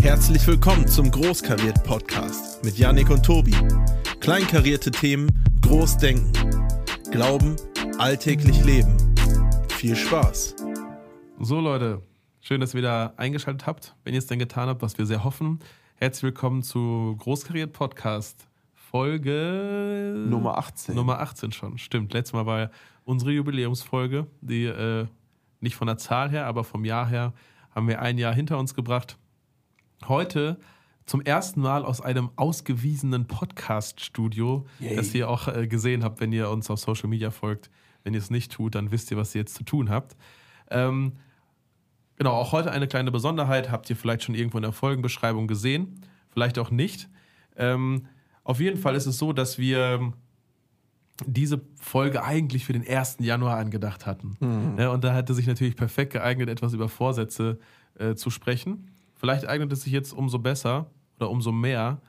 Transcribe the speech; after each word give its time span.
Herzlich 0.00 0.46
willkommen 0.46 0.86
zum 0.86 1.10
Großkariert 1.10 1.82
Podcast 1.82 2.64
mit 2.64 2.78
Yannick 2.78 3.10
und 3.10 3.24
Tobi. 3.24 3.54
Kleinkarierte 4.20 4.92
Themen, 4.92 5.28
groß 5.60 5.98
denken. 5.98 6.32
Glauben, 7.10 7.56
alltäglich 7.98 8.64
leben. 8.64 8.96
Viel 9.68 9.96
Spaß. 9.96 10.54
So 11.40 11.60
Leute, 11.60 12.00
schön, 12.40 12.60
dass 12.60 12.74
ihr 12.74 12.78
wieder 12.78 13.14
eingeschaltet 13.16 13.66
habt. 13.66 13.96
Wenn 14.04 14.14
ihr 14.14 14.18
es 14.18 14.26
denn 14.26 14.38
getan 14.38 14.68
habt, 14.68 14.82
was 14.82 14.96
wir 14.96 15.04
sehr 15.04 15.24
hoffen. 15.24 15.58
Herzlich 15.96 16.22
willkommen 16.22 16.62
zu 16.62 17.16
Großkariert 17.18 17.72
Podcast. 17.72 18.46
Folge 18.74 20.14
Nummer 20.28 20.58
18. 20.58 20.94
Nummer 20.94 21.18
18 21.18 21.50
schon, 21.50 21.76
stimmt. 21.76 22.12
Letztes 22.12 22.32
Mal 22.34 22.46
war 22.46 22.60
ja 22.60 22.70
unsere 23.04 23.32
Jubiläumsfolge, 23.32 24.28
die 24.42 24.64
äh, 24.66 25.06
nicht 25.60 25.74
von 25.74 25.88
der 25.88 25.98
Zahl 25.98 26.30
her, 26.30 26.46
aber 26.46 26.62
vom 26.62 26.84
Jahr 26.84 27.08
her 27.08 27.34
haben 27.74 27.88
wir 27.88 28.00
ein 28.00 28.16
Jahr 28.16 28.32
hinter 28.32 28.58
uns 28.58 28.74
gebracht. 28.74 29.18
Heute 30.06 30.58
zum 31.06 31.22
ersten 31.22 31.60
Mal 31.60 31.84
aus 31.84 32.00
einem 32.00 32.30
ausgewiesenen 32.36 33.26
Podcast-Studio, 33.26 34.66
das 34.96 35.14
ihr 35.14 35.28
auch 35.28 35.48
äh, 35.48 35.66
gesehen 35.66 36.04
habt, 36.04 36.20
wenn 36.20 36.32
ihr 36.32 36.50
uns 36.50 36.70
auf 36.70 36.78
Social 36.78 37.08
Media 37.08 37.30
folgt. 37.30 37.70
Wenn 38.04 38.14
ihr 38.14 38.20
es 38.20 38.30
nicht 38.30 38.52
tut, 38.52 38.74
dann 38.74 38.90
wisst 38.90 39.10
ihr, 39.10 39.16
was 39.16 39.34
ihr 39.34 39.40
jetzt 39.40 39.54
zu 39.54 39.64
tun 39.64 39.90
habt. 39.90 40.16
Ähm, 40.70 41.14
genau, 42.16 42.32
auch 42.32 42.52
heute 42.52 42.70
eine 42.70 42.86
kleine 42.86 43.10
Besonderheit, 43.10 43.70
habt 43.70 43.88
ihr 43.90 43.96
vielleicht 43.96 44.22
schon 44.22 44.34
irgendwo 44.34 44.58
in 44.58 44.62
der 44.62 44.72
Folgenbeschreibung 44.72 45.48
gesehen, 45.48 46.00
vielleicht 46.30 46.58
auch 46.58 46.70
nicht. 46.70 47.08
Ähm, 47.56 48.06
auf 48.44 48.60
jeden 48.60 48.78
Fall 48.78 48.94
ist 48.94 49.06
es 49.06 49.18
so, 49.18 49.32
dass 49.32 49.58
wir 49.58 50.12
diese 51.26 51.60
Folge 51.80 52.22
eigentlich 52.22 52.64
für 52.64 52.72
den 52.72 52.86
1. 52.86 53.16
Januar 53.20 53.56
angedacht 53.56 54.06
hatten. 54.06 54.36
Ja, 54.78 54.90
und 54.90 55.02
da 55.02 55.14
hatte 55.14 55.34
sich 55.34 55.46
natürlich 55.46 55.74
perfekt 55.74 56.12
geeignet, 56.12 56.48
etwas 56.48 56.72
über 56.74 56.88
Vorsätze 56.88 57.58
äh, 57.98 58.14
zu 58.14 58.30
sprechen. 58.30 58.90
Vielleicht 59.18 59.46
eignet 59.46 59.72
es 59.72 59.82
sich 59.82 59.92
jetzt 59.92 60.12
umso 60.12 60.38
besser 60.38 60.90
oder 61.16 61.28
umso 61.28 61.52
mehr, 61.52 62.00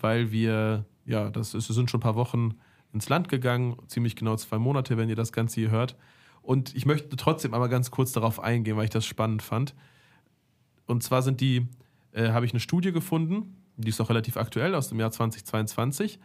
weil 0.00 0.30
wir, 0.30 0.84
ja, 1.04 1.30
das 1.30 1.52
ist, 1.52 1.66
sind 1.66 1.90
schon 1.90 1.98
ein 1.98 2.02
paar 2.02 2.14
Wochen 2.14 2.54
ins 2.92 3.08
Land 3.08 3.28
gegangen, 3.28 3.76
ziemlich 3.88 4.14
genau 4.14 4.36
zwei 4.36 4.58
Monate, 4.58 4.96
wenn 4.96 5.08
ihr 5.08 5.16
das 5.16 5.32
Ganze 5.32 5.60
hier 5.60 5.70
hört. 5.70 5.96
Und 6.42 6.74
ich 6.76 6.86
möchte 6.86 7.16
trotzdem 7.16 7.54
einmal 7.54 7.68
ganz 7.68 7.90
kurz 7.90 8.12
darauf 8.12 8.38
eingehen, 8.38 8.76
weil 8.76 8.84
ich 8.84 8.90
das 8.90 9.04
spannend 9.04 9.42
fand. 9.42 9.74
Und 10.86 11.02
zwar 11.02 11.22
sind 11.22 11.40
die, 11.40 11.66
äh, 12.12 12.28
habe 12.30 12.46
ich 12.46 12.52
eine 12.52 12.60
Studie 12.60 12.92
gefunden, 12.92 13.56
die 13.76 13.88
ist 13.88 14.00
auch 14.00 14.10
relativ 14.10 14.36
aktuell 14.36 14.74
aus 14.76 14.88
dem 14.88 15.00
Jahr 15.00 15.10
2022. 15.10 16.20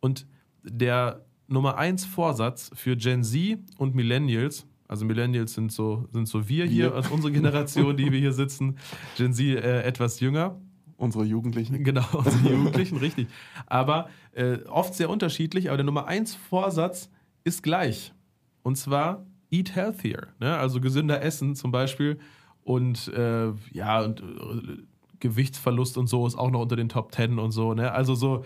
Und 0.00 0.26
der 0.62 1.26
Nummer 1.46 1.76
1 1.76 2.06
Vorsatz 2.06 2.70
für 2.74 2.96
Gen 2.96 3.22
Z 3.22 3.58
und 3.76 3.94
Millennials, 3.94 4.66
also 4.88 5.04
Millennials 5.04 5.54
sind 5.54 5.72
so, 5.72 6.06
sind 6.12 6.28
so 6.28 6.48
wir 6.48 6.66
hier, 6.66 6.90
Wir. 6.90 6.94
also 6.94 7.12
unsere 7.12 7.32
Generation, 7.32 7.96
die 7.96 8.12
wir 8.12 8.18
hier 8.18 8.32
sitzen, 8.34 8.78
Gen 9.16 9.32
Z 9.32 9.46
äh, 9.46 9.82
etwas 9.82 10.20
jünger, 10.20 10.60
Unsere 10.96 11.24
Jugendlichen. 11.24 11.82
Genau, 11.84 12.04
unsere 12.12 12.50
Jugendlichen, 12.50 12.98
richtig. 12.98 13.28
Aber 13.66 14.08
äh, 14.32 14.58
oft 14.68 14.94
sehr 14.94 15.10
unterschiedlich. 15.10 15.68
Aber 15.68 15.76
der 15.76 15.86
Nummer 15.86 16.06
1 16.06 16.34
Vorsatz 16.34 17.10
ist 17.42 17.62
gleich. 17.62 18.12
Und 18.62 18.76
zwar 18.76 19.26
eat 19.50 19.74
healthier. 19.74 20.28
Ne? 20.40 20.56
Also 20.56 20.80
gesünder 20.80 21.22
essen 21.22 21.56
zum 21.56 21.72
Beispiel. 21.72 22.18
Und 22.62 23.08
äh, 23.08 23.52
ja, 23.72 24.02
und 24.02 24.20
äh, 24.20 24.82
Gewichtsverlust 25.20 25.98
und 25.98 26.06
so 26.06 26.26
ist 26.26 26.36
auch 26.36 26.50
noch 26.50 26.60
unter 26.60 26.76
den 26.76 26.88
Top 26.88 27.12
10 27.12 27.38
und 27.38 27.50
so. 27.50 27.74
Ne? 27.74 27.90
Also 27.92 28.14
so, 28.14 28.44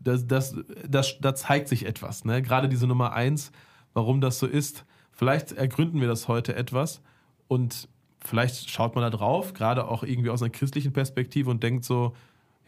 das, 0.00 0.26
das, 0.26 0.56
das, 0.88 1.18
da 1.20 1.34
zeigt 1.34 1.68
sich 1.68 1.84
etwas. 1.84 2.24
Ne? 2.24 2.42
Gerade 2.42 2.68
diese 2.68 2.86
Nummer 2.86 3.12
1, 3.12 3.50
warum 3.92 4.20
das 4.20 4.38
so 4.38 4.46
ist. 4.46 4.84
Vielleicht 5.16 5.52
ergründen 5.52 6.00
wir 6.00 6.08
das 6.08 6.28
heute 6.28 6.54
etwas. 6.54 7.00
Und 7.48 7.88
vielleicht 8.20 8.70
schaut 8.70 8.94
man 8.94 9.02
da 9.02 9.10
drauf, 9.10 9.54
gerade 9.54 9.88
auch 9.88 10.02
irgendwie 10.02 10.30
aus 10.30 10.42
einer 10.42 10.50
christlichen 10.50 10.92
Perspektive 10.92 11.50
und 11.50 11.62
denkt 11.62 11.84
so, 11.84 12.14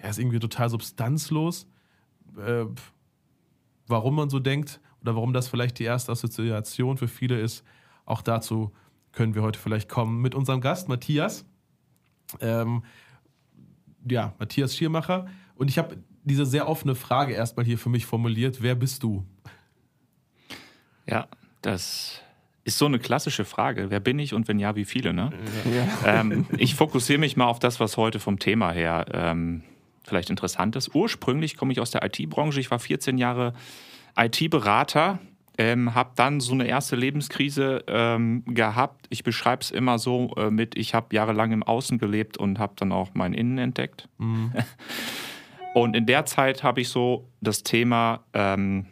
ja, 0.02 0.08
ist 0.08 0.18
irgendwie 0.18 0.38
total 0.38 0.70
substanzlos. 0.70 1.66
Äh, 2.38 2.64
warum 3.86 4.14
man 4.14 4.30
so 4.30 4.38
denkt 4.38 4.80
oder 5.02 5.14
warum 5.14 5.34
das 5.34 5.48
vielleicht 5.48 5.78
die 5.78 5.84
erste 5.84 6.10
Assoziation 6.12 6.96
für 6.96 7.08
viele 7.08 7.38
ist, 7.38 7.64
auch 8.06 8.22
dazu 8.22 8.72
können 9.12 9.34
wir 9.34 9.42
heute 9.42 9.58
vielleicht 9.58 9.88
kommen 9.88 10.22
mit 10.22 10.34
unserem 10.34 10.62
Gast 10.62 10.88
Matthias. 10.88 11.44
Ähm, 12.40 12.82
ja, 14.08 14.32
Matthias 14.38 14.74
Schiermacher. 14.74 15.26
Und 15.54 15.68
ich 15.68 15.76
habe 15.76 15.98
diese 16.24 16.46
sehr 16.46 16.66
offene 16.66 16.94
Frage 16.94 17.34
erstmal 17.34 17.66
hier 17.66 17.78
für 17.78 17.90
mich 17.90 18.06
formuliert. 18.06 18.62
Wer 18.62 18.74
bist 18.74 19.02
du? 19.02 19.26
Ja, 21.06 21.28
das 21.62 22.22
ist 22.68 22.78
so 22.78 22.84
eine 22.84 22.98
klassische 22.98 23.46
Frage. 23.46 23.86
Wer 23.88 23.98
bin 23.98 24.18
ich 24.18 24.34
und 24.34 24.46
wenn 24.46 24.58
ja, 24.58 24.76
wie 24.76 24.84
viele? 24.84 25.14
Ne? 25.14 25.30
Ja. 26.04 26.20
ähm, 26.20 26.46
ich 26.58 26.74
fokussiere 26.74 27.18
mich 27.18 27.34
mal 27.36 27.46
auf 27.46 27.58
das, 27.58 27.80
was 27.80 27.96
heute 27.96 28.20
vom 28.20 28.38
Thema 28.38 28.72
her 28.72 29.06
ähm, 29.10 29.62
vielleicht 30.04 30.28
interessant 30.28 30.76
ist. 30.76 30.94
Ursprünglich 30.94 31.56
komme 31.56 31.72
ich 31.72 31.80
aus 31.80 31.90
der 31.90 32.04
IT-Branche. 32.04 32.60
Ich 32.60 32.70
war 32.70 32.78
14 32.78 33.16
Jahre 33.16 33.54
IT-Berater, 34.18 35.18
ähm, 35.56 35.94
habe 35.94 36.10
dann 36.14 36.40
so 36.40 36.52
eine 36.52 36.66
erste 36.66 36.94
Lebenskrise 36.94 37.84
ähm, 37.88 38.44
gehabt. 38.46 39.06
Ich 39.08 39.24
beschreibe 39.24 39.62
es 39.62 39.70
immer 39.70 39.98
so 39.98 40.34
äh, 40.36 40.50
mit, 40.50 40.76
ich 40.76 40.92
habe 40.92 41.16
jahrelang 41.16 41.52
im 41.52 41.62
Außen 41.62 41.98
gelebt 41.98 42.36
und 42.36 42.58
habe 42.58 42.74
dann 42.76 42.92
auch 42.92 43.10
mein 43.14 43.32
Innen 43.32 43.56
entdeckt. 43.56 44.08
Und 45.74 45.94
in 45.94 46.06
der 46.06 46.24
Zeit 46.24 46.64
habe 46.64 46.80
ich 46.80 46.88
so 46.88 47.28
das 47.40 47.62
Thema 47.62 48.24
ähm, 48.32 48.86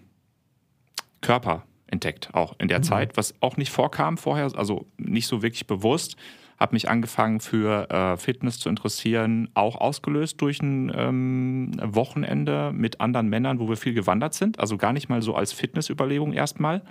Körper 1.20 1.65
entdeckt, 1.88 2.30
auch 2.32 2.54
in 2.58 2.68
der 2.68 2.82
Zeit, 2.82 3.16
was 3.16 3.34
auch 3.40 3.56
nicht 3.56 3.70
vorkam 3.70 4.18
vorher, 4.18 4.50
also 4.56 4.86
nicht 4.98 5.26
so 5.26 5.42
wirklich 5.42 5.66
bewusst. 5.66 6.16
Habe 6.58 6.74
mich 6.74 6.88
angefangen 6.88 7.40
für 7.40 7.90
äh, 7.90 8.16
Fitness 8.16 8.58
zu 8.58 8.70
interessieren, 8.70 9.50
auch 9.52 9.76
ausgelöst 9.76 10.40
durch 10.40 10.62
ein 10.62 10.90
ähm, 10.94 11.72
Wochenende 11.82 12.72
mit 12.72 13.00
anderen 13.00 13.28
Männern, 13.28 13.60
wo 13.60 13.68
wir 13.68 13.76
viel 13.76 13.92
gewandert 13.92 14.32
sind. 14.32 14.58
Also 14.58 14.78
gar 14.78 14.94
nicht 14.94 15.10
mal 15.10 15.20
so 15.20 15.34
als 15.34 15.52
Fitnessüberlegung 15.52 16.32
erstmal. 16.32 16.82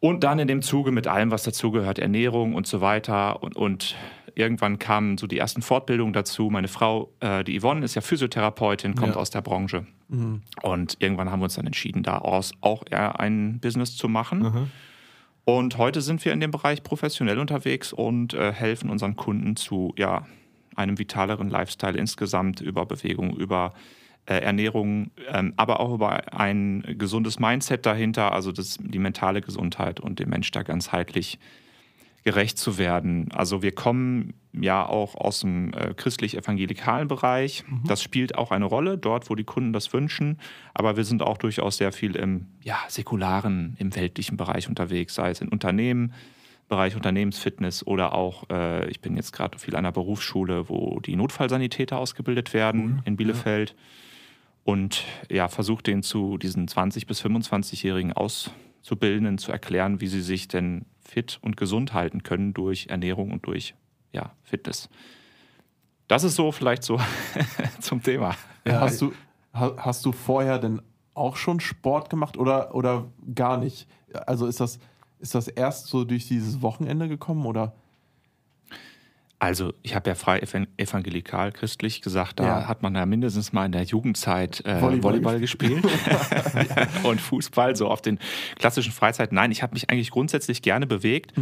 Und 0.00 0.24
dann 0.24 0.38
in 0.38 0.48
dem 0.48 0.62
Zuge 0.62 0.92
mit 0.92 1.06
allem, 1.08 1.30
was 1.30 1.42
dazugehört, 1.42 1.98
Ernährung 1.98 2.54
und 2.54 2.66
so 2.66 2.80
weiter. 2.80 3.42
Und, 3.42 3.54
und 3.56 3.96
irgendwann 4.36 4.78
kamen 4.78 5.18
so 5.18 5.26
die 5.26 5.38
ersten 5.38 5.62
Fortbildungen 5.62 6.12
dazu. 6.12 6.50
Meine 6.50 6.68
Frau, 6.68 7.10
äh, 7.20 7.42
die 7.42 7.58
Yvonne, 7.58 7.84
ist 7.84 7.94
ja 7.94 8.02
Physiotherapeutin, 8.02 8.94
kommt 8.94 9.14
Ja. 9.14 9.20
aus 9.20 9.30
der 9.30 9.40
Branche. 9.42 9.86
Und 10.62 10.96
irgendwann 11.00 11.30
haben 11.32 11.40
wir 11.40 11.44
uns 11.44 11.54
dann 11.56 11.66
entschieden, 11.66 12.02
daraus 12.04 12.52
auch 12.60 12.84
eher 12.88 13.18
ein 13.18 13.58
Business 13.60 13.96
zu 13.96 14.08
machen. 14.08 14.70
Und 15.44 15.78
heute 15.78 16.00
sind 16.00 16.24
wir 16.24 16.32
in 16.32 16.40
dem 16.40 16.50
Bereich 16.50 16.82
professionell 16.82 17.38
unterwegs 17.38 17.92
und 17.92 18.34
äh, 18.34 18.52
helfen 18.52 18.90
unseren 18.90 19.16
Kunden 19.16 19.56
zu 19.56 19.94
ja, 19.96 20.26
einem 20.76 20.98
vitaleren 20.98 21.48
Lifestyle 21.48 21.96
insgesamt 21.96 22.60
über 22.60 22.84
Bewegung, 22.84 23.36
über 23.36 23.72
äh, 24.26 24.40
Ernährung, 24.40 25.10
ähm, 25.28 25.54
aber 25.56 25.80
auch 25.80 25.94
über 25.94 26.34
ein 26.38 26.84
gesundes 26.98 27.38
Mindset 27.38 27.86
dahinter, 27.86 28.32
also 28.32 28.50
das, 28.52 28.76
die 28.80 28.98
mentale 28.98 29.40
Gesundheit 29.40 30.00
und 30.00 30.18
dem 30.18 30.28
Mensch 30.30 30.50
da 30.50 30.62
ganzheitlich 30.62 31.38
gerecht 32.26 32.58
zu 32.58 32.76
werden. 32.76 33.30
Also 33.30 33.62
wir 33.62 33.70
kommen 33.70 34.34
ja 34.52 34.84
auch 34.84 35.14
aus 35.14 35.42
dem 35.42 35.72
äh, 35.74 35.94
christlich-evangelikalen 35.94 37.06
Bereich. 37.06 37.62
Das 37.86 38.02
spielt 38.02 38.36
auch 38.36 38.50
eine 38.50 38.64
Rolle 38.64 38.98
dort, 38.98 39.30
wo 39.30 39.36
die 39.36 39.44
Kunden 39.44 39.72
das 39.72 39.92
wünschen. 39.92 40.40
Aber 40.74 40.96
wir 40.96 41.04
sind 41.04 41.22
auch 41.22 41.38
durchaus 41.38 41.76
sehr 41.76 41.92
viel 41.92 42.16
im 42.16 42.48
ja, 42.64 42.78
säkularen, 42.88 43.76
im 43.78 43.94
weltlichen 43.94 44.36
Bereich 44.36 44.68
unterwegs, 44.68 45.14
sei 45.14 45.30
es 45.30 45.40
in 45.40 45.46
Unternehmen, 45.50 46.14
Bereich 46.68 46.96
Unternehmensfitness 46.96 47.86
oder 47.86 48.12
auch, 48.12 48.50
äh, 48.50 48.90
ich 48.90 49.00
bin 49.00 49.14
jetzt 49.14 49.30
gerade 49.30 49.56
viel 49.60 49.76
an 49.76 49.84
einer 49.84 49.92
Berufsschule, 49.92 50.68
wo 50.68 50.98
die 50.98 51.14
Notfallsanitäter 51.14 51.96
ausgebildet 51.96 52.52
werden 52.52 53.02
in 53.04 53.14
Bielefeld. 53.14 53.76
Und 54.64 55.04
ja, 55.30 55.46
versucht 55.46 55.86
den 55.86 56.02
zu 56.02 56.38
diesen 56.38 56.66
20- 56.66 57.06
bis 57.06 57.24
25-Jährigen 57.24 58.14
Auszubildenden 58.86 59.38
zu 59.38 59.50
erklären, 59.50 60.00
wie 60.00 60.06
sie 60.06 60.22
sich 60.22 60.46
denn 60.46 60.86
fit 61.00 61.40
und 61.42 61.56
gesund 61.56 61.92
halten 61.92 62.22
können 62.22 62.54
durch 62.54 62.86
Ernährung 62.86 63.32
und 63.32 63.44
durch 63.46 63.74
ja, 64.12 64.32
Fitness. 64.44 64.88
Das 66.06 66.22
ist 66.22 66.36
so 66.36 66.52
vielleicht 66.52 66.84
so 66.84 67.00
zum 67.80 68.00
Thema. 68.00 68.36
Ja, 68.64 68.80
hast, 68.80 69.02
du, 69.02 69.12
ha, 69.52 69.74
hast 69.76 70.04
du 70.04 70.12
vorher 70.12 70.60
denn 70.60 70.80
auch 71.14 71.34
schon 71.34 71.58
Sport 71.58 72.10
gemacht 72.10 72.36
oder, 72.36 72.76
oder 72.76 73.10
gar 73.34 73.56
nicht? 73.56 73.88
Also 74.24 74.46
ist 74.46 74.60
das, 74.60 74.78
ist 75.18 75.34
das 75.34 75.48
erst 75.48 75.88
so 75.88 76.04
durch 76.04 76.28
dieses 76.28 76.62
Wochenende 76.62 77.08
gekommen 77.08 77.44
oder? 77.44 77.74
Also, 79.38 79.74
ich 79.82 79.94
habe 79.94 80.08
ja 80.08 80.14
frei 80.14 80.38
evan- 80.40 80.66
evangelikal 80.78 81.52
christlich 81.52 82.00
gesagt, 82.00 82.40
da 82.40 82.44
Ja. 82.60 82.68
hat 82.68 82.82
man 82.82 82.94
ja 82.94 83.04
mindestens 83.04 83.52
mal 83.52 83.66
in 83.66 83.72
der 83.72 83.82
Jugendzeit 83.82 84.64
äh, 84.64 84.80
Volleyball 84.80 85.02
Volleyball, 85.12 85.40
gespielt 85.40 85.84
und 87.02 87.20
Fußball, 87.20 87.76
so 87.76 87.88
auf 87.88 88.00
den 88.00 88.18
klassischen 88.58 88.92
Freizeiten. 88.92 89.34
Nein, 89.34 89.50
ich 89.52 89.62
habe 89.62 89.74
mich 89.74 89.90
eigentlich 89.90 90.10
grundsätzlich 90.10 90.62
gerne 90.62 90.86
bewegt, 90.86 91.34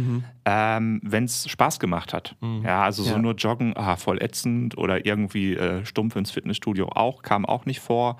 ähm, 0.43 0.99
wenn 1.05 1.23
es 1.23 1.49
Spaß 1.49 1.79
gemacht 1.79 2.11
hat. 2.13 2.35
Ja, 2.63 2.83
also 2.83 3.01
so 3.01 3.11
Ja. 3.11 3.17
nur 3.17 3.33
joggen, 3.35 3.77
ah, 3.77 3.95
voll 3.95 4.21
ätzend 4.21 4.77
oder 4.77 5.05
irgendwie 5.05 5.53
äh, 5.55 5.85
stumpf 5.85 6.17
ins 6.17 6.31
Fitnessstudio 6.31 6.89
auch, 6.89 7.21
kam 7.21 7.45
auch 7.45 7.65
nicht 7.65 7.79
vor. 7.79 8.17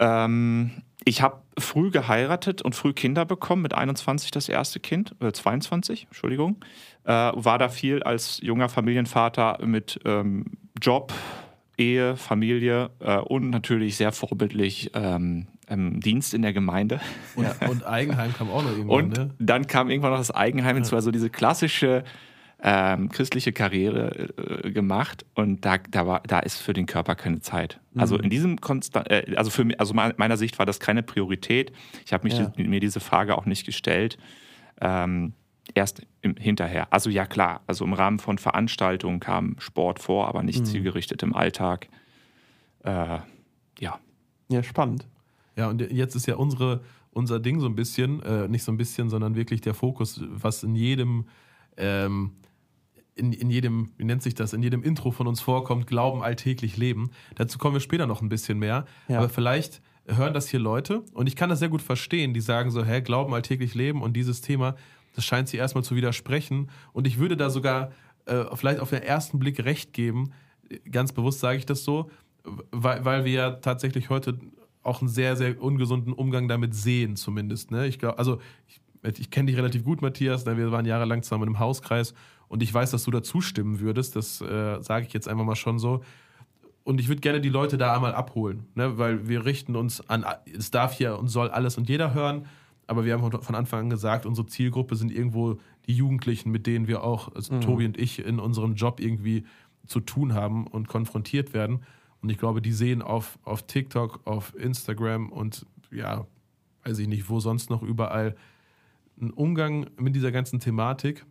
Ähm, 0.00 0.82
ich 1.04 1.22
habe 1.22 1.40
früh 1.58 1.90
geheiratet 1.90 2.62
und 2.62 2.74
früh 2.74 2.92
Kinder 2.92 3.24
bekommen, 3.24 3.62
mit 3.62 3.74
21 3.74 4.30
das 4.30 4.48
erste 4.48 4.80
Kind, 4.80 5.14
äh, 5.20 5.32
22, 5.32 6.06
Entschuldigung. 6.06 6.56
Äh, 7.04 7.10
war 7.10 7.58
da 7.58 7.68
viel 7.68 8.02
als 8.02 8.40
junger 8.42 8.68
Familienvater 8.68 9.58
mit 9.64 10.00
ähm, 10.04 10.44
Job, 10.80 11.12
Ehe, 11.76 12.16
Familie 12.16 12.90
äh, 13.00 13.18
und 13.18 13.50
natürlich 13.50 13.96
sehr 13.96 14.12
vorbildlich 14.12 14.90
ähm, 14.94 15.46
Dienst 15.68 16.34
in 16.34 16.42
der 16.42 16.52
Gemeinde. 16.52 17.00
Und, 17.36 17.46
und 17.68 17.86
Eigenheim 17.86 18.34
kam 18.34 18.50
auch 18.50 18.62
noch 18.62 18.70
irgendwann. 18.70 19.04
Und 19.04 19.16
ne? 19.16 19.30
dann 19.38 19.66
kam 19.66 19.88
irgendwann 19.88 20.10
noch 20.10 20.18
das 20.18 20.30
Eigenheim, 20.30 20.76
und 20.76 20.84
zwar 20.84 21.00
so 21.00 21.10
diese 21.10 21.30
klassische 21.30 22.04
ähm, 22.66 23.10
christliche 23.10 23.52
Karriere 23.52 24.30
äh, 24.38 24.70
gemacht 24.70 25.26
und 25.34 25.66
da, 25.66 25.76
da, 25.76 26.06
war, 26.06 26.22
da 26.26 26.38
ist 26.38 26.56
für 26.56 26.72
den 26.72 26.86
Körper 26.86 27.14
keine 27.14 27.40
Zeit. 27.40 27.78
Mhm. 27.92 28.00
Also 28.00 28.16
in 28.16 28.30
diesem 28.30 28.58
Konstant, 28.58 29.10
äh, 29.10 29.34
also 29.36 29.50
für 29.50 29.68
also 29.78 29.92
meiner 29.92 30.36
Sicht 30.38 30.58
war 30.58 30.64
das 30.64 30.80
keine 30.80 31.02
Priorität. 31.02 31.72
Ich 32.06 32.14
habe 32.14 32.26
ja. 32.30 32.46
die, 32.46 32.64
mir 32.64 32.80
diese 32.80 33.00
Frage 33.00 33.36
auch 33.36 33.44
nicht 33.44 33.66
gestellt. 33.66 34.16
Ähm, 34.80 35.34
erst 35.74 36.06
im, 36.22 36.36
hinterher. 36.36 36.90
Also 36.90 37.10
ja 37.10 37.26
klar, 37.26 37.60
also 37.66 37.84
im 37.84 37.92
Rahmen 37.92 38.18
von 38.18 38.38
Veranstaltungen 38.38 39.20
kam 39.20 39.56
Sport 39.58 39.98
vor, 39.98 40.28
aber 40.28 40.42
nicht 40.42 40.60
mhm. 40.60 40.64
zielgerichtet 40.64 41.22
im 41.22 41.34
Alltag. 41.34 41.88
Äh, 42.82 43.18
ja. 43.78 43.98
Ja, 44.48 44.62
spannend. 44.62 45.06
Ja, 45.56 45.68
und 45.68 45.82
jetzt 45.92 46.14
ist 46.14 46.26
ja 46.26 46.36
unsere, 46.36 46.80
unser 47.12 47.40
Ding 47.40 47.60
so 47.60 47.66
ein 47.66 47.76
bisschen, 47.76 48.22
äh, 48.22 48.48
nicht 48.48 48.64
so 48.64 48.72
ein 48.72 48.78
bisschen, 48.78 49.10
sondern 49.10 49.36
wirklich 49.36 49.60
der 49.60 49.74
Fokus, 49.74 50.22
was 50.28 50.62
in 50.62 50.74
jedem, 50.74 51.26
ähm, 51.76 52.32
in, 53.14 53.32
in 53.32 53.50
jedem, 53.50 53.92
wie 53.96 54.04
nennt 54.04 54.22
sich 54.22 54.34
das, 54.34 54.52
in 54.52 54.62
jedem 54.62 54.82
Intro 54.82 55.10
von 55.10 55.26
uns 55.26 55.40
vorkommt, 55.40 55.86
Glauben 55.86 56.22
alltäglich 56.22 56.76
leben. 56.76 57.10
Dazu 57.36 57.58
kommen 57.58 57.74
wir 57.74 57.80
später 57.80 58.06
noch 58.06 58.22
ein 58.22 58.28
bisschen 58.28 58.58
mehr. 58.58 58.86
Ja. 59.08 59.18
Aber 59.18 59.28
vielleicht 59.28 59.82
hören 60.06 60.34
das 60.34 60.48
hier 60.48 60.60
Leute 60.60 61.02
und 61.12 61.28
ich 61.28 61.36
kann 61.36 61.48
das 61.48 61.60
sehr 61.60 61.68
gut 61.68 61.82
verstehen, 61.82 62.34
die 62.34 62.40
sagen 62.40 62.70
so, 62.70 62.84
hä, 62.84 63.00
Glauben 63.00 63.32
alltäglich 63.32 63.74
leben 63.74 64.02
und 64.02 64.14
dieses 64.14 64.40
Thema, 64.40 64.76
das 65.14 65.24
scheint 65.24 65.48
sie 65.48 65.56
erstmal 65.56 65.84
zu 65.84 65.96
widersprechen. 65.96 66.70
Und 66.92 67.06
ich 67.06 67.18
würde 67.18 67.36
da 67.36 67.50
sogar 67.50 67.92
äh, 68.26 68.44
vielleicht 68.54 68.80
auf 68.80 68.90
den 68.90 69.02
ersten 69.02 69.38
Blick 69.38 69.64
recht 69.64 69.92
geben, 69.92 70.32
ganz 70.90 71.12
bewusst 71.12 71.40
sage 71.40 71.58
ich 71.58 71.66
das 71.66 71.84
so, 71.84 72.10
weil, 72.70 73.04
weil 73.04 73.24
wir 73.24 73.32
ja 73.32 73.50
tatsächlich 73.52 74.10
heute 74.10 74.38
auch 74.82 75.00
einen 75.00 75.08
sehr, 75.08 75.36
sehr 75.36 75.60
ungesunden 75.62 76.12
Umgang 76.12 76.48
damit 76.48 76.74
sehen, 76.74 77.16
zumindest. 77.16 77.70
Ne? 77.70 77.86
Ich 77.86 77.98
glaube, 77.98 78.18
also 78.18 78.40
ich, 78.68 78.80
ich 79.18 79.30
kenne 79.30 79.50
dich 79.50 79.56
relativ 79.56 79.84
gut, 79.84 80.02
Matthias. 80.02 80.44
Ne? 80.44 80.56
Wir 80.58 80.70
waren 80.72 80.84
jahrelang 80.84 81.22
zusammen 81.22 81.48
im 81.48 81.58
Hauskreis 81.58 82.14
und 82.48 82.62
ich 82.62 82.72
weiß, 82.72 82.90
dass 82.90 83.04
du 83.04 83.10
da 83.10 83.22
zustimmen 83.22 83.80
würdest. 83.80 84.16
Das 84.16 84.40
äh, 84.40 84.80
sage 84.80 85.06
ich 85.06 85.12
jetzt 85.12 85.28
einfach 85.28 85.44
mal 85.44 85.56
schon 85.56 85.78
so. 85.78 86.02
Und 86.84 87.00
ich 87.00 87.08
würde 87.08 87.20
gerne 87.20 87.40
die 87.40 87.48
Leute 87.48 87.78
da 87.78 87.94
einmal 87.94 88.14
abholen, 88.14 88.66
ne? 88.74 88.98
weil 88.98 89.26
wir 89.26 89.46
richten 89.46 89.74
uns 89.74 90.06
an, 90.08 90.24
es 90.46 90.70
darf 90.70 90.92
hier 90.92 91.18
und 91.18 91.28
soll 91.28 91.48
alles 91.48 91.78
und 91.78 91.88
jeder 91.88 92.12
hören. 92.12 92.46
Aber 92.86 93.06
wir 93.06 93.14
haben 93.14 93.42
von 93.42 93.54
Anfang 93.54 93.80
an 93.80 93.90
gesagt, 93.90 94.26
unsere 94.26 94.46
Zielgruppe 94.46 94.94
sind 94.94 95.10
irgendwo 95.10 95.58
die 95.86 95.94
Jugendlichen, 95.94 96.50
mit 96.50 96.66
denen 96.66 96.86
wir 96.86 97.02
auch, 97.02 97.34
also 97.34 97.54
mhm. 97.54 97.60
Tobi 97.62 97.86
und 97.86 97.98
ich, 97.98 98.24
in 98.24 98.38
unserem 98.38 98.74
Job 98.74 99.00
irgendwie 99.00 99.44
zu 99.86 100.00
tun 100.00 100.34
haben 100.34 100.66
und 100.66 100.88
konfrontiert 100.88 101.54
werden. 101.54 101.82
Und 102.20 102.30
ich 102.30 102.38
glaube, 102.38 102.60
die 102.60 102.72
sehen 102.72 103.00
auf, 103.00 103.38
auf 103.44 103.66
TikTok, 103.66 104.20
auf 104.26 104.54
Instagram 104.54 105.30
und 105.30 105.66
ja, 105.90 106.26
weiß 106.84 106.98
ich 106.98 107.08
nicht, 107.08 107.28
wo 107.28 107.40
sonst 107.40 107.70
noch 107.70 107.82
überall 107.82 108.34
einen 109.20 109.30
Umgang 109.30 109.86
mit 109.98 110.14
dieser 110.14 110.32
ganzen 110.32 110.60
Thematik, 110.60 111.24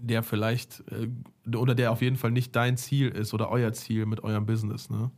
der 0.00 0.22
vielleicht 0.22 0.82
äh, 0.90 1.56
oder 1.56 1.74
der 1.74 1.92
auf 1.92 2.02
jeden 2.02 2.16
Fall 2.16 2.30
nicht 2.30 2.54
dein 2.54 2.76
Ziel 2.76 3.08
ist 3.08 3.34
oder 3.34 3.50
euer 3.50 3.72
Ziel 3.72 4.06
mit 4.06 4.22
eurem 4.22 4.46
Business. 4.46 4.90
Ne? 4.90 5.10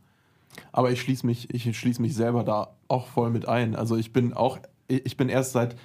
Aber 0.71 0.91
ich 0.91 1.01
schließe 1.01 1.25
mich, 1.25 1.53
ich 1.53 1.77
schließe 1.77 2.01
mich 2.01 2.15
selber 2.15 2.43
da 2.43 2.75
auch 2.87 3.07
voll 3.07 3.29
mit 3.29 3.47
ein. 3.47 3.75
Also 3.75 3.97
ich 3.97 4.13
bin 4.13 4.33
auch, 4.33 4.59
ich 4.87 5.17
bin 5.17 5.29
erst 5.29 5.53
seit 5.53 5.75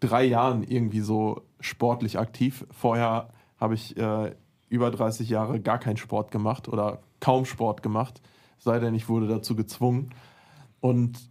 drei 0.00 0.24
Jahren 0.24 0.62
irgendwie 0.62 1.00
so 1.00 1.42
sportlich 1.60 2.18
aktiv. 2.18 2.66
Vorher 2.70 3.28
habe 3.58 3.74
ich 3.74 3.96
äh, 3.96 4.34
über 4.68 4.90
30 4.90 5.28
Jahre 5.28 5.60
gar 5.60 5.78
keinen 5.78 5.96
Sport 5.96 6.30
gemacht 6.30 6.68
oder 6.68 7.00
kaum 7.20 7.44
Sport 7.44 7.82
gemacht, 7.82 8.20
sei 8.58 8.78
denn 8.78 8.94
ich 8.94 9.08
wurde 9.08 9.26
dazu 9.26 9.56
gezwungen. 9.56 10.10
Und 10.80 11.27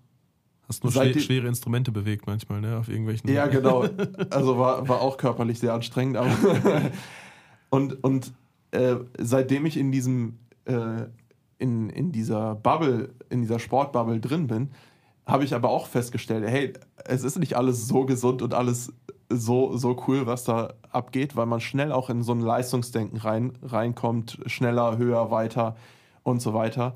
Hast 0.68 0.84
nur 0.84 0.92
schwer, 0.92 1.18
schwere 1.19 1.48
Instrumente 1.48 1.92
bewegt 1.92 2.28
manchmal, 2.28 2.60
ne? 2.62 2.78
Auf 2.78 2.90
irgendwelchen. 2.90 3.30
Ja, 3.31 3.48
genau. 3.48 3.86
Also 4.30 4.58
war, 4.58 4.88
war 4.88 5.02
auch 5.02 5.18
körperlich 5.18 5.60
sehr 5.60 5.74
anstrengend. 5.74 6.18
Aber 6.18 6.31
und 7.69 8.04
und 8.04 8.34
äh, 8.72 8.96
seitdem 9.18 9.66
ich 9.66 9.78
in 9.78 9.92
diesem 9.92 10.40
äh, 10.66 11.06
in, 11.58 11.90
in 11.90 12.12
dieser 12.12 12.56
Bubble, 12.56 13.10
in 13.30 13.42
dieser 13.42 13.60
Sportbubble 13.60 14.19
drin 14.19 14.48
bin, 14.48 14.72
habe 15.25 15.44
ich 15.44 15.54
aber 15.54 15.69
auch 15.69 15.88
festgestellt, 15.88 16.48
hey, 16.48 16.74
es 17.06 17.24
ist 17.24 17.38
nicht 17.38 17.56
alles 17.56 17.88
so 17.88 18.06
gesund 18.06 18.42
und 18.42 18.54
alles 18.54 18.94
so, 19.30 19.75
so 19.75 20.02
cool, 20.08 20.25
was 20.25 20.46
da 20.46 20.74
abgeht, 20.90 21.36
weil 21.36 21.46
man 21.46 21.60
schnell 21.60 21.92
auch 21.92 22.10
in 22.10 22.24
so 22.24 22.31
ein 22.31 22.40
Leistungsdenken 22.40 23.18
rein, 23.18 23.54
reinkommt, 23.62 24.40
schneller, 24.46 24.98
höher, 24.98 25.31
weiter 25.31 25.75
und 26.24 26.42
so 26.42 26.54
weiter. 26.54 26.96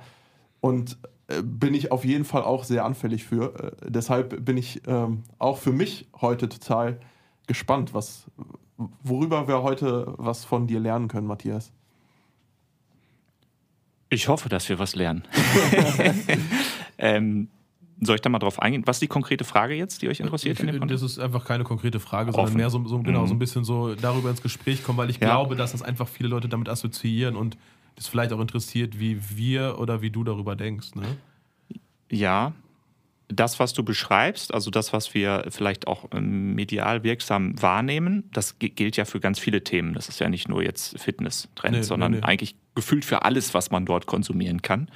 Und 0.61 0.97
bin 1.43 1.73
ich 1.73 1.91
auf 1.91 2.05
jeden 2.05 2.25
Fall 2.25 2.43
auch 2.43 2.63
sehr 2.63 2.85
anfällig 2.85 3.23
für. 3.23 3.73
Äh, 3.81 3.89
deshalb 3.89 4.43
bin 4.43 4.57
ich 4.57 4.81
ähm, 4.87 5.23
auch 5.39 5.57
für 5.57 5.71
mich 5.71 6.07
heute 6.19 6.49
total 6.49 6.99
gespannt, 7.47 7.93
was, 7.93 8.25
worüber 9.03 9.47
wir 9.47 9.61
heute 9.63 10.13
was 10.17 10.45
von 10.45 10.67
dir 10.67 10.79
lernen 10.79 11.07
können, 11.07 11.27
Matthias. 11.27 11.71
Ich 14.09 14.27
hoffe, 14.27 14.49
dass 14.49 14.67
wir 14.67 14.77
was 14.77 14.95
lernen. 14.95 15.23
ähm, 16.97 17.47
soll 18.01 18.15
ich 18.15 18.21
da 18.21 18.29
mal 18.29 18.39
drauf 18.39 18.61
eingehen? 18.61 18.83
Was 18.85 18.97
ist 18.97 19.03
die 19.03 19.07
konkrete 19.07 19.43
Frage 19.43 19.75
jetzt, 19.75 20.01
die 20.01 20.09
euch 20.09 20.19
interessiert? 20.19 20.59
das 20.89 21.01
ist 21.01 21.19
einfach 21.19 21.45
keine 21.45 21.63
konkrete 21.63 21.99
Frage, 21.99 22.31
sondern 22.31 22.47
Offen. 22.47 22.57
mehr 22.57 22.69
so, 22.69 22.85
so, 22.87 22.99
genau, 22.99 23.25
so 23.25 23.33
ein 23.33 23.35
mhm. 23.35 23.39
bisschen 23.39 23.63
so 23.63 23.95
darüber 23.95 24.29
ins 24.31 24.41
Gespräch 24.41 24.83
kommen, 24.83 24.97
weil 24.97 25.09
ich 25.09 25.19
ja. 25.19 25.27
glaube, 25.27 25.55
dass 25.55 25.71
das 25.71 25.81
einfach 25.83 26.07
viele 26.07 26.29
Leute 26.29 26.49
damit 26.49 26.67
assoziieren 26.67 27.35
und 27.35 27.57
das 28.01 28.07
vielleicht 28.07 28.33
auch 28.33 28.39
interessiert, 28.39 28.99
wie 28.99 29.19
wir 29.35 29.77
oder 29.77 30.01
wie 30.01 30.09
du 30.09 30.23
darüber 30.23 30.55
denkst. 30.55 30.95
Ne? 30.95 31.17
Ja, 32.09 32.53
das, 33.27 33.59
was 33.59 33.73
du 33.73 33.83
beschreibst, 33.83 34.53
also 34.53 34.71
das, 34.71 34.91
was 34.91 35.13
wir 35.13 35.45
vielleicht 35.49 35.87
auch 35.87 36.09
ähm, 36.11 36.55
medial 36.55 37.03
wirksam 37.03 37.61
wahrnehmen, 37.61 38.29
das 38.33 38.57
gilt 38.57 38.97
ja 38.97 39.05
für 39.05 39.19
ganz 39.19 39.37
viele 39.37 39.63
Themen. 39.63 39.93
Das 39.93 40.09
ist 40.09 40.19
ja 40.19 40.29
nicht 40.29 40.49
nur 40.49 40.63
jetzt 40.63 40.99
Fitness-Trend, 40.99 41.77
nee, 41.77 41.83
sondern 41.83 42.11
nee, 42.11 42.17
nee. 42.17 42.23
eigentlich 42.23 42.55
gefühlt 42.73 43.05
für 43.05 43.23
alles, 43.23 43.53
was 43.53 43.69
man 43.69 43.85
dort 43.85 44.07
konsumieren 44.07 44.63
kann. 44.63 44.89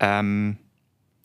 Ähm, 0.00 0.58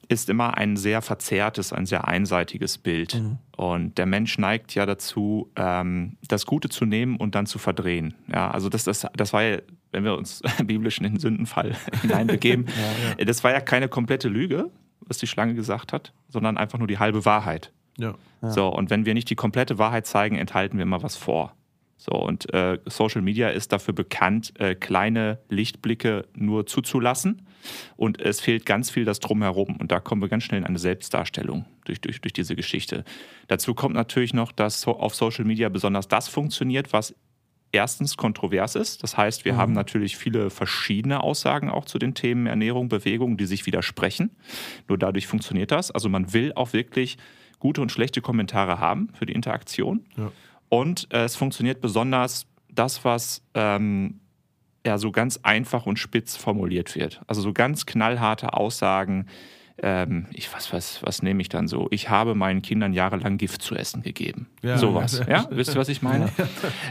ist 0.08 0.30
immer 0.30 0.58
ein 0.58 0.78
sehr 0.78 1.02
verzerrtes, 1.02 1.74
ein 1.74 1.86
sehr 1.86 2.08
einseitiges 2.08 2.78
Bild. 2.78 3.16
Mhm. 3.16 3.38
Und 3.56 3.98
der 3.98 4.06
Mensch 4.06 4.38
neigt 4.38 4.76
ja 4.76 4.86
dazu, 4.86 5.52
ähm, 5.56 6.18
das 6.28 6.46
Gute 6.46 6.70
zu 6.70 6.86
nehmen 6.86 7.18
und 7.18 7.36
dann 7.36 7.46
zu 7.46 7.58
verdrehen. 7.60 8.16
Ja, 8.32 8.52
also 8.52 8.70
das, 8.70 8.84
das, 8.84 9.08
das 9.16 9.34
war 9.34 9.44
ja, 9.44 9.58
wenn 9.92 10.04
wir 10.04 10.16
uns 10.16 10.42
biblisch 10.66 10.98
in 10.98 11.04
den 11.04 11.20
Sündenfall 11.20 11.76
hineinbegeben, 12.02 12.66
ja, 13.08 13.18
ja. 13.20 13.26
das 13.26 13.44
war 13.44 13.52
ja 13.52 13.62
keine 13.62 13.88
komplette 13.88 14.28
Lüge, 14.28 14.70
was 15.02 15.18
die 15.18 15.28
Schlange 15.28 15.56
gesagt 15.56 15.94
hat, 15.94 16.14
sondern 16.30 16.58
einfach 16.58 16.80
nur 16.80 16.88
die 16.88 17.00
halbe 17.00 17.26
Wahrheit. 17.26 17.72
Ja. 17.98 18.16
So, 18.42 18.68
und 18.68 18.90
wenn 18.90 19.06
wir 19.06 19.14
nicht 19.14 19.30
die 19.30 19.36
komplette 19.36 19.78
Wahrheit 19.78 20.06
zeigen, 20.06 20.36
enthalten 20.36 20.78
wir 20.78 20.84
immer 20.84 21.02
was 21.02 21.16
vor. 21.16 21.56
So, 21.98 22.12
und 22.12 22.54
äh, 22.54 22.80
Social 22.86 23.22
Media 23.22 23.50
ist 23.50 23.72
dafür 23.72 23.94
bekannt, 23.94 24.54
äh, 24.60 24.76
kleine 24.76 25.40
Lichtblicke 25.50 26.26
nur 26.36 26.66
zuzulassen. 26.66 27.48
Und 27.96 28.22
es 28.22 28.42
fehlt 28.42 28.66
ganz 28.66 28.90
viel 28.92 29.06
das 29.06 29.20
Drumherum. 29.20 29.78
Und 29.78 29.92
da 29.92 30.00
kommen 30.00 30.22
wir 30.22 30.30
ganz 30.30 30.44
schnell 30.44 30.60
in 30.60 30.66
eine 30.66 30.78
Selbstdarstellung 30.78 31.66
durch, 31.86 32.02
durch, 32.02 32.22
durch 32.22 32.34
diese 32.34 32.56
Geschichte. 32.56 33.04
Dazu 33.48 33.74
kommt 33.74 33.96
natürlich 33.96 34.34
noch, 34.34 34.52
dass 34.52 34.82
so 34.82 35.00
auf 35.00 35.16
Social 35.16 35.46
Media 35.46 35.70
besonders 35.70 36.08
das 36.08 36.28
funktioniert, 36.28 36.94
was 36.94 37.16
erstens 37.72 38.18
kontrovers 38.18 38.76
ist. 38.76 39.04
Das 39.04 39.18
heißt, 39.18 39.46
wir 39.46 39.54
mhm. 39.54 39.58
haben 39.58 39.74
natürlich 39.74 40.18
viele 40.18 40.50
verschiedene 40.50 41.22
Aussagen 41.22 41.70
auch 41.70 41.86
zu 41.86 42.00
den 42.00 42.14
Themen 42.14 42.48
Ernährung, 42.48 42.90
Bewegung, 42.90 43.38
die 43.38 43.46
sich 43.46 43.66
widersprechen. 43.66 44.32
Nur 44.88 44.98
dadurch 44.98 45.28
funktioniert 45.28 45.72
das. 45.72 45.92
Also 45.92 46.10
man 46.10 46.34
will 46.34 46.54
auch 46.54 46.74
wirklich 46.74 47.18
gute 47.60 47.82
und 47.82 47.92
schlechte 47.92 48.22
Kommentare 48.22 48.80
haben 48.80 49.10
für 49.14 49.26
die 49.26 49.34
Interaktion. 49.34 50.06
Ja. 50.18 50.32
Und 50.70 51.08
äh, 51.14 51.24
es 51.24 51.36
funktioniert 51.36 51.82
besonders 51.82 52.48
das, 52.70 53.06
was 53.06 53.42
ähm, 53.54 54.20
ja 54.86 54.98
so 54.98 55.12
ganz 55.12 55.40
einfach 55.44 55.86
und 55.86 55.98
spitz 55.98 56.36
formuliert 56.36 56.96
wird. 56.96 57.22
Also 57.28 57.42
so 57.42 57.54
ganz 57.54 57.86
knallharte 57.86 58.54
Aussagen. 58.54 59.28
Ähm, 59.82 60.28
ich, 60.32 60.54
was, 60.54 60.72
was, 60.72 61.04
was 61.04 61.22
nehme 61.22 61.42
ich 61.42 61.50
dann 61.50 61.68
so? 61.68 61.88
Ich 61.92 62.10
habe 62.10 62.34
meinen 62.34 62.62
Kindern 62.62 62.94
jahrelang 62.94 63.38
Gift 63.38 63.62
zu 63.62 63.76
essen 63.76 64.04
gegeben. 64.04 64.48
Ja, 64.62 64.78
Sowas. 64.78 65.20
Ja, 65.20 65.30
ja? 65.30 65.48
Wisst 65.50 65.76
ihr, 65.76 65.80
was 65.80 65.90
ich 65.90 66.02
meine? 66.02 66.30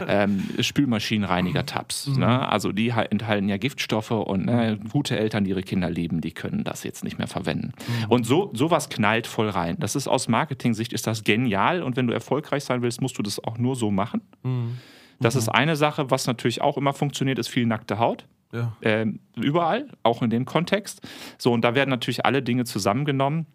Ähm, 0.07 0.43
Spülmaschinenreiniger-Tabs. 0.59 2.07
Mhm. 2.07 2.19
Ne? 2.19 2.47
Also 2.47 2.71
die 2.71 2.89
enthalten 2.89 3.49
ja 3.49 3.57
Giftstoffe 3.57 4.11
und 4.11 4.45
ne, 4.45 4.77
gute 4.91 5.17
Eltern, 5.17 5.45
die 5.45 5.51
ihre 5.51 5.63
Kinder 5.63 5.89
lieben, 5.89 6.21
die 6.21 6.31
können 6.31 6.63
das 6.63 6.83
jetzt 6.83 7.03
nicht 7.03 7.17
mehr 7.17 7.27
verwenden. 7.27 7.73
Mhm. 7.87 8.05
Und 8.09 8.25
so 8.25 8.51
sowas 8.53 8.89
knallt 8.89 9.25
voll 9.25 9.49
rein. 9.49 9.77
Das 9.79 9.95
ist 9.95 10.07
aus 10.07 10.27
Marketing-Sicht 10.27 10.93
ist 10.93 11.07
das 11.07 11.23
genial 11.23 11.81
und 11.81 11.95
wenn 11.95 12.07
du 12.07 12.13
erfolgreich 12.13 12.63
sein 12.63 12.81
willst, 12.81 13.01
musst 13.01 13.17
du 13.17 13.23
das 13.23 13.43
auch 13.43 13.57
nur 13.57 13.75
so 13.75 13.89
machen. 13.89 14.21
Mhm. 14.43 14.77
Das 15.19 15.35
mhm. 15.35 15.39
ist 15.39 15.49
eine 15.49 15.75
Sache, 15.75 16.11
was 16.11 16.27
natürlich 16.27 16.61
auch 16.61 16.77
immer 16.77 16.93
funktioniert, 16.93 17.39
ist 17.39 17.47
viel 17.47 17.65
nackte 17.65 17.99
Haut. 17.99 18.25
Ja. 18.51 18.75
Ähm, 18.81 19.19
überall, 19.35 19.87
auch 20.03 20.21
in 20.21 20.29
dem 20.29 20.45
Kontext. 20.45 21.01
So, 21.37 21.51
und 21.51 21.61
da 21.61 21.75
werden 21.75 21.89
natürlich 21.89 22.25
alle 22.25 22.41
Dinge 22.41 22.63
zusammengenommen 22.65 23.47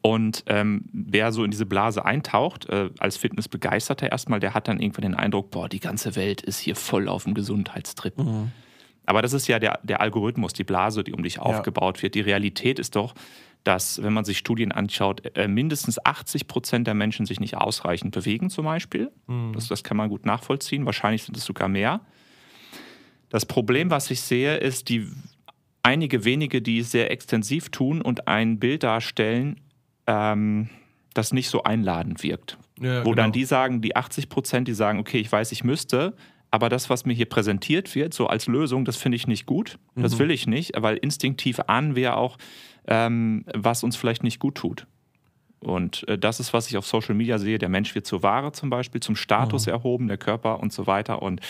Und 0.00 0.44
ähm, 0.46 0.84
wer 0.92 1.32
so 1.32 1.44
in 1.44 1.50
diese 1.50 1.66
Blase 1.66 2.04
eintaucht, 2.04 2.68
äh, 2.68 2.90
als 2.98 3.16
Fitnessbegeisterter 3.16 4.10
erstmal, 4.10 4.40
der 4.40 4.54
hat 4.54 4.68
dann 4.68 4.80
irgendwann 4.80 5.02
den 5.02 5.14
Eindruck, 5.14 5.50
boah, 5.50 5.68
die 5.68 5.80
ganze 5.80 6.16
Welt 6.16 6.40
ist 6.40 6.58
hier 6.58 6.76
voll 6.76 7.08
auf 7.08 7.24
dem 7.24 7.34
Gesundheitstrip. 7.34 8.18
Mhm. 8.18 8.52
Aber 9.04 9.20
das 9.20 9.32
ist 9.32 9.48
ja 9.48 9.58
der, 9.58 9.80
der 9.82 10.00
Algorithmus, 10.00 10.52
die 10.52 10.64
Blase, 10.64 11.04
die 11.04 11.12
um 11.12 11.22
dich 11.22 11.36
ja. 11.36 11.42
aufgebaut 11.42 12.02
wird. 12.02 12.14
Die 12.14 12.20
Realität 12.20 12.78
ist 12.78 12.96
doch, 12.96 13.14
dass, 13.64 14.02
wenn 14.02 14.12
man 14.12 14.24
sich 14.24 14.38
Studien 14.38 14.72
anschaut, 14.72 15.36
äh, 15.36 15.46
mindestens 15.46 16.04
80 16.04 16.48
Prozent 16.48 16.86
der 16.86 16.94
Menschen 16.94 17.26
sich 17.26 17.38
nicht 17.38 17.56
ausreichend 17.56 18.14
bewegen, 18.14 18.50
zum 18.50 18.64
Beispiel. 18.64 19.10
Mhm. 19.26 19.52
Das, 19.54 19.68
das 19.68 19.84
kann 19.84 19.96
man 19.96 20.08
gut 20.08 20.26
nachvollziehen. 20.26 20.84
Wahrscheinlich 20.84 21.22
sind 21.22 21.36
es 21.36 21.44
sogar 21.44 21.68
mehr. 21.68 22.00
Das 23.28 23.46
Problem, 23.46 23.90
was 23.90 24.10
ich 24.10 24.20
sehe, 24.20 24.56
ist, 24.56 24.88
die 24.88 25.08
einige 25.82 26.24
wenige, 26.24 26.60
die 26.60 26.78
es 26.78 26.90
sehr 26.90 27.10
extensiv 27.10 27.70
tun 27.70 28.02
und 28.02 28.28
ein 28.28 28.58
Bild 28.58 28.82
darstellen, 28.82 29.60
ähm, 30.06 30.68
das 31.14 31.32
nicht 31.32 31.48
so 31.48 31.62
einladend 31.62 32.22
wirkt. 32.22 32.58
Ja, 32.80 33.00
Wo 33.00 33.10
genau. 33.10 33.14
dann 33.22 33.32
die 33.32 33.44
sagen, 33.44 33.80
die 33.80 33.96
80 33.96 34.28
Prozent, 34.28 34.68
die 34.68 34.74
sagen, 34.74 34.98
okay, 34.98 35.18
ich 35.18 35.30
weiß, 35.30 35.52
ich 35.52 35.62
müsste, 35.62 36.14
aber 36.50 36.68
das, 36.68 36.90
was 36.90 37.06
mir 37.06 37.14
hier 37.14 37.26
präsentiert 37.26 37.94
wird, 37.94 38.12
so 38.12 38.26
als 38.26 38.46
Lösung, 38.46 38.84
das 38.84 38.96
finde 38.96 39.16
ich 39.16 39.26
nicht 39.26 39.46
gut. 39.46 39.78
Das 39.94 40.14
mhm. 40.14 40.18
will 40.18 40.30
ich 40.30 40.46
nicht, 40.46 40.72
weil 40.76 40.96
instinktiv 40.96 41.60
ahnen 41.66 41.96
wir 41.96 42.16
auch, 42.16 42.36
ähm, 42.86 43.44
was 43.54 43.84
uns 43.84 43.96
vielleicht 43.96 44.22
nicht 44.22 44.38
gut 44.38 44.56
tut. 44.56 44.86
Und 45.62 46.06
äh, 46.08 46.18
das 46.18 46.40
ist, 46.40 46.52
was 46.52 46.68
ich 46.68 46.76
auf 46.76 46.86
Social 46.86 47.14
Media 47.14 47.38
sehe. 47.38 47.58
Der 47.58 47.68
Mensch 47.68 47.94
wird 47.94 48.06
zur 48.06 48.22
Ware 48.22 48.52
zum 48.52 48.70
Beispiel, 48.70 49.00
zum 49.00 49.16
Status 49.16 49.66
mhm. 49.66 49.72
erhoben, 49.72 50.08
der 50.08 50.18
Körper 50.18 50.60
und 50.60 50.72
so 50.72 50.86
weiter. 50.86 51.22
Und, 51.22 51.40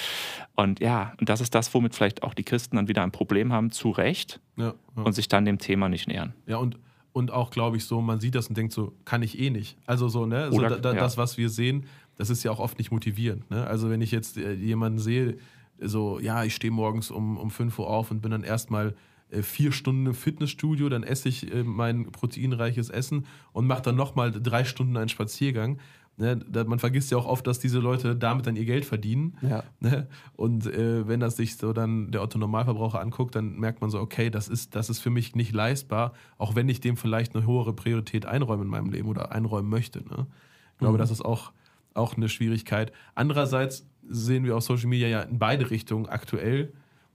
und 0.55 0.81
ja, 0.81 1.15
und 1.19 1.29
das 1.29 1.41
ist 1.41 1.55
das, 1.55 1.73
womit 1.75 1.95
vielleicht 1.95 2.23
auch 2.23 2.35
die 2.35 2.45
Christen 2.45 2.77
dann 2.77 2.89
wieder 2.89 3.03
ein 3.03 3.13
Problem 3.13 3.53
haben, 3.53 3.71
zu 3.71 3.91
Recht, 3.91 4.41
ja, 4.57 4.75
ja. 4.97 5.03
und 5.03 5.15
sich 5.15 5.29
dann 5.29 5.45
dem 5.45 5.59
Thema 5.59 5.89
nicht 5.89 6.09
nähern. 6.09 6.35
Ja, 6.47 6.59
und, 6.59 6.79
und 7.13 7.31
auch, 7.31 7.51
glaube 7.51 7.79
ich, 7.79 7.87
so, 7.87 8.01
man 8.01 8.21
sieht 8.21 8.35
das 8.35 8.49
und 8.49 8.57
denkt 8.57 8.73
so, 8.73 8.93
kann 9.05 9.23
ich 9.23 9.39
eh 9.39 9.51
nicht. 9.51 9.79
Also 9.87 10.09
so, 10.09 10.27
ne? 10.27 10.51
Oder, 10.51 10.71
so, 10.71 10.77
da, 10.77 10.93
ja. 10.93 11.01
Das, 11.01 11.17
was 11.17 11.39
wir 11.39 11.49
sehen, 11.49 11.87
das 12.17 12.29
ist 12.29 12.43
ja 12.43 12.51
auch 12.51 12.61
oft 12.61 12.79
nicht 12.79 12.91
motivierend. 12.91 13.51
Ne? 13.51 13.67
Also 13.67 13.89
wenn 13.89 14.03
ich 14.03 14.11
jetzt 14.11 14.37
äh, 14.37 14.53
jemanden 14.53 14.99
sehe, 14.99 15.39
so, 15.81 16.21
ja, 16.21 16.45
ich 16.45 16.55
stehe 16.55 16.71
morgens 16.71 17.11
um, 17.11 17.37
um 17.39 17.51
5 17.51 17.79
Uhr 17.79 17.89
auf 17.89 18.11
und 18.11 18.21
bin 18.21 18.31
dann 18.31 18.45
erstmal 18.45 18.95
vier 19.41 19.73
Stunden 19.73 20.07
im 20.07 20.15
Fitnessstudio, 20.15 20.89
dann 20.89 21.03
esse 21.03 21.29
ich 21.29 21.53
äh, 21.53 21.63
mein 21.63 22.13
proteinreiches 22.13 22.91
Essen 22.91 23.27
und 23.53 23.67
mache 23.67 23.83
dann 23.83 23.97
nochmal 23.97 24.31
drei 24.31 24.65
Stunden 24.65 24.97
einen 24.97 25.09
Spaziergang. 25.09 25.79
Ne, 26.19 26.39
man 26.67 26.79
vergisst 26.79 27.11
ja 27.11 27.17
auch 27.17 27.25
oft, 27.25 27.47
dass 27.47 27.59
diese 27.59 27.79
Leute 27.79 28.15
damit 28.15 28.47
dann 28.47 28.55
ihr 28.57 28.67
Geld 28.67 28.85
verdienen. 28.85 29.39
Ja. 29.41 29.65
Ne? 29.81 30.07
Und 30.37 30.67
äh, 30.67 31.09
wenn 31.09 31.21
das 31.21 31.37
sich 31.37 31.57
so 31.57 31.73
dann 31.73 32.11
der 32.13 32.23
Otto 32.23 32.39
Normalverbraucher 32.39 33.01
anguckt, 33.01 33.35
dann 33.35 33.59
merkt 33.59 33.81
man 33.81 33.89
so, 33.89 33.99
okay, 33.99 34.29
das 34.29 34.49
ist, 34.49 34.75
das 34.75 34.91
ist 34.91 34.99
für 35.01 35.09
mich 35.09 35.35
nicht 35.35 35.53
leistbar, 35.53 36.13
auch 36.37 36.55
wenn 36.55 36.69
ich 36.69 36.81
dem 36.81 36.99
vielleicht 36.99 37.35
eine 37.35 37.47
höhere 37.47 37.73
Priorität 37.73 38.27
einräumen 38.27 38.65
in 38.65 38.71
meinem 38.71 38.91
Leben 38.91 39.09
oder 39.09 39.33
einräumen 39.33 39.71
möchte. 39.71 40.01
Ne? 40.01 40.27
Ich 40.75 40.79
glaube, 40.79 40.95
mhm. 40.95 40.99
das 40.99 41.11
ist 41.11 41.25
auch, 41.25 41.53
auch 41.95 42.15
eine 42.15 42.29
Schwierigkeit. 42.29 42.93
Andererseits 43.15 43.87
sehen 44.07 44.45
wir 44.45 44.57
auf 44.57 44.65
Social 44.65 44.89
Media 44.89 45.09
ja 45.09 45.23
in 45.23 45.39
beide 45.39 45.71
Richtungen 45.71 46.07
aktuell 46.07 46.75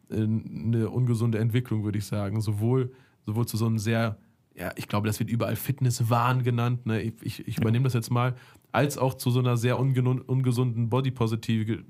eine 0.09 0.89
ungesunde 0.89 1.39
Entwicklung, 1.39 1.83
würde 1.83 1.97
ich 1.97 2.05
sagen. 2.05 2.41
Sowohl, 2.41 2.91
sowohl 3.25 3.47
zu 3.47 3.57
so 3.57 3.65
einem 3.65 3.79
sehr, 3.79 4.17
ja, 4.55 4.71
ich 4.75 4.87
glaube, 4.87 5.07
das 5.07 5.19
wird 5.19 5.29
überall 5.29 5.55
Fitnesswahn 5.55 6.43
genannt, 6.43 6.85
ne? 6.85 7.01
ich, 7.01 7.13
ich, 7.21 7.47
ich 7.47 7.57
übernehme 7.57 7.83
das 7.83 7.93
jetzt 7.93 8.09
mal, 8.09 8.35
als 8.71 8.97
auch 8.97 9.13
zu 9.13 9.31
so 9.31 9.39
einer 9.39 9.57
sehr 9.57 9.79
ungesunden 9.79 10.89
Body, 10.89 11.11
Positive, 11.11 11.83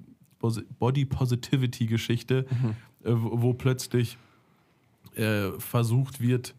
Body 0.79 1.05
Positivity-Geschichte, 1.05 2.45
mhm. 2.49 2.69
äh, 3.03 3.13
wo, 3.13 3.41
wo, 3.41 3.53
plötzlich 3.53 4.17
äh, 5.15 5.51
versucht 5.57 6.21
wird, 6.21 6.55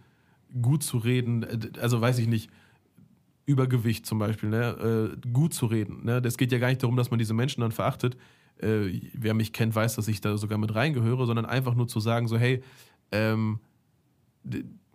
gut 0.63 0.83
zu 0.83 0.99
reden, 0.99 1.47
also 1.81 2.01
weiß 2.01 2.19
ich 2.19 2.27
nicht, 2.27 2.51
Übergewicht 3.47 4.05
zum 4.05 4.19
Beispiel, 4.19 4.51
ne? 4.51 5.17
äh, 5.25 5.29
gut 5.33 5.55
zu 5.55 5.67
reden. 5.67 6.05
Ne? 6.05 6.21
Das 6.21 6.37
geht 6.37 6.53
ja 6.53 6.59
gar 6.59 6.69
nicht 6.69 6.83
darum, 6.83 6.97
dass 6.97 7.11
man 7.11 7.19
diese 7.19 7.33
Menschen 7.33 7.63
dann 7.63 7.73
verachtet, 7.73 8.17
äh, 8.61 9.01
wer 9.15 9.35
mich 9.35 9.53
kennt, 9.53 9.75
weiß, 9.75 9.97
dass 9.97 10.09
ich 10.09 10.21
da 10.21 10.37
sogar 10.37 10.59
mit 10.59 10.75
reingehöre, 10.75 11.27
sondern 11.27 11.47
einfach 11.47 11.75
nur 11.75 11.89
zu 11.89 12.01
sagen, 12.01 12.29
so, 12.29 12.39
hey, 12.39 12.63
ähm, 13.13 13.61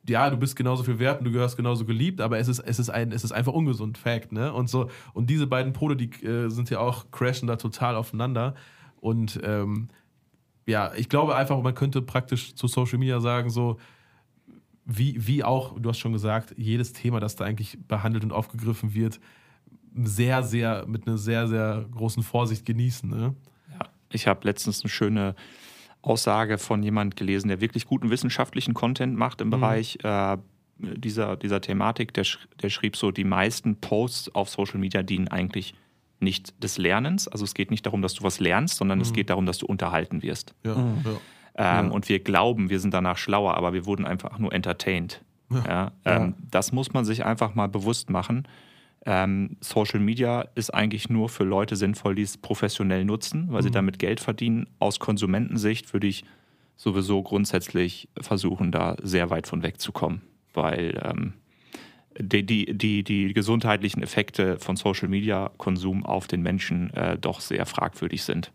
ja, 0.07 0.29
du 0.29 0.37
bist 0.37 0.55
genauso 0.55 0.83
viel 0.83 0.99
wert 0.99 1.19
und 1.19 1.25
du 1.25 1.31
gehörst 1.31 1.55
genauso 1.55 1.85
geliebt, 1.85 2.19
aber 2.19 2.37
es 2.37 2.47
ist, 2.47 2.59
es 2.59 2.79
ist, 2.79 2.89
ein, 2.89 3.11
es 3.11 3.23
ist 3.23 3.31
einfach 3.31 3.53
ungesund, 3.53 3.97
Fact, 3.97 4.31
ne? 4.31 4.51
Und 4.53 4.69
so, 4.69 4.89
und 5.13 5.29
diese 5.29 5.47
beiden 5.47 5.73
Pole, 5.73 5.95
die 5.95 6.09
äh, 6.25 6.49
sind 6.49 6.69
ja 6.69 6.79
auch, 6.79 7.09
crashen 7.11 7.47
da 7.47 7.55
total 7.55 7.95
aufeinander. 7.95 8.55
Und 8.99 9.39
ähm, 9.43 9.87
ja, 10.65 10.93
ich 10.95 11.09
glaube 11.09 11.35
einfach, 11.35 11.61
man 11.61 11.73
könnte 11.73 12.01
praktisch 12.01 12.55
zu 12.55 12.67
Social 12.67 12.97
Media 12.97 13.19
sagen, 13.21 13.49
so, 13.49 13.77
wie, 14.85 15.25
wie 15.25 15.43
auch, 15.43 15.79
du 15.79 15.89
hast 15.89 15.99
schon 15.99 16.13
gesagt, 16.13 16.53
jedes 16.57 16.91
Thema, 16.91 17.19
das 17.19 17.35
da 17.35 17.45
eigentlich 17.45 17.77
behandelt 17.87 18.23
und 18.23 18.33
aufgegriffen 18.33 18.93
wird, 18.93 19.19
sehr, 19.95 20.43
sehr, 20.43 20.85
mit 20.87 21.07
einer 21.07 21.17
sehr, 21.17 21.47
sehr 21.47 21.85
großen 21.91 22.23
Vorsicht 22.23 22.65
genießen. 22.65 23.09
Ne? 23.09 23.35
Ich 24.13 24.27
habe 24.27 24.41
letztens 24.43 24.81
eine 24.83 24.89
schöne 24.89 25.35
Aussage 26.01 26.57
von 26.57 26.83
jemand 26.83 27.15
gelesen, 27.15 27.47
der 27.47 27.61
wirklich 27.61 27.85
guten 27.85 28.09
wissenschaftlichen 28.09 28.73
Content 28.73 29.17
macht 29.17 29.41
im 29.41 29.47
mhm. 29.47 29.51
Bereich 29.51 29.97
äh, 30.03 30.37
dieser, 30.77 31.37
dieser 31.37 31.61
Thematik. 31.61 32.13
Der, 32.13 32.25
der 32.61 32.69
schrieb 32.69 32.95
so, 32.95 33.11
die 33.11 33.23
meisten 33.23 33.77
Posts 33.77 34.35
auf 34.35 34.49
Social 34.49 34.79
Media 34.79 35.03
dienen 35.03 35.27
eigentlich 35.29 35.73
nicht 36.19 36.61
des 36.63 36.77
Lernens. 36.77 37.27
Also 37.27 37.43
es 37.45 37.53
geht 37.53 37.71
nicht 37.71 37.85
darum, 37.85 38.01
dass 38.01 38.13
du 38.13 38.23
was 38.23 38.39
lernst, 38.39 38.77
sondern 38.77 38.99
mhm. 38.99 39.03
es 39.03 39.13
geht 39.13 39.29
darum, 39.29 39.45
dass 39.45 39.57
du 39.57 39.65
unterhalten 39.65 40.21
wirst. 40.21 40.55
Ja, 40.63 40.75
mhm. 40.75 41.03
ja. 41.05 41.11
Ähm, 41.55 41.87
ja. 41.87 41.91
Und 41.91 42.09
wir 42.09 42.19
glauben, 42.19 42.69
wir 42.69 42.79
sind 42.79 42.93
danach 42.93 43.17
schlauer, 43.17 43.55
aber 43.55 43.73
wir 43.73 43.85
wurden 43.85 44.05
einfach 44.05 44.39
nur 44.39 44.53
entertained. 44.53 45.21
Ja. 45.67 45.91
Ähm, 46.05 46.33
das 46.49 46.71
muss 46.71 46.93
man 46.93 47.05
sich 47.05 47.25
einfach 47.25 47.53
mal 47.53 47.67
bewusst 47.67 48.09
machen. 48.09 48.47
Ähm, 49.05 49.57
Social 49.59 49.99
Media 49.99 50.47
ist 50.55 50.73
eigentlich 50.73 51.09
nur 51.09 51.29
für 51.29 51.43
Leute 51.43 51.75
sinnvoll, 51.75 52.15
die 52.15 52.21
es 52.21 52.37
professionell 52.37 53.03
nutzen, 53.03 53.47
weil 53.49 53.61
mhm. 53.61 53.65
sie 53.65 53.71
damit 53.71 53.99
Geld 53.99 54.19
verdienen. 54.19 54.67
Aus 54.79 54.99
Konsumentensicht 54.99 55.93
würde 55.93 56.07
ich 56.07 56.23
sowieso 56.75 57.21
grundsätzlich 57.21 58.07
versuchen, 58.19 58.71
da 58.71 58.95
sehr 59.01 59.29
weit 59.29 59.47
von 59.47 59.61
wegzukommen, 59.63 60.21
weil 60.53 60.99
ähm, 61.03 61.33
die, 62.17 62.45
die, 62.45 62.77
die, 62.77 63.03
die 63.03 63.33
gesundheitlichen 63.33 64.01
Effekte 64.01 64.59
von 64.59 64.75
Social 64.75 65.09
Media 65.09 65.51
Konsum 65.57 66.05
auf 66.05 66.27
den 66.27 66.41
Menschen 66.41 66.91
äh, 66.93 67.17
doch 67.17 67.41
sehr 67.41 67.65
fragwürdig 67.65 68.23
sind. 68.23 68.51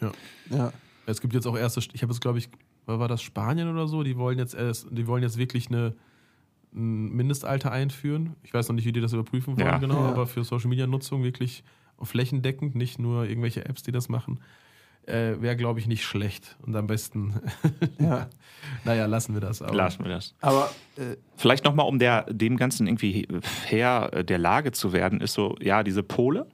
Ja. 0.00 0.12
ja. 0.50 0.72
Es 1.06 1.20
gibt 1.20 1.34
jetzt 1.34 1.46
auch 1.46 1.56
erste, 1.56 1.80
ich 1.92 2.02
habe 2.02 2.12
es 2.12 2.20
glaube 2.20 2.38
ich, 2.38 2.48
war 2.86 3.08
das 3.08 3.22
Spanien 3.22 3.68
oder 3.68 3.86
so, 3.86 4.02
die 4.02 4.16
wollen 4.16 4.38
jetzt 4.38 4.54
erst, 4.54 4.86
die 4.90 5.06
wollen 5.06 5.22
jetzt 5.22 5.36
wirklich 5.36 5.68
eine 5.68 5.94
ein 6.74 7.10
Mindestalter 7.12 7.70
einführen. 7.70 8.36
Ich 8.42 8.54
weiß 8.54 8.68
noch 8.68 8.74
nicht, 8.74 8.86
wie 8.86 8.92
die 8.92 9.00
das 9.00 9.12
überprüfen 9.12 9.56
wollen, 9.56 9.66
ja. 9.66 9.78
genau, 9.78 10.04
ja. 10.04 10.10
aber 10.10 10.26
für 10.26 10.44
Social 10.44 10.68
Media 10.68 10.86
Nutzung 10.86 11.22
wirklich 11.22 11.64
flächendeckend, 12.00 12.74
nicht 12.74 12.98
nur 12.98 13.24
irgendwelche 13.24 13.64
Apps, 13.64 13.82
die 13.82 13.92
das 13.92 14.08
machen, 14.08 14.40
äh, 15.06 15.40
wäre, 15.40 15.56
glaube 15.56 15.80
ich, 15.80 15.86
nicht 15.86 16.04
schlecht. 16.04 16.56
Und 16.62 16.74
am 16.76 16.86
besten, 16.86 17.40
ja. 17.98 18.28
naja, 18.84 19.06
lassen 19.06 19.34
wir 19.34 19.40
das. 19.40 19.62
Aber. 19.62 19.74
Lassen 19.74 20.04
wir 20.04 20.10
das. 20.10 20.34
Aber 20.40 20.70
äh, 20.96 21.16
vielleicht 21.36 21.64
nochmal, 21.64 21.86
um 21.86 21.98
der, 21.98 22.24
dem 22.24 22.56
Ganzen 22.56 22.86
irgendwie 22.86 23.26
Herr 23.66 24.22
der 24.22 24.38
Lage 24.38 24.72
zu 24.72 24.92
werden, 24.92 25.20
ist 25.20 25.34
so, 25.34 25.56
ja, 25.60 25.82
diese 25.82 26.02
Pole. 26.02 26.46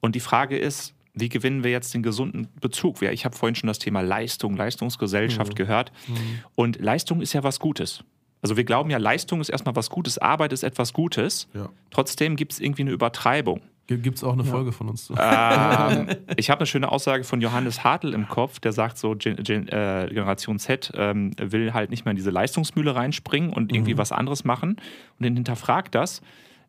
Und 0.00 0.14
die 0.14 0.20
Frage 0.20 0.58
ist, 0.58 0.94
wie 1.14 1.28
gewinnen 1.28 1.64
wir 1.64 1.70
jetzt 1.70 1.94
den 1.94 2.02
gesunden 2.02 2.48
Bezug? 2.60 3.00
Ich 3.02 3.24
habe 3.24 3.34
vorhin 3.34 3.54
schon 3.54 3.68
das 3.68 3.78
Thema 3.78 4.02
Leistung, 4.02 4.56
Leistungsgesellschaft 4.56 5.52
mhm. 5.52 5.56
gehört. 5.56 5.92
Mhm. 6.06 6.14
Und 6.54 6.78
Leistung 6.80 7.22
ist 7.22 7.32
ja 7.32 7.42
was 7.42 7.58
Gutes. 7.58 8.04
Also 8.42 8.56
wir 8.56 8.64
glauben 8.64 8.90
ja, 8.90 8.98
Leistung 8.98 9.40
ist 9.40 9.48
erstmal 9.48 9.76
was 9.76 9.90
Gutes, 9.90 10.18
Arbeit 10.18 10.52
ist 10.52 10.62
etwas 10.62 10.92
Gutes. 10.92 11.48
Ja. 11.54 11.68
Trotzdem 11.90 12.36
gibt 12.36 12.52
es 12.52 12.60
irgendwie 12.60 12.82
eine 12.82 12.92
Übertreibung. 12.92 13.62
Gibt 13.88 14.16
es 14.16 14.24
auch 14.24 14.32
eine 14.32 14.42
ja. 14.42 14.50
Folge 14.50 14.72
von 14.72 14.88
uns? 14.88 15.12
Ähm, 15.16 16.08
ich 16.36 16.50
habe 16.50 16.60
eine 16.60 16.66
schöne 16.66 16.90
Aussage 16.90 17.22
von 17.22 17.40
Johannes 17.40 17.84
Hartl 17.84 18.14
im 18.14 18.28
Kopf, 18.28 18.58
der 18.58 18.72
sagt 18.72 18.98
so, 18.98 19.14
Gen 19.14 19.36
Gen 19.36 19.68
äh, 19.68 20.08
Generation 20.10 20.58
Z 20.58 20.92
ähm, 20.96 21.30
will 21.40 21.72
halt 21.72 21.90
nicht 21.90 22.04
mehr 22.04 22.10
in 22.10 22.16
diese 22.16 22.30
Leistungsmühle 22.30 22.96
reinspringen 22.96 23.52
und 23.52 23.72
irgendwie 23.72 23.94
mhm. 23.94 23.98
was 23.98 24.10
anderes 24.10 24.44
machen 24.44 24.70
und 25.18 25.24
den 25.24 25.34
hinterfragt 25.34 25.94
das. 25.94 26.20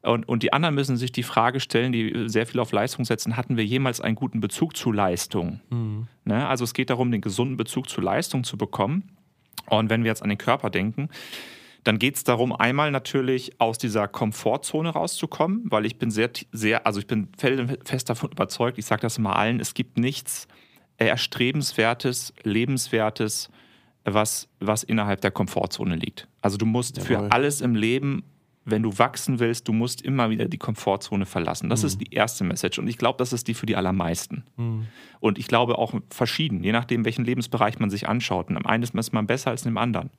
Und, 0.04 0.30
und 0.30 0.44
die 0.44 0.54
anderen 0.54 0.76
müssen 0.76 0.96
sich 0.96 1.12
die 1.12 1.24
Frage 1.24 1.60
stellen, 1.60 1.92
die 1.92 2.26
sehr 2.28 2.46
viel 2.46 2.60
auf 2.60 2.72
Leistung 2.72 3.04
setzen, 3.04 3.36
hatten 3.36 3.58
wir 3.58 3.66
jemals 3.66 4.00
einen 4.00 4.16
guten 4.16 4.40
Bezug 4.40 4.78
zu 4.78 4.92
Leistung? 4.92 5.60
Mhm. 5.72 6.08
Ne? 6.24 6.48
Also 6.48 6.64
es 6.64 6.74
geht 6.76 6.92
darum, 6.92 7.12
den 7.12 7.22
gesunden 7.22 7.58
Bezug 7.58 7.90
zu 7.90 8.00
Leistung 8.00 8.44
zu 8.44 8.58
bekommen. 8.58 9.10
Und 9.66 9.90
wenn 9.90 10.04
wir 10.04 10.10
jetzt 10.10 10.22
an 10.22 10.30
den 10.30 10.38
Körper 10.38 10.70
denken, 10.70 11.10
dann 11.88 12.00
geht 12.00 12.18
es 12.18 12.26
darum, 12.26 12.54
einmal 12.54 12.92
natürlich 12.92 13.62
aus 13.62 13.78
dieser 13.78 14.10
Komfortzone 14.10 14.90
rauszukommen, 14.90 15.62
weil 15.66 15.86
ich 15.86 15.98
bin 15.98 16.12
sehr, 16.12 16.30
sehr, 16.52 16.86
also 16.86 17.00
ich 17.00 17.08
bin 17.08 17.30
fest 17.86 18.10
davon 18.10 18.30
überzeugt, 18.30 18.78
ich 18.78 18.86
sage 18.86 19.04
das 19.04 19.18
immer 19.18 19.38
allen, 19.38 19.62
es 19.62 19.74
gibt 19.74 19.98
nichts 19.98 20.50
erstrebenswertes, 20.98 22.34
lebenswertes, 22.44 23.50
was, 24.04 24.50
was 24.60 24.84
innerhalb 24.84 25.22
der 25.22 25.32
Komfortzone 25.32 25.96
liegt. 25.96 26.28
Also 26.42 26.58
du 26.58 26.66
musst 26.66 26.98
Jawohl. 26.98 27.08
für 27.08 27.32
alles 27.32 27.62
im 27.62 27.74
Leben 27.74 28.24
wenn 28.70 28.84
du 28.84 28.98
wachsen 28.98 29.40
willst, 29.40 29.68
du 29.68 29.74
musst 29.74 30.02
immer 30.02 30.30
wieder 30.30 30.46
die 30.46 30.58
Komfortzone 30.58 31.26
verlassen. 31.26 31.70
Das 31.70 31.82
mhm. 31.82 31.88
ist 31.88 32.02
die 32.02 32.14
erste 32.14 32.44
Message. 32.44 32.80
Und 32.80 32.88
ich 32.88 32.98
glaube, 32.98 33.18
das 33.18 33.32
ist 33.32 33.48
die 33.48 33.54
für 33.54 33.66
die 33.66 33.78
allermeisten. 33.78 34.44
Mhm. 34.58 34.88
Und 35.20 35.38
ich 35.38 35.48
glaube 35.48 35.78
auch 35.78 35.94
verschieden, 36.10 36.64
je 36.64 36.74
nachdem, 36.74 37.06
welchen 37.06 37.24
Lebensbereich 37.24 37.80
man 37.80 37.90
sich 37.90 38.10
anschaut. 38.10 38.50
Und 38.50 38.58
am 38.58 38.66
einen 38.66 38.84
ist 38.84 39.14
man 39.14 39.26
besser 39.26 39.52
als 39.52 39.66
im 39.66 39.78
anderen. 39.78 40.10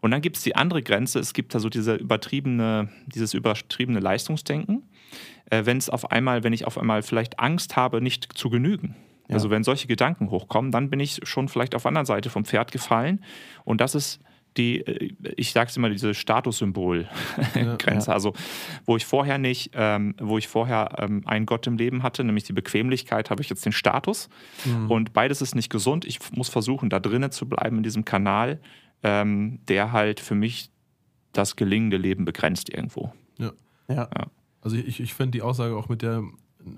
Und 0.00 0.10
dann 0.12 0.22
gibt 0.22 0.38
es 0.38 0.42
die 0.42 0.56
andere 0.56 0.82
Grenze. 0.82 1.18
Es 1.18 1.34
gibt 1.34 1.54
da 1.54 1.60
so 1.60 1.68
diese 1.68 1.94
übertriebene, 1.94 2.88
dieses 3.06 3.34
übertriebene 3.34 4.00
Leistungsdenken. 4.00 4.82
Äh, 5.50 5.66
wenn 5.66 5.76
es 5.76 5.90
auf 5.90 6.10
einmal, 6.10 6.42
wenn 6.42 6.54
ich 6.54 6.66
auf 6.66 6.78
einmal 6.78 7.02
vielleicht 7.02 7.38
Angst 7.38 7.76
habe, 7.76 8.00
nicht 8.00 8.38
zu 8.38 8.48
genügen. 8.48 8.96
Ja. 9.28 9.34
Also 9.34 9.50
wenn 9.50 9.62
solche 9.62 9.86
Gedanken 9.86 10.30
hochkommen, 10.30 10.72
dann 10.72 10.88
bin 10.88 11.00
ich 11.00 11.20
schon 11.24 11.48
vielleicht 11.48 11.74
auf 11.74 11.82
der 11.82 11.90
anderen 11.90 12.06
Seite 12.06 12.30
vom 12.30 12.46
Pferd 12.46 12.72
gefallen. 12.72 13.22
Und 13.64 13.80
das 13.80 13.94
ist 13.94 14.20
die, 14.56 14.86
äh, 14.86 15.14
ich 15.36 15.52
sage 15.52 15.70
es 15.70 15.76
immer, 15.76 15.90
diese 15.90 16.14
Statussymbol-Grenze. 16.14 18.06
Ja, 18.10 18.14
Also, 18.14 18.34
wo 18.84 18.96
ich 18.96 19.06
vorher 19.06 19.38
nicht, 19.38 19.72
ähm, 19.74 20.14
wo 20.20 20.38
ich 20.38 20.48
vorher 20.48 20.96
ähm, 20.98 21.22
einen 21.26 21.46
Gott 21.46 21.66
im 21.66 21.76
Leben 21.76 22.02
hatte, 22.02 22.24
nämlich 22.24 22.44
die 22.44 22.52
Bequemlichkeit, 22.52 23.30
habe 23.30 23.42
ich 23.42 23.48
jetzt 23.48 23.64
den 23.64 23.72
Status. 23.72 24.28
Mhm. 24.64 24.90
Und 24.90 25.12
beides 25.12 25.42
ist 25.42 25.54
nicht 25.54 25.70
gesund. 25.70 26.04
Ich 26.04 26.18
muss 26.32 26.48
versuchen, 26.48 26.90
da 26.90 27.00
drinnen 27.00 27.30
zu 27.30 27.48
bleiben 27.48 27.78
in 27.78 27.82
diesem 27.82 28.04
Kanal, 28.04 28.60
ähm, 29.02 29.60
der 29.68 29.92
halt 29.92 30.20
für 30.20 30.34
mich 30.34 30.70
das 31.32 31.56
gelingende 31.56 31.96
Leben 31.96 32.24
begrenzt 32.24 32.70
irgendwo. 32.70 33.12
Ja. 33.38 33.52
ja. 33.88 34.08
ja. 34.16 34.26
Also 34.62 34.76
ich, 34.76 35.00
ich 35.00 35.14
finde 35.14 35.32
die 35.32 35.42
Aussage 35.42 35.76
auch 35.76 35.88
mit 35.88 36.02
der, 36.02 36.22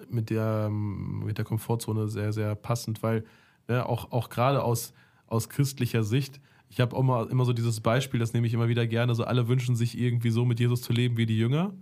mit 0.09 0.31
der, 0.31 0.69
mit 0.71 1.39
der 1.39 1.45
Komfortzone 1.45 2.09
sehr, 2.09 2.33
sehr 2.33 2.55
passend, 2.55 3.03
weil 3.03 3.25
ne, 3.67 3.87
auch, 3.87 4.13
auch 4.13 4.29
gerade 4.29 4.63
aus, 4.63 4.93
aus 5.27 5.49
christlicher 5.49 6.05
Sicht 6.05 6.41
ich 6.73 6.81
habe 6.81 6.97
auch 6.97 7.27
immer 7.29 7.45
so 7.45 7.53
dieses 7.53 7.81
Beispiel, 7.81 8.19
das 8.19 8.33
nehme 8.33 8.47
ich 8.47 8.55
immer 8.55 8.67
wieder 8.67 8.87
gerne, 8.87 9.15
so 9.15 9.25
alle 9.25 9.47
wünschen 9.47 9.77
sich 9.77 9.99
irgendwie 9.99 10.31
so 10.31 10.47
mit 10.47 10.59
Jesus 10.59 10.81
zu 10.81 10.95
leben 10.95 11.19
wie 11.19 11.27
die 11.27 11.37
Jünger, 11.37 11.75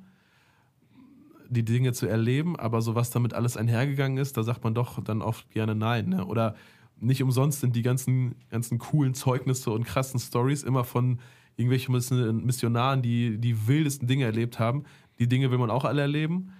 die 1.49 1.65
Dinge 1.65 1.93
zu 1.93 2.09
erleben, 2.09 2.59
aber 2.59 2.83
so 2.83 2.97
was 2.97 3.11
damit 3.11 3.33
alles 3.33 3.57
einhergegangen 3.57 4.19
ist, 4.19 4.37
da 4.37 4.43
sagt 4.43 4.65
man 4.65 4.75
doch 4.75 5.01
dann 5.05 5.23
oft 5.23 5.49
gerne 5.53 5.77
nein. 5.77 6.09
Ne? 6.09 6.27
Oder 6.27 6.57
nicht 6.99 7.23
umsonst 7.23 7.61
sind 7.61 7.77
die 7.77 7.83
ganzen, 7.83 8.35
ganzen 8.51 8.79
coolen 8.79 9.15
Zeugnisse 9.15 9.71
und 9.71 9.85
krassen 9.85 10.19
Stories 10.19 10.65
immer 10.65 10.83
von 10.83 11.21
irgendwelchen 11.57 12.45
Missionaren, 12.45 13.01
die 13.01 13.39
die 13.39 13.69
wildesten 13.69 14.09
Dinge 14.09 14.25
erlebt 14.25 14.59
haben. 14.59 14.83
Die 15.21 15.29
Dinge 15.29 15.53
will 15.53 15.59
man 15.59 15.71
auch 15.71 15.85
alle 15.85 16.03
erleben, 16.03 16.51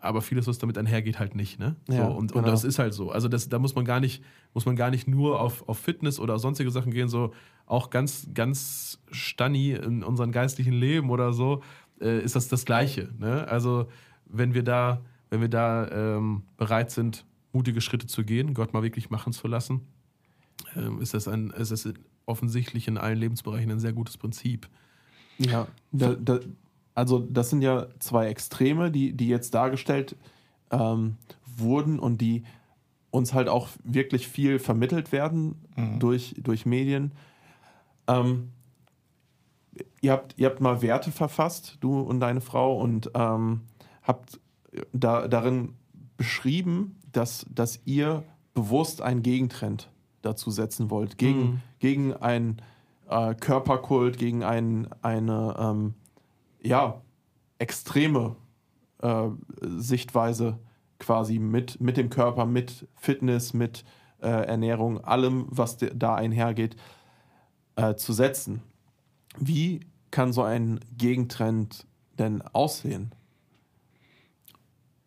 aber 0.00 0.22
vieles, 0.22 0.46
was 0.46 0.58
damit 0.58 0.78
einhergeht, 0.78 1.18
halt 1.18 1.34
nicht. 1.34 1.58
Ne? 1.58 1.76
Ja, 1.88 2.06
so, 2.06 2.12
und, 2.12 2.32
genau. 2.32 2.44
und 2.44 2.50
das 2.50 2.64
ist 2.64 2.78
halt 2.78 2.94
so. 2.94 3.10
Also 3.10 3.28
das, 3.28 3.48
da 3.48 3.58
muss 3.58 3.74
man 3.74 3.84
gar 3.84 4.00
nicht, 4.00 4.22
muss 4.54 4.66
man 4.66 4.76
gar 4.76 4.90
nicht 4.90 5.06
nur 5.06 5.40
auf, 5.40 5.68
auf 5.68 5.78
Fitness 5.78 6.18
oder 6.18 6.38
sonstige 6.38 6.70
Sachen 6.70 6.92
gehen, 6.92 7.08
so 7.08 7.32
auch 7.66 7.90
ganz, 7.90 8.28
ganz 8.34 8.98
stanni 9.10 9.72
in 9.72 10.02
unserem 10.02 10.32
geistlichen 10.32 10.72
Leben 10.72 11.10
oder 11.10 11.32
so, 11.32 11.62
äh, 12.00 12.20
ist 12.20 12.34
das 12.36 12.48
das 12.48 12.64
Gleiche. 12.64 13.10
Ne? 13.18 13.46
Also 13.48 13.86
wenn 14.26 14.54
wir 14.54 14.62
da, 14.62 15.02
wenn 15.28 15.40
wir 15.40 15.48
da 15.48 15.88
ähm, 15.88 16.42
bereit 16.56 16.90
sind, 16.90 17.24
mutige 17.52 17.80
Schritte 17.80 18.06
zu 18.06 18.24
gehen, 18.24 18.54
Gott 18.54 18.72
mal 18.72 18.82
wirklich 18.82 19.10
machen 19.10 19.32
zu 19.32 19.48
lassen, 19.48 19.82
ähm, 20.76 21.00
ist 21.00 21.14
das 21.14 21.28
ein, 21.28 21.50
ist 21.50 21.72
das 21.72 21.88
offensichtlich 22.26 22.88
in 22.88 22.96
allen 22.96 23.18
Lebensbereichen 23.18 23.70
ein 23.70 23.80
sehr 23.80 23.92
gutes 23.92 24.16
Prinzip. 24.16 24.68
Ja, 25.38 25.66
da, 25.90 26.14
da, 26.14 26.38
also 26.94 27.20
das 27.20 27.50
sind 27.50 27.62
ja 27.62 27.86
zwei 27.98 28.26
Extreme, 28.26 28.90
die, 28.90 29.12
die 29.12 29.28
jetzt 29.28 29.54
dargestellt 29.54 30.16
ähm, 30.70 31.16
wurden 31.56 31.98
und 31.98 32.20
die 32.20 32.44
uns 33.10 33.34
halt 33.34 33.48
auch 33.48 33.68
wirklich 33.82 34.28
viel 34.28 34.58
vermittelt 34.58 35.12
werden 35.12 35.66
mhm. 35.76 35.98
durch, 35.98 36.34
durch 36.38 36.66
Medien. 36.66 37.12
Ähm, 38.06 38.52
ihr, 40.00 40.12
habt, 40.12 40.34
ihr 40.38 40.46
habt 40.46 40.60
mal 40.60 40.82
Werte 40.82 41.10
verfasst, 41.10 41.78
du 41.80 42.00
und 42.00 42.20
deine 42.20 42.40
Frau, 42.40 42.78
und 42.78 43.10
ähm, 43.14 43.62
habt 44.02 44.40
da, 44.92 45.28
darin 45.28 45.74
beschrieben, 46.16 46.96
dass, 47.12 47.46
dass 47.52 47.80
ihr 47.84 48.22
bewusst 48.54 49.02
einen 49.02 49.22
Gegentrend 49.22 49.90
dazu 50.22 50.50
setzen 50.50 50.90
wollt, 50.90 51.18
gegen, 51.18 51.40
mhm. 51.40 51.60
gegen 51.78 52.14
einen 52.14 52.62
äh, 53.08 53.34
Körperkult, 53.34 54.18
gegen 54.18 54.44
ein, 54.44 54.88
eine 55.02 55.56
ähm, 55.58 55.94
ja, 56.62 57.00
extreme 57.58 58.36
äh, 59.02 59.28
Sichtweise 59.60 60.58
quasi 60.98 61.38
mit, 61.38 61.80
mit 61.80 61.96
dem 61.96 62.10
Körper, 62.10 62.46
mit 62.46 62.86
Fitness, 62.94 63.54
mit 63.54 63.84
äh, 64.20 64.28
Ernährung, 64.28 65.02
allem, 65.02 65.46
was 65.48 65.78
da 65.78 66.14
einhergeht, 66.14 66.76
äh, 67.76 67.94
zu 67.94 68.12
setzen. 68.12 68.62
Wie 69.38 69.80
kann 70.10 70.32
so 70.32 70.42
ein 70.42 70.80
Gegentrend 70.96 71.86
denn 72.18 72.42
aussehen? 72.42 73.14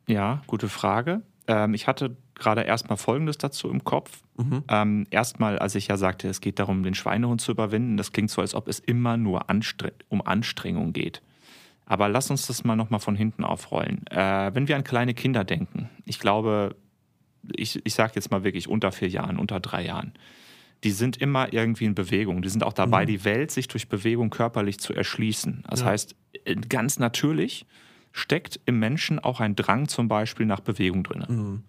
Ja, 0.08 0.42
gute 0.48 0.70
Frage. 0.70 1.22
Ähm, 1.48 1.74
ich 1.74 1.88
hatte 1.88 2.18
gerade 2.36 2.62
erstmal 2.62 2.98
Folgendes 2.98 3.38
dazu 3.38 3.70
im 3.70 3.84
Kopf. 3.84 4.24
Mhm. 4.38 4.64
Ähm, 4.68 5.08
erstmal, 5.12 5.60
als 5.60 5.76
ich 5.76 5.88
ja 5.88 5.98
sagte, 5.98 6.28
es 6.28 6.42
geht 6.42 6.60
darum, 6.60 6.84
den 6.84 6.96
Schweinehund 6.96 7.42
zu 7.42 7.52
überwinden, 7.52 7.98
das 7.98 8.12
klingt 8.12 8.32
so, 8.32 8.42
als 8.42 8.56
ob 8.56 8.68
es 8.68 8.80
immer 8.80 9.18
nur 9.18 9.50
Anstre 9.50 9.94
um 10.10 10.26
Anstrengung 10.26 10.94
geht. 10.94 11.22
Aber 11.86 12.10
lass 12.10 12.30
uns 12.30 12.48
das 12.48 12.64
mal 12.64 12.76
nochmal 12.76 13.00
von 13.00 13.16
hinten 13.16 13.44
aufrollen. 13.44 14.06
Äh, 14.08 14.52
wenn 14.54 14.68
wir 14.68 14.76
an 14.76 14.84
kleine 14.84 15.14
Kinder 15.14 15.44
denken, 15.44 15.90
ich 16.06 16.20
glaube, 16.20 16.76
ich, 17.56 17.86
ich 17.86 17.94
sage 17.94 18.14
jetzt 18.16 18.32
mal 18.32 18.44
wirklich 18.44 18.68
unter 18.68 18.92
vier 18.92 19.10
Jahren, 19.10 19.38
unter 19.38 19.60
drei 19.60 19.86
Jahren, 19.86 20.14
die 20.84 20.92
sind 20.92 21.18
immer 21.18 21.54
irgendwie 21.54 21.86
in 21.86 21.96
Bewegung. 21.96 22.42
Die 22.42 22.50
sind 22.50 22.64
auch 22.64 22.74
dabei, 22.74 23.04
mhm. 23.04 23.08
die 23.08 23.26
Welt 23.26 23.52
sich 23.52 23.68
durch 23.68 23.88
Bewegung 23.88 24.30
körperlich 24.30 24.80
zu 24.80 24.94
erschließen. 24.94 25.64
Das 25.70 25.82
ja. 25.82 25.88
heißt, 25.88 26.16
äh, 26.46 26.56
ganz 26.56 27.00
natürlich 27.00 27.66
steckt 28.12 28.60
im 28.66 28.80
Menschen 28.80 29.20
auch 29.20 29.40
ein 29.40 29.56
Drang 29.56 29.88
zum 29.88 30.08
Beispiel 30.08 30.46
nach 30.46 30.60
Bewegung 30.60 31.04
drin. 31.04 31.26
Mhm. 31.28 31.64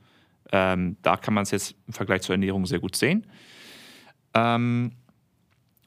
Ähm, 0.53 0.97
da 1.03 1.17
kann 1.17 1.35
man 1.35 1.43
es 1.43 1.51
jetzt 1.51 1.75
im 1.87 1.95
Vergleich 1.95 2.23
zur 2.23 2.35
Ernährung 2.35 2.67
sehr 2.67 2.81
gut 2.81 2.97
sehen. 2.97 3.27
Ähm, 4.35 4.93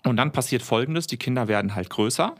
und 0.03 0.17
dann 0.17 0.31
passiert 0.31 0.63
Folgendes, 0.63 1.07
die 1.07 1.17
Kinder 1.17 1.47
werden 1.47 1.75
halt 1.75 1.89
größer 1.89 2.35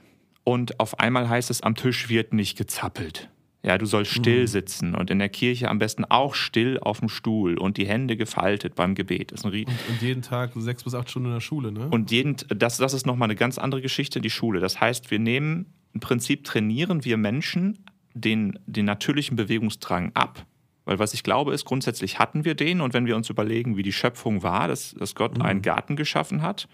und 0.47 0.79
auf 0.79 1.01
einmal 1.01 1.27
heißt 1.27 1.49
es, 1.49 1.59
am 1.59 1.75
Tisch 1.75 2.07
wird 2.07 2.31
nicht 2.31 2.57
gezappelt. 2.57 3.29
Ja, 3.63 3.77
du 3.77 3.85
sollst 3.85 4.11
still 4.11 4.43
mhm. 4.43 4.47
sitzen 4.47 4.95
und 4.95 5.09
in 5.11 5.19
der 5.19 5.27
Kirche 5.27 5.67
am 5.67 5.77
besten 5.77 6.05
auch 6.05 6.35
still 6.35 6.79
auf 6.79 6.99
dem 7.01 7.09
Stuhl 7.09 7.57
und 7.57 7.75
die 7.75 7.85
Hände 7.85 8.15
gefaltet 8.15 8.73
beim 8.73 8.95
Gebet. 8.95 9.33
und, 9.33 9.43
und, 9.43 10.01
jeden 10.01 10.21
Tag 10.21 10.51
sechs 10.55 10.85
bis 10.85 10.95
acht 10.95 11.09
Stunden 11.09 11.27
in 11.27 11.33
der 11.33 11.41
Schule, 11.41 11.73
ne? 11.73 11.89
Und 11.89 12.11
jeden, 12.11 12.37
das, 12.47 12.77
das 12.77 12.93
ist 12.93 13.05
nochmal 13.05 13.25
eine 13.25 13.35
ganz 13.35 13.57
andere 13.57 13.81
Geschichte, 13.81 14.21
die 14.21 14.29
Schule. 14.29 14.61
Das 14.61 14.79
heißt, 14.79 15.11
wir 15.11 15.19
nehmen 15.19 15.65
im 15.93 15.99
Prinzip 15.99 16.45
trainieren 16.45 17.03
wir 17.03 17.17
Menschen 17.17 17.79
den, 18.13 18.57
den 18.67 18.85
natürlichen 18.85 19.35
Bewegungsdrang 19.35 20.11
ab. 20.13 20.45
Weil 20.85 20.97
was 20.97 21.13
ich 21.13 21.23
glaube 21.23 21.53
ist, 21.53 21.65
grundsätzlich 21.65 22.19
hatten 22.19 22.45
wir 22.45 22.55
den 22.55 22.79
und 22.79 22.93
wenn 22.93 23.05
wir 23.05 23.17
uns 23.17 23.29
überlegen, 23.29 23.75
wie 23.75 23.83
die 23.83 23.91
Schöpfung 23.91 24.43
war, 24.43 24.69
dass, 24.69 24.93
dass 24.93 25.13
Gott 25.13 25.39
mhm. 25.39 25.43
einen 25.43 25.61
Garten 25.61 25.97
geschaffen 25.97 26.41
hat, 26.41 26.69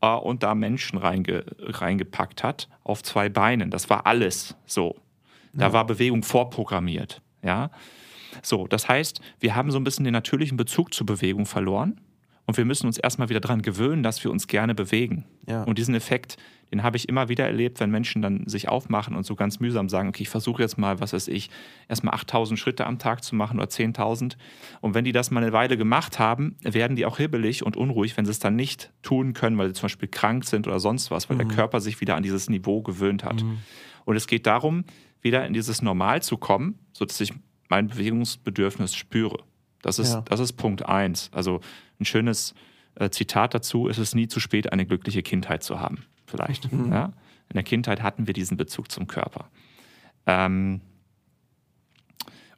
äh, 0.00 0.14
und 0.14 0.42
da 0.42 0.54
Menschen 0.54 0.98
reinge, 0.98 1.44
reingepackt 1.58 2.42
hat 2.42 2.68
auf 2.84 3.02
zwei 3.02 3.28
Beinen. 3.28 3.70
Das 3.70 3.90
war 3.90 4.06
alles 4.06 4.56
so. 4.66 4.96
Da 5.52 5.66
ja. 5.66 5.72
war 5.72 5.86
Bewegung 5.86 6.22
vorprogrammiert. 6.22 7.22
Ja. 7.42 7.70
So, 8.42 8.66
das 8.66 8.88
heißt, 8.88 9.20
wir 9.40 9.54
haben 9.54 9.70
so 9.70 9.78
ein 9.78 9.84
bisschen 9.84 10.04
den 10.04 10.12
natürlichen 10.12 10.56
Bezug 10.56 10.94
zur 10.94 11.06
Bewegung 11.06 11.46
verloren 11.46 12.00
und 12.46 12.56
wir 12.56 12.64
müssen 12.64 12.86
uns 12.86 12.98
erstmal 12.98 13.28
wieder 13.28 13.40
daran 13.40 13.62
gewöhnen, 13.62 14.02
dass 14.02 14.22
wir 14.24 14.30
uns 14.30 14.46
gerne 14.46 14.74
bewegen. 14.74 15.24
Ja. 15.46 15.62
Und 15.64 15.78
diesen 15.78 15.94
Effekt, 15.94 16.36
den 16.70 16.82
habe 16.82 16.96
ich 16.96 17.08
immer 17.08 17.28
wieder 17.28 17.46
erlebt, 17.46 17.80
wenn 17.80 17.90
Menschen 17.90 18.22
dann 18.22 18.46
sich 18.46 18.68
aufmachen 18.68 19.16
und 19.16 19.24
so 19.24 19.34
ganz 19.34 19.58
mühsam 19.58 19.88
sagen, 19.88 20.08
okay, 20.08 20.22
ich 20.22 20.28
versuche 20.28 20.62
jetzt 20.62 20.78
mal, 20.78 21.00
was 21.00 21.12
weiß 21.12 21.28
ich, 21.28 21.50
erstmal 21.88 22.14
8000 22.14 22.58
Schritte 22.58 22.86
am 22.86 22.98
Tag 22.98 23.24
zu 23.24 23.34
machen 23.34 23.58
oder 23.58 23.68
10.000. 23.68 24.36
Und 24.80 24.94
wenn 24.94 25.04
die 25.04 25.12
das 25.12 25.30
mal 25.30 25.42
eine 25.42 25.52
Weile 25.52 25.76
gemacht 25.76 26.18
haben, 26.18 26.56
werden 26.62 26.96
die 26.96 27.06
auch 27.06 27.16
hibbelig 27.16 27.64
und 27.64 27.76
unruhig, 27.76 28.16
wenn 28.16 28.24
sie 28.24 28.30
es 28.30 28.38
dann 28.38 28.54
nicht 28.54 28.92
tun 29.02 29.32
können, 29.32 29.58
weil 29.58 29.68
sie 29.68 29.74
zum 29.74 29.82
Beispiel 29.82 30.08
krank 30.08 30.44
sind 30.44 30.68
oder 30.68 30.78
sonst 30.78 31.10
was, 31.10 31.28
weil 31.28 31.36
mhm. 31.36 31.48
der 31.48 31.56
Körper 31.56 31.80
sich 31.80 32.00
wieder 32.00 32.14
an 32.14 32.22
dieses 32.22 32.48
Niveau 32.48 32.82
gewöhnt 32.82 33.24
hat. 33.24 33.42
Mhm. 33.42 33.58
Und 34.04 34.16
es 34.16 34.28
geht 34.28 34.46
darum, 34.46 34.84
wieder 35.22 35.44
in 35.46 35.52
dieses 35.52 35.82
Normal 35.82 36.22
zu 36.22 36.36
kommen, 36.36 36.78
sodass 36.92 37.20
ich 37.20 37.32
mein 37.68 37.88
Bewegungsbedürfnis 37.88 38.94
spüre. 38.94 39.38
Das 39.82 39.98
ist, 39.98 40.12
ja. 40.12 40.22
das 40.22 40.40
ist 40.40 40.52
Punkt 40.52 40.86
eins. 40.86 41.30
Also 41.32 41.60
ein 41.98 42.04
schönes 42.04 42.54
äh, 42.94 43.10
Zitat 43.10 43.54
dazu, 43.54 43.88
es 43.88 43.98
ist 43.98 44.14
nie 44.14 44.28
zu 44.28 44.38
spät, 44.38 44.72
eine 44.72 44.86
glückliche 44.86 45.22
Kindheit 45.22 45.62
zu 45.62 45.80
haben 45.80 46.04
vielleicht. 46.30 46.72
Mhm. 46.72 46.92
Ja? 46.92 47.12
In 47.48 47.54
der 47.54 47.62
Kindheit 47.62 48.02
hatten 48.02 48.26
wir 48.26 48.34
diesen 48.34 48.56
Bezug 48.56 48.90
zum 48.90 49.06
Körper. 49.06 49.50
Ähm, 50.26 50.80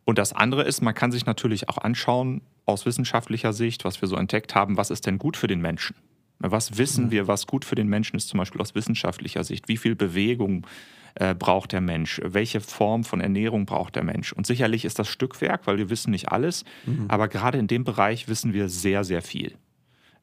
und 0.04 0.18
das 0.18 0.32
andere 0.32 0.64
ist, 0.64 0.82
man 0.82 0.94
kann 0.94 1.12
sich 1.12 1.26
natürlich 1.26 1.68
auch 1.68 1.78
anschauen, 1.78 2.42
aus 2.66 2.86
wissenschaftlicher 2.86 3.52
Sicht, 3.52 3.84
was 3.84 4.00
wir 4.00 4.08
so 4.08 4.16
entdeckt 4.16 4.54
haben, 4.54 4.76
was 4.76 4.90
ist 4.90 5.06
denn 5.06 5.18
gut 5.18 5.36
für 5.36 5.46
den 5.46 5.60
Menschen? 5.60 5.96
Was 6.38 6.76
wissen 6.76 7.06
mhm. 7.06 7.10
wir, 7.10 7.28
was 7.28 7.46
gut 7.46 7.64
für 7.64 7.74
den 7.74 7.88
Menschen 7.88 8.16
ist, 8.16 8.28
zum 8.28 8.38
Beispiel 8.38 8.60
aus 8.60 8.74
wissenschaftlicher 8.74 9.44
Sicht? 9.44 9.68
Wie 9.68 9.76
viel 9.76 9.94
Bewegung 9.94 10.66
äh, 11.14 11.34
braucht 11.34 11.72
der 11.72 11.80
Mensch? 11.80 12.20
Welche 12.24 12.60
Form 12.60 13.04
von 13.04 13.20
Ernährung 13.20 13.64
braucht 13.64 13.96
der 13.96 14.04
Mensch? 14.04 14.32
Und 14.32 14.46
sicherlich 14.46 14.84
ist 14.84 14.98
das 14.98 15.08
Stückwerk, 15.08 15.66
weil 15.66 15.78
wir 15.78 15.88
wissen 15.88 16.10
nicht 16.10 16.30
alles, 16.30 16.64
mhm. 16.84 17.06
aber 17.08 17.28
gerade 17.28 17.58
in 17.58 17.68
dem 17.68 17.84
Bereich 17.84 18.28
wissen 18.28 18.52
wir 18.52 18.68
sehr, 18.68 19.04
sehr 19.04 19.22
viel. 19.22 19.54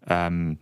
Ähm, 0.07 0.59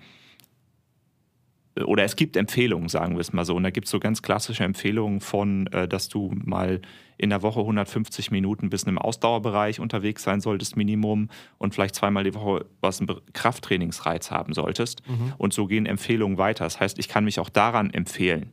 oder 1.86 2.04
es 2.04 2.16
gibt 2.16 2.36
Empfehlungen, 2.36 2.90
sagen 2.90 3.16
wir 3.16 3.22
es 3.22 3.34
mal 3.34 3.46
so. 3.46 3.56
Und 3.56 3.64
da 3.64 3.70
gibt 3.70 3.86
es 3.86 3.92
so 3.92 4.00
ganz 4.00 4.22
klassische 4.22 4.64
Empfehlungen 4.64 5.22
von, 5.22 5.68
äh, 5.68 5.88
dass 5.88 6.10
du 6.10 6.32
mal 6.44 6.82
in 7.18 7.30
der 7.30 7.42
Woche 7.42 7.60
150 7.62 8.32
Minuten 8.32 8.70
bis 8.70 8.86
einem 8.86 8.98
Ausdauerbereich 8.98 9.80
unterwegs 9.80 10.24
sein 10.24 10.40
solltest, 10.40 10.78
Minimum, 10.78 11.30
und 11.58 11.74
vielleicht 11.74 11.96
zweimal 11.96 12.24
die 12.24 12.36
Woche 12.36 12.66
was 12.80 13.00
einen 13.00 13.10
Krafttrainingsreiz 13.34 14.32
haben 14.32 14.54
solltest. 14.54 15.02
Mhm. 15.08 15.34
Und 15.38 15.54
so 15.54 15.66
gehen 15.66 15.86
Empfehlungen 15.86 16.38
weiter. 16.38 16.64
Das 16.64 16.80
heißt, 16.80 17.00
ich 17.00 17.08
kann 17.08 17.24
mich 17.24 17.40
auch 17.40 17.50
daran 17.50 17.92
empfehlen. 17.92 18.52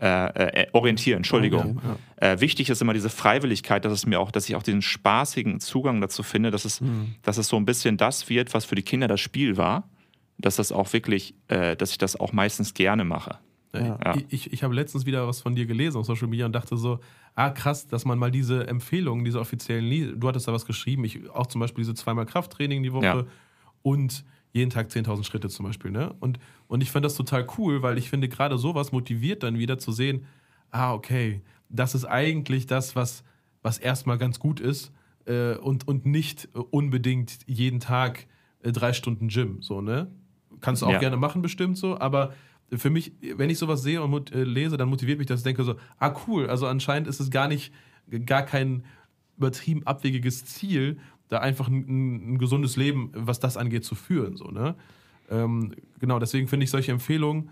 Äh, 0.00 0.62
äh, 0.62 0.66
orientieren, 0.72 1.18
Entschuldigung. 1.18 1.76
Okay, 1.76 1.98
ja. 2.22 2.32
äh, 2.32 2.40
wichtig 2.40 2.70
ist 2.70 2.80
immer 2.80 2.94
diese 2.94 3.10
Freiwilligkeit, 3.10 3.84
dass 3.84 3.92
es 3.92 4.06
mir 4.06 4.18
auch, 4.18 4.30
dass 4.30 4.48
ich 4.48 4.56
auch 4.56 4.62
diesen 4.62 4.80
spaßigen 4.80 5.60
Zugang 5.60 6.00
dazu 6.00 6.22
finde, 6.22 6.50
dass 6.50 6.64
es, 6.64 6.80
mhm. 6.80 7.16
dass 7.22 7.36
es 7.36 7.48
so 7.48 7.56
ein 7.56 7.66
bisschen 7.66 7.98
das 7.98 8.30
wird, 8.30 8.54
was 8.54 8.64
für 8.64 8.76
die 8.76 8.82
Kinder 8.82 9.08
das 9.08 9.20
Spiel 9.20 9.58
war, 9.58 9.90
dass 10.40 10.56
das 10.56 10.72
auch 10.72 10.92
wirklich, 10.92 11.34
äh, 11.48 11.76
dass 11.76 11.92
ich 11.92 11.98
das 11.98 12.18
auch 12.18 12.32
meistens 12.32 12.74
gerne 12.74 13.04
mache. 13.04 13.38
Ja. 13.72 13.98
Ja. 14.04 14.14
Ich, 14.28 14.52
ich 14.52 14.62
habe 14.62 14.74
letztens 14.74 15.06
wieder 15.06 15.28
was 15.28 15.40
von 15.40 15.54
dir 15.54 15.66
gelesen 15.66 15.98
auf 15.98 16.06
Social 16.06 16.26
Media 16.26 16.46
und 16.46 16.52
dachte 16.52 16.76
so, 16.76 16.98
ah 17.34 17.50
krass, 17.50 17.86
dass 17.86 18.04
man 18.04 18.18
mal 18.18 18.30
diese 18.30 18.66
Empfehlungen, 18.66 19.24
diese 19.24 19.38
offiziellen, 19.38 20.18
du 20.18 20.28
hattest 20.28 20.48
da 20.48 20.52
was 20.52 20.66
geschrieben, 20.66 21.04
ich 21.04 21.30
auch 21.30 21.46
zum 21.46 21.60
Beispiel 21.60 21.82
diese 21.82 21.94
zweimal 21.94 22.26
Krafttraining 22.26 22.82
die 22.82 22.92
Woche 22.92 23.26
und 23.82 24.24
jeden 24.52 24.70
Tag 24.70 24.88
10.000 24.88 25.24
Schritte 25.24 25.48
zum 25.48 25.66
Beispiel. 25.66 25.92
Ne? 25.92 26.12
Und, 26.18 26.40
und 26.66 26.82
ich 26.82 26.90
fand 26.90 27.04
das 27.04 27.14
total 27.14 27.46
cool, 27.58 27.82
weil 27.82 27.98
ich 27.98 28.10
finde, 28.10 28.28
gerade 28.28 28.58
sowas 28.58 28.90
motiviert 28.90 29.44
dann 29.44 29.58
wieder 29.58 29.78
zu 29.78 29.92
sehen, 29.92 30.26
ah, 30.70 30.92
okay, 30.92 31.42
das 31.68 31.94
ist 31.94 32.04
eigentlich 32.04 32.66
das, 32.66 32.96
was, 32.96 33.22
was 33.62 33.78
erstmal 33.78 34.18
ganz 34.18 34.40
gut 34.40 34.58
ist 34.58 34.92
äh, 35.26 35.54
und, 35.54 35.86
und 35.86 36.06
nicht 36.06 36.48
unbedingt 36.52 37.38
jeden 37.46 37.78
Tag 37.78 38.26
äh, 38.62 38.72
drei 38.72 38.92
Stunden 38.92 39.28
Gym. 39.28 39.62
So, 39.62 39.80
ne? 39.80 40.10
Kannst 40.60 40.82
du 40.82 40.86
auch 40.86 40.92
ja. 40.92 40.98
gerne 40.98 41.16
machen, 41.16 41.42
bestimmt 41.42 41.78
so, 41.78 41.98
aber 41.98 42.34
für 42.72 42.90
mich, 42.90 43.12
wenn 43.36 43.50
ich 43.50 43.58
sowas 43.58 43.82
sehe 43.82 44.02
und 44.02 44.32
äh, 44.32 44.44
lese, 44.44 44.76
dann 44.76 44.88
motiviert 44.88 45.18
mich 45.18 45.26
das. 45.26 45.40
Ich 45.40 45.44
denke 45.44 45.64
so, 45.64 45.76
ah, 45.98 46.14
cool, 46.26 46.48
also 46.48 46.66
anscheinend 46.66 47.08
ist 47.08 47.20
es 47.20 47.30
gar 47.30 47.48
nicht, 47.48 47.72
gar 48.26 48.42
kein 48.42 48.84
übertrieben 49.36 49.86
abwegiges 49.86 50.44
Ziel, 50.44 50.98
da 51.28 51.38
einfach 51.38 51.68
ein, 51.68 52.34
ein, 52.34 52.38
gesundes 52.38 52.76
Leben, 52.76 53.10
was 53.14 53.40
das 53.40 53.56
angeht, 53.56 53.84
zu 53.84 53.94
führen. 53.94 54.36
So, 54.36 54.46
ne? 54.46 54.74
Ähm, 55.30 55.74
genau, 55.98 56.18
deswegen 56.18 56.48
finde 56.48 56.64
ich 56.64 56.70
solche 56.70 56.92
Empfehlungen, 56.92 57.50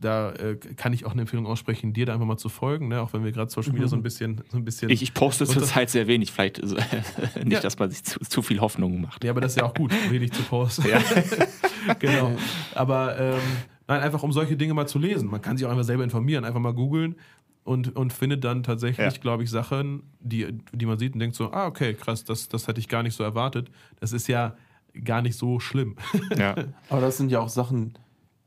da 0.00 0.32
äh, 0.32 0.56
kann 0.56 0.92
ich 0.92 1.06
auch 1.06 1.12
eine 1.12 1.22
Empfehlung 1.22 1.46
aussprechen, 1.46 1.92
dir 1.92 2.06
da 2.06 2.14
einfach 2.14 2.26
mal 2.26 2.36
zu 2.36 2.48
folgen, 2.48 2.88
ne? 2.88 3.00
auch 3.00 3.12
wenn 3.12 3.24
wir 3.24 3.32
gerade 3.32 3.50
Social 3.50 3.72
Media 3.72 3.86
mhm. 3.86 3.90
so 3.90 3.96
ein 3.96 4.02
bisschen. 4.02 4.42
So 4.50 4.58
ein 4.58 4.64
bisschen 4.64 4.90
ich, 4.90 5.02
ich 5.02 5.14
poste 5.14 5.46
zurzeit 5.46 5.90
sehr 5.90 6.06
wenig, 6.06 6.32
vielleicht 6.32 6.58
äh, 6.58 6.64
nicht, 7.44 7.52
ja. 7.52 7.60
dass 7.60 7.78
man 7.78 7.90
sich 7.90 8.04
zu, 8.04 8.18
zu, 8.20 8.42
viel 8.42 8.60
Hoffnung 8.60 9.00
macht. 9.00 9.24
Ja, 9.24 9.30
aber 9.30 9.40
das 9.40 9.52
ist 9.52 9.58
ja 9.58 9.64
auch 9.64 9.74
gut, 9.74 9.92
wenig 10.10 10.32
zu 10.32 10.42
posten. 10.42 10.86
Ja. 10.88 11.00
genau. 11.98 12.32
Aber 12.74 13.18
ähm, 13.18 13.40
nein, 13.86 14.00
einfach 14.00 14.22
um 14.22 14.32
solche 14.32 14.56
Dinge 14.56 14.74
mal 14.74 14.88
zu 14.88 14.98
lesen. 14.98 15.30
Man 15.30 15.40
kann 15.40 15.56
sich 15.56 15.66
auch 15.66 15.70
einfach 15.70 15.84
selber 15.84 16.04
informieren, 16.04 16.44
einfach 16.44 16.60
mal 16.60 16.74
googeln 16.74 17.16
und, 17.64 17.96
und 17.96 18.12
findet 18.12 18.44
dann 18.44 18.62
tatsächlich, 18.62 19.14
ja. 19.14 19.20
glaube 19.20 19.42
ich, 19.42 19.50
Sachen, 19.50 20.02
die, 20.20 20.58
die 20.72 20.86
man 20.86 20.98
sieht 20.98 21.14
und 21.14 21.20
denkt 21.20 21.34
so, 21.34 21.50
ah, 21.52 21.66
okay, 21.66 21.94
krass, 21.94 22.24
das, 22.24 22.48
das 22.48 22.68
hätte 22.68 22.80
ich 22.80 22.88
gar 22.88 23.02
nicht 23.02 23.14
so 23.14 23.24
erwartet. 23.24 23.70
Das 24.00 24.12
ist 24.12 24.28
ja 24.28 24.54
gar 25.02 25.22
nicht 25.22 25.36
so 25.36 25.60
schlimm. 25.60 25.96
Ja. 26.36 26.54
Aber 26.88 27.00
das 27.00 27.16
sind 27.16 27.30
ja 27.30 27.40
auch 27.40 27.48
Sachen, 27.48 27.94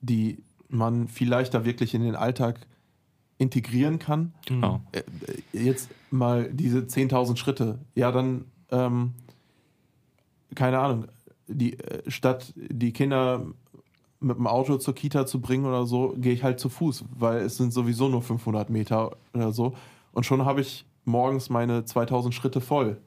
die 0.01 0.43
man 0.69 1.07
vielleicht 1.07 1.53
da 1.53 1.65
wirklich 1.65 1.93
in 1.93 2.01
den 2.01 2.15
Alltag 2.15 2.59
integrieren 3.37 3.99
kann. 3.99 4.33
Genau. 4.45 4.81
Jetzt 5.53 5.89
mal 6.11 6.49
diese 6.51 6.79
10.000 6.79 7.37
Schritte. 7.37 7.79
Ja, 7.95 8.11
dann, 8.11 8.45
ähm, 8.71 9.13
keine 10.55 10.79
Ahnung, 10.79 11.07
die, 11.47 11.79
äh, 11.79 12.09
statt 12.09 12.53
die 12.55 12.91
Kinder 12.91 13.45
mit 14.19 14.37
dem 14.37 14.47
Auto 14.47 14.77
zur 14.77 14.95
Kita 14.95 15.25
zu 15.25 15.39
bringen 15.39 15.65
oder 15.65 15.85
so, 15.85 16.15
gehe 16.17 16.33
ich 16.33 16.43
halt 16.43 16.59
zu 16.59 16.69
Fuß, 16.69 17.05
weil 17.15 17.41
es 17.41 17.57
sind 17.57 17.71
sowieso 17.71 18.09
nur 18.09 18.23
500 18.23 18.69
Meter 18.69 19.15
oder 19.33 19.51
so. 19.51 19.75
Und 20.11 20.25
schon 20.25 20.45
habe 20.45 20.61
ich 20.61 20.85
morgens 21.05 21.49
meine 21.49 21.85
2000 21.85 22.33
Schritte 22.33 22.59
voll. 22.61 22.97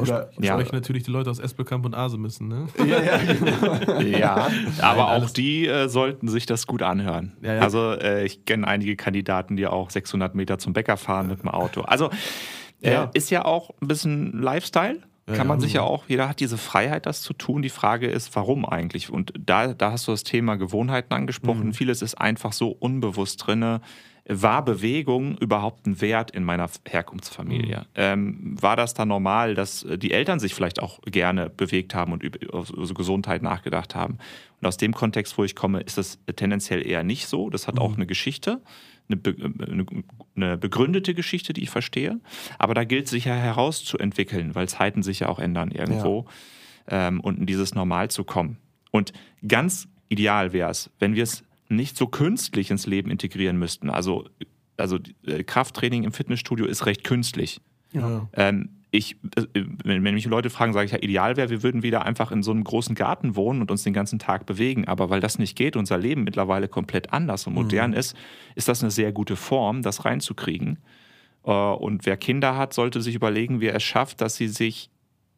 Oder 0.00 0.30
ja. 0.40 0.54
sprechen 0.54 0.74
natürlich 0.74 1.02
die 1.04 1.10
Leute 1.10 1.30
aus 1.30 1.38
Espelkamp 1.38 1.84
und 1.84 1.94
Ase 1.94 2.18
müssen, 2.18 2.48
ne? 2.48 2.68
Ja, 2.86 3.02
ja, 3.02 3.18
genau. 3.18 4.00
ja 4.00 4.48
aber 4.80 5.04
Nein, 5.04 5.22
auch 5.22 5.30
die 5.30 5.66
äh, 5.66 5.88
sollten 5.88 6.28
sich 6.28 6.46
das 6.46 6.66
gut 6.66 6.82
anhören. 6.82 7.36
Ja, 7.42 7.54
ja. 7.54 7.60
Also 7.60 7.92
äh, 7.92 8.24
ich 8.24 8.44
kenne 8.44 8.66
einige 8.66 8.96
Kandidaten, 8.96 9.56
die 9.56 9.66
auch 9.66 9.90
600 9.90 10.34
Meter 10.34 10.58
zum 10.58 10.72
Bäcker 10.72 10.96
fahren 10.96 11.28
mit 11.28 11.42
dem 11.42 11.48
Auto. 11.48 11.82
Also 11.82 12.10
äh, 12.82 13.06
ist 13.14 13.30
ja 13.30 13.44
auch 13.44 13.70
ein 13.80 13.88
bisschen 13.88 14.40
Lifestyle. 14.40 15.02
Kann 15.34 15.46
man 15.46 15.60
sich 15.60 15.74
ja 15.74 15.82
auch, 15.82 16.04
jeder 16.08 16.26
hat 16.26 16.40
diese 16.40 16.56
Freiheit, 16.56 17.04
das 17.04 17.20
zu 17.20 17.34
tun. 17.34 17.60
Die 17.60 17.68
Frage 17.68 18.06
ist, 18.06 18.34
warum 18.34 18.64
eigentlich? 18.64 19.10
Und 19.10 19.34
da, 19.38 19.74
da 19.74 19.92
hast 19.92 20.08
du 20.08 20.12
das 20.12 20.22
Thema 20.22 20.56
Gewohnheiten 20.56 21.12
angesprochen. 21.12 21.66
Mhm. 21.66 21.74
Vieles 21.74 22.00
ist 22.00 22.14
einfach 22.14 22.54
so 22.54 22.70
unbewusst 22.70 23.46
drin. 23.46 23.80
War 24.28 24.64
Bewegung 24.64 25.38
überhaupt 25.38 25.86
ein 25.86 26.00
Wert 26.00 26.30
in 26.30 26.44
meiner 26.44 26.68
Herkunftsfamilie? 26.86 27.80
Mhm. 27.80 27.84
Ähm, 27.94 28.56
war 28.60 28.76
das 28.76 28.94
da 28.94 29.06
normal, 29.06 29.54
dass 29.54 29.86
die 29.96 30.12
Eltern 30.12 30.38
sich 30.38 30.54
vielleicht 30.54 30.80
auch 30.82 31.00
gerne 31.02 31.48
bewegt 31.48 31.94
haben 31.94 32.12
und 32.12 32.22
über, 32.22 32.38
über 32.42 32.94
Gesundheit 32.94 33.42
nachgedacht 33.42 33.94
haben? 33.94 34.18
Und 34.60 34.66
aus 34.66 34.76
dem 34.76 34.92
Kontext, 34.92 35.38
wo 35.38 35.44
ich 35.44 35.54
komme, 35.54 35.80
ist 35.80 35.96
das 35.96 36.18
tendenziell 36.36 36.86
eher 36.86 37.04
nicht 37.04 37.26
so. 37.26 37.48
Das 37.48 37.66
hat 37.66 37.76
mhm. 37.76 37.80
auch 37.80 37.96
eine 37.96 38.06
Geschichte 38.06 38.60
eine, 39.08 40.16
eine, 40.36 40.56
begründete 40.56 41.14
Geschichte, 41.14 41.52
die 41.52 41.62
ich 41.62 41.70
verstehe. 41.70 42.20
Aber 42.58 42.74
da 42.74 42.84
gilt 42.84 43.08
sich 43.08 43.24
ja 43.24 43.34
herauszuentwickeln, 43.34 44.54
weil 44.54 44.68
Zeiten 44.68 45.02
sich 45.02 45.20
ja 45.20 45.28
auch 45.28 45.38
ändern 45.38 45.70
irgendwo 45.70 46.26
ja. 46.90 47.08
ähm, 47.08 47.20
und 47.20 47.38
in 47.38 47.46
dieses 47.46 47.74
Normal 47.74 48.10
zu 48.10 48.24
kommen. 48.24 48.58
Und 48.90 49.12
ganz 49.46 49.88
ideal 50.08 50.52
wäre 50.52 50.70
es, 50.70 50.90
wenn 50.98 51.14
wir 51.14 51.22
es 51.22 51.44
nicht 51.68 51.96
so 51.96 52.06
künstlich 52.06 52.70
ins 52.70 52.86
Leben 52.86 53.10
integrieren 53.10 53.58
müssten. 53.58 53.90
Also, 53.90 54.28
also 54.76 54.98
äh, 55.26 55.44
Krafttraining 55.44 56.04
im 56.04 56.12
Fitnessstudio 56.12 56.66
ist 56.66 56.86
recht 56.86 57.04
künstlich. 57.04 57.60
Ja. 57.92 58.28
Ähm, 58.32 58.70
ich, 58.90 59.16
äh, 59.36 59.64
wenn 59.84 60.02
mich 60.02 60.24
Leute 60.26 60.50
fragen, 60.50 60.72
sage 60.72 60.86
ich 60.86 60.92
ja, 60.92 60.98
ideal 60.98 61.36
wäre, 61.36 61.50
wir 61.50 61.62
würden 61.62 61.82
wieder 61.82 62.04
einfach 62.04 62.32
in 62.32 62.42
so 62.42 62.50
einem 62.50 62.64
großen 62.64 62.94
Garten 62.94 63.36
wohnen 63.36 63.60
und 63.60 63.70
uns 63.70 63.82
den 63.82 63.92
ganzen 63.92 64.18
Tag 64.18 64.46
bewegen. 64.46 64.86
Aber 64.86 65.10
weil 65.10 65.20
das 65.20 65.38
nicht 65.38 65.56
geht, 65.56 65.76
unser 65.76 65.98
Leben 65.98 66.24
mittlerweile 66.24 66.68
komplett 66.68 67.12
anders 67.12 67.46
und 67.46 67.54
modern 67.54 67.90
mhm. 67.90 67.96
ist, 67.96 68.16
ist 68.54 68.68
das 68.68 68.82
eine 68.82 68.90
sehr 68.90 69.12
gute 69.12 69.36
Form, 69.36 69.82
das 69.82 70.04
reinzukriegen. 70.04 70.78
Äh, 71.44 71.50
und 71.50 72.06
wer 72.06 72.16
Kinder 72.16 72.56
hat, 72.56 72.72
sollte 72.72 73.02
sich 73.02 73.14
überlegen, 73.14 73.60
wie 73.60 73.66
er 73.66 73.76
es 73.76 73.82
schafft, 73.82 74.20
dass 74.20 74.36
sie 74.36 74.48
sich 74.48 74.90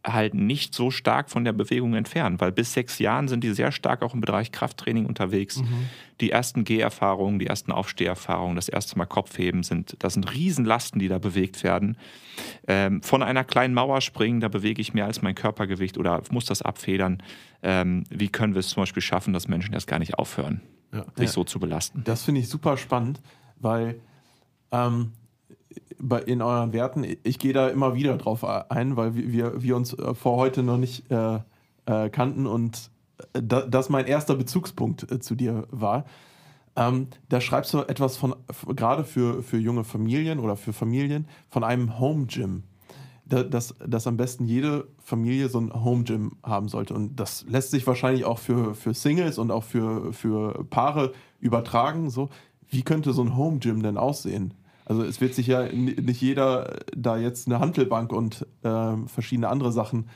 halt 0.05 0.33
nicht 0.33 0.75
so 0.75 0.91
stark 0.91 1.31
von 1.31 1.45
der 1.45 1.53
Bewegung 1.53 1.95
entfernen, 1.95 2.41
weil 2.41 2.53
bis 2.53 2.73
sechs 2.73 2.99
Jahren 2.99 3.29
sind 3.29 3.45
die 3.45 3.53
sehr 3.53 3.71
stark 3.71 4.03
auch 4.03 4.15
im 4.15 4.23
Bereich 4.23 4.51
Krafttraining 4.51 5.05
unterwegs. 5.05 5.59
Mhm. 5.59 5.89
Die 6.21 6.31
ersten 6.31 6.65
Geherfahrungen, 6.65 7.39
die 7.39 7.47
ersten 7.47 7.71
Aufsteherfahrungen, 7.71 8.57
das 8.57 8.69
erste 8.69 8.97
Mal 8.97 9.07
Kopfheben 9.07 9.63
sind, 9.63 9.97
das 9.99 10.15
sind 10.15 10.33
Riesenlasten, 10.33 11.01
die 11.01 11.09
da 11.09 11.19
bewegt 11.19 11.63
werden. 11.65 11.99
Ähm, 12.67 13.03
von 13.03 13.23
einer 13.23 13.45
kleinen 13.45 13.75
Mauer 13.75 14.01
springen, 14.01 14.41
da 14.41 14.49
bewege 14.49 14.81
ich 14.81 14.95
mehr 14.95 15.05
als 15.05 15.21
mein 15.21 15.35
Körpergewicht 15.35 15.99
oder 15.99 16.23
muss 16.31 16.47
das 16.47 16.63
abfedern. 16.63 17.23
Ähm, 17.63 18.05
wie 18.09 18.29
können 18.29 18.55
wir 18.55 18.61
es 18.61 18.69
zum 18.69 18.83
Beispiel 18.83 19.03
schaffen, 19.03 19.35
dass 19.35 19.49
Menschen 19.49 19.75
erst 19.75 19.87
gar 19.87 19.99
nicht 19.99 20.15
aufhören, 20.15 20.63
ja. 20.93 21.05
sich 21.15 21.27
ja. 21.27 21.33
so 21.33 21.45
zu 21.45 21.61
belasten? 21.61 22.03
Das 22.05 22.23
finde 22.23 22.41
ich 22.41 22.49
super 22.49 22.79
spannend, 22.79 23.21
weil 23.59 24.01
ähm, 24.73 25.13
in 26.26 26.42
euren 26.42 26.72
Werten, 26.72 27.04
ich 27.22 27.38
gehe 27.38 27.52
da 27.52 27.68
immer 27.68 27.94
wieder 27.94 28.16
drauf 28.16 28.44
ein, 28.44 28.96
weil 28.96 29.14
wir, 29.14 29.62
wir 29.62 29.76
uns 29.76 29.92
äh, 29.94 30.14
vor 30.14 30.37
heute 30.37 30.62
noch 30.62 30.78
nicht 30.78 31.11
äh, 31.11 31.40
äh, 31.87 32.09
kannten 32.11 32.46
und 32.46 32.90
äh, 33.35 33.42
das 33.42 33.88
mein 33.88 34.06
erster 34.06 34.35
Bezugspunkt 34.35 35.11
äh, 35.11 35.20
zu 35.20 35.35
dir 35.35 35.66
war. 35.70 36.04
Ähm, 36.76 37.09
da 37.28 37.40
schreibst 37.40 37.74
du 37.74 37.78
etwas 37.80 38.16
von, 38.16 38.35
gerade 38.74 39.04
für, 39.04 39.42
für 39.42 39.59
junge 39.59 39.85
Familien 39.85 40.38
oder 40.38 40.56
für 40.56 40.72
Familien, 40.72 41.26
von 41.50 41.64
einem 41.64 41.98
Home 41.98 42.26
Gym. 42.26 42.62
Da, 43.26 43.44
dass, 43.44 43.74
dass 43.87 44.06
am 44.06 44.16
besten 44.16 44.44
jede 44.44 44.88
Familie 44.98 45.48
so 45.48 45.61
ein 45.61 45.72
Home 45.72 46.04
Gym 46.04 46.33
haben 46.42 46.68
sollte. 46.68 46.94
Und 46.94 47.16
das 47.16 47.44
lässt 47.48 47.70
sich 47.70 47.87
wahrscheinlich 47.87 48.24
auch 48.24 48.38
für, 48.38 48.74
für 48.74 48.94
Singles 48.94 49.38
und 49.38 49.50
auch 49.50 49.64
für, 49.64 50.12
für 50.12 50.64
Paare 50.64 51.12
übertragen. 51.38 52.11
So. 52.11 52.28
Wie 52.68 52.83
könnte 52.83 53.12
so 53.12 53.22
ein 53.22 53.37
Home 53.37 53.59
Gym 53.59 53.83
denn 53.83 53.96
aussehen? 53.96 54.54
Also 54.90 55.05
es 55.05 55.20
wird 55.20 55.37
sich 55.37 55.46
ja 55.46 55.68
nicht 55.72 56.20
jeder 56.20 56.81
da 56.96 57.16
jetzt 57.16 57.46
eine 57.46 57.61
Handelbank 57.61 58.12
und 58.12 58.44
äh, 58.64 58.96
verschiedene 59.07 59.48
andere 59.48 59.70
Sachen 59.70 60.09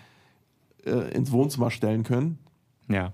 äh, 0.85 1.15
ins 1.15 1.31
Wohnzimmer 1.31 1.71
stellen 1.71 2.03
können. 2.03 2.41
Ja. 2.89 3.13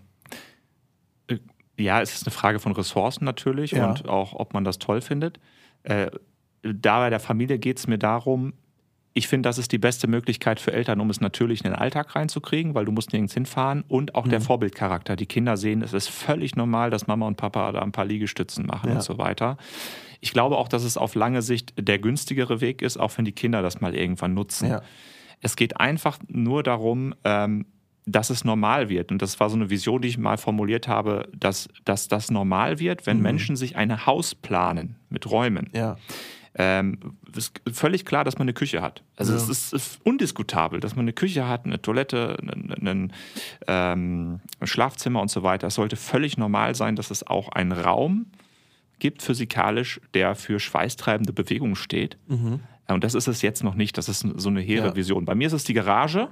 Äh, 1.27 1.37
ja, 1.77 2.01
es 2.01 2.15
ist 2.15 2.27
eine 2.27 2.33
Frage 2.33 2.61
von 2.61 2.73
Ressourcen 2.73 3.27
natürlich 3.27 3.73
ja. 3.73 3.91
und 3.91 4.09
auch, 4.09 4.33
ob 4.33 4.55
man 4.55 4.65
das 4.65 4.79
toll 4.79 5.03
findet. 5.03 5.39
Äh, 5.83 6.11
da 6.63 7.01
bei 7.01 7.11
der 7.11 7.21
Familie 7.21 7.59
geht 7.59 7.79
es 7.79 7.87
mir 7.87 7.99
darum, 7.99 8.55
ich 9.13 9.29
finde, 9.29 9.51
das 9.51 9.59
ist 9.59 9.71
die 9.71 9.79
beste 9.79 10.07
Möglichkeit 10.07 10.61
für 10.61 10.73
Eltern, 10.73 10.99
um 10.99 11.11
es 11.11 11.21
natürlich 11.21 11.63
in 11.63 11.73
den 11.73 11.79
Alltag 11.79 12.17
reinzukriegen, 12.17 12.75
weil 12.75 12.87
du 12.87 12.93
musst 12.93 13.13
nirgends 13.13 13.35
hinfahren 13.35 13.85
und 13.87 14.15
auch 14.15 14.25
mhm. 14.25 14.31
der 14.31 14.41
Vorbildcharakter. 14.41 15.15
Die 15.15 15.27
Kinder 15.27 15.59
sehen, 15.59 15.83
es 15.83 15.93
ist 15.93 16.09
völlig 16.09 16.57
normal, 16.57 16.89
dass 16.89 17.07
Mama 17.07 17.27
und 17.27 17.37
Papa 17.37 17.71
da 17.73 17.83
ein 17.83 17.93
paar 17.93 18.07
Liegestützen 18.07 18.65
machen 18.65 18.89
ja. 18.89 18.95
und 18.95 19.03
so 19.03 19.19
weiter. 19.19 19.59
Ich 20.21 20.33
glaube 20.33 20.57
auch, 20.59 20.69
dass 20.69 20.85
es 20.85 20.97
auf 20.97 21.15
lange 21.15 21.43
Sicht 21.43 21.73
der 21.79 21.99
günstigere 21.99 22.61
Weg 22.61 22.83
ist, 22.83 22.99
auch 22.99 23.17
wenn 23.17 23.25
die 23.25 23.33
Kinder 23.33 23.63
das 23.63 23.81
mal 23.81 23.95
irgendwann 23.95 24.35
nutzen. 24.35 24.69
Ja. 24.69 24.83
Es 25.41 25.57
geht 25.57 25.79
einfach 25.81 26.19
nur 26.29 26.63
darum, 26.63 27.15
ähm, 27.25 27.65
dass 28.07 28.31
es 28.31 28.45
normal 28.45 28.89
wird. 28.89 29.13
Und 29.13 29.23
das 29.23 29.41
war 29.41 29.49
so 29.51 29.57
eine 29.57 29.71
Vision, 29.71 30.03
die 30.03 30.09
ich 30.09 30.19
mal 30.19 30.37
formuliert 30.37 30.89
habe, 30.89 31.29
dass, 31.35 31.69
dass 31.85 32.09
das 32.09 32.31
normal 32.31 32.79
wird, 32.79 33.07
wenn 33.07 33.19
Mhm. 33.19 33.23
Menschen 33.23 33.57
sich 33.57 33.77
ein 33.77 34.05
Haus 34.07 34.35
planen 34.35 34.97
mit 35.11 35.31
Räumen. 35.31 35.71
Ja. 35.75 35.97
Ähm, 36.57 36.99
es 37.37 37.53
ist 37.65 37.79
völlig 37.79 38.05
klar, 38.05 38.25
dass 38.25 38.37
man 38.37 38.47
eine 38.47 38.53
Küche 38.55 38.83
hat. 38.83 39.05
Also 39.17 39.33
Ja. 39.33 39.39
es 39.39 39.49
ist, 39.49 39.73
ist 39.73 40.01
undiskutabel, 40.05 40.81
dass 40.81 40.97
man 40.97 41.05
eine 41.05 41.13
Küche 41.13 41.47
hat, 41.47 41.65
eine 41.65 41.81
Toilette, 41.81 42.37
ein, 42.43 42.87
ein, 42.89 43.13
ähm, 43.69 44.41
ein 44.59 44.67
Schlafzimmer 44.67 45.21
und 45.23 45.31
so 45.31 45.43
weiter. 45.45 45.69
Es 45.69 45.77
sollte 45.77 45.95
völlig 45.97 46.37
normal 46.39 46.75
sein, 46.75 46.97
dass 46.97 47.11
es 47.11 47.25
auch 47.27 47.51
einen 47.51 47.73
Raum 47.73 48.27
gibt 49.01 49.23
physikalisch, 49.23 50.01
der 50.15 50.35
für 50.37 50.61
schweißtreibende 50.61 51.33
Bewegung 51.33 51.75
steht. 51.75 52.17
Äh, 52.87 52.93
Und 52.93 53.03
das 53.05 53.15
ist 53.15 53.27
es 53.29 53.43
jetzt 53.43 53.65
noch 53.65 53.75
nicht. 53.75 53.99
Das 53.99 54.09
ist 54.09 54.21
so 54.37 54.49
eine 54.49 54.61
hehre 54.61 54.89
Ja. 54.89 54.97
Vision. 54.97 55.25
Bei 55.25 55.35
mir 55.35 55.47
ist 55.49 55.53
es 55.55 55.65
die 55.65 55.75
Garage 55.75 56.29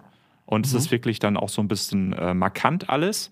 und 0.47 0.65
es 0.67 0.73
ist 0.75 0.91
wirklich 0.91 1.19
dann 1.19 1.37
auch 1.37 1.49
so 1.49 1.61
ein 1.63 1.69
bisschen 1.69 2.13
äh, 2.13 2.35
markant 2.35 2.89
alles. 2.89 3.31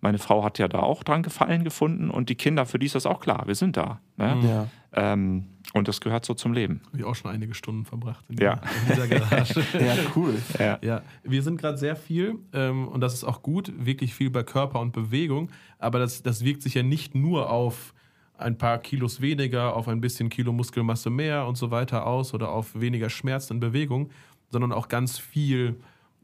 Meine 0.00 0.18
Frau 0.18 0.44
hat 0.44 0.58
ja 0.60 0.68
da 0.68 0.78
auch 0.78 1.02
dran 1.02 1.22
gefallen 1.24 1.64
gefunden 1.64 2.08
und 2.08 2.28
die 2.28 2.36
Kinder, 2.36 2.66
für 2.66 2.78
die 2.78 2.86
ist 2.86 2.94
das 2.94 3.04
auch 3.04 3.18
klar. 3.20 3.44
Wir 3.46 3.56
sind 3.56 3.76
da. 3.76 4.00
Ne? 4.16 4.38
Ja. 4.44 4.66
Ähm, 4.92 5.46
und 5.74 5.88
das 5.88 6.00
gehört 6.00 6.24
so 6.24 6.34
zum 6.34 6.52
Leben. 6.52 6.80
Habe 6.86 6.98
ich 6.98 7.04
auch 7.04 7.16
schon 7.16 7.30
einige 7.32 7.52
Stunden 7.52 7.84
verbracht 7.84 8.24
in, 8.28 8.38
Ja. 8.38 8.54
in 8.86 8.94
dieser 8.94 9.08
Garage. 9.08 9.54
Ja, 9.74 9.96
cool. 10.14 10.34
Ja. 10.58 10.78
Ja, 10.82 11.02
wir 11.24 11.42
sind 11.42 11.60
gerade 11.60 11.76
sehr 11.78 11.96
viel 11.96 12.36
ähm, 12.52 12.86
und 12.86 13.00
das 13.00 13.12
ist 13.12 13.24
auch 13.24 13.42
gut, 13.42 13.72
wirklich 13.76 14.14
viel 14.14 14.30
bei 14.30 14.44
Körper 14.44 14.78
und 14.80 14.92
Bewegung, 14.92 15.50
aber 15.80 15.98
das, 15.98 16.22
das 16.22 16.44
wirkt 16.44 16.62
sich 16.62 16.74
ja 16.74 16.84
nicht 16.84 17.16
nur 17.16 17.50
auf 17.50 17.92
ein 18.38 18.56
paar 18.56 18.78
Kilos 18.78 19.20
weniger, 19.20 19.74
auf 19.76 19.88
ein 19.88 20.00
bisschen 20.00 20.28
Kilo 20.28 20.52
Muskelmasse 20.52 21.10
mehr 21.10 21.46
und 21.46 21.56
so 21.56 21.70
weiter 21.70 22.06
aus 22.06 22.32
oder 22.34 22.50
auf 22.50 22.78
weniger 22.80 23.10
Schmerzen 23.10 23.54
in 23.54 23.60
Bewegung, 23.60 24.10
sondern 24.50 24.72
auch 24.72 24.88
ganz 24.88 25.18
viel 25.18 25.76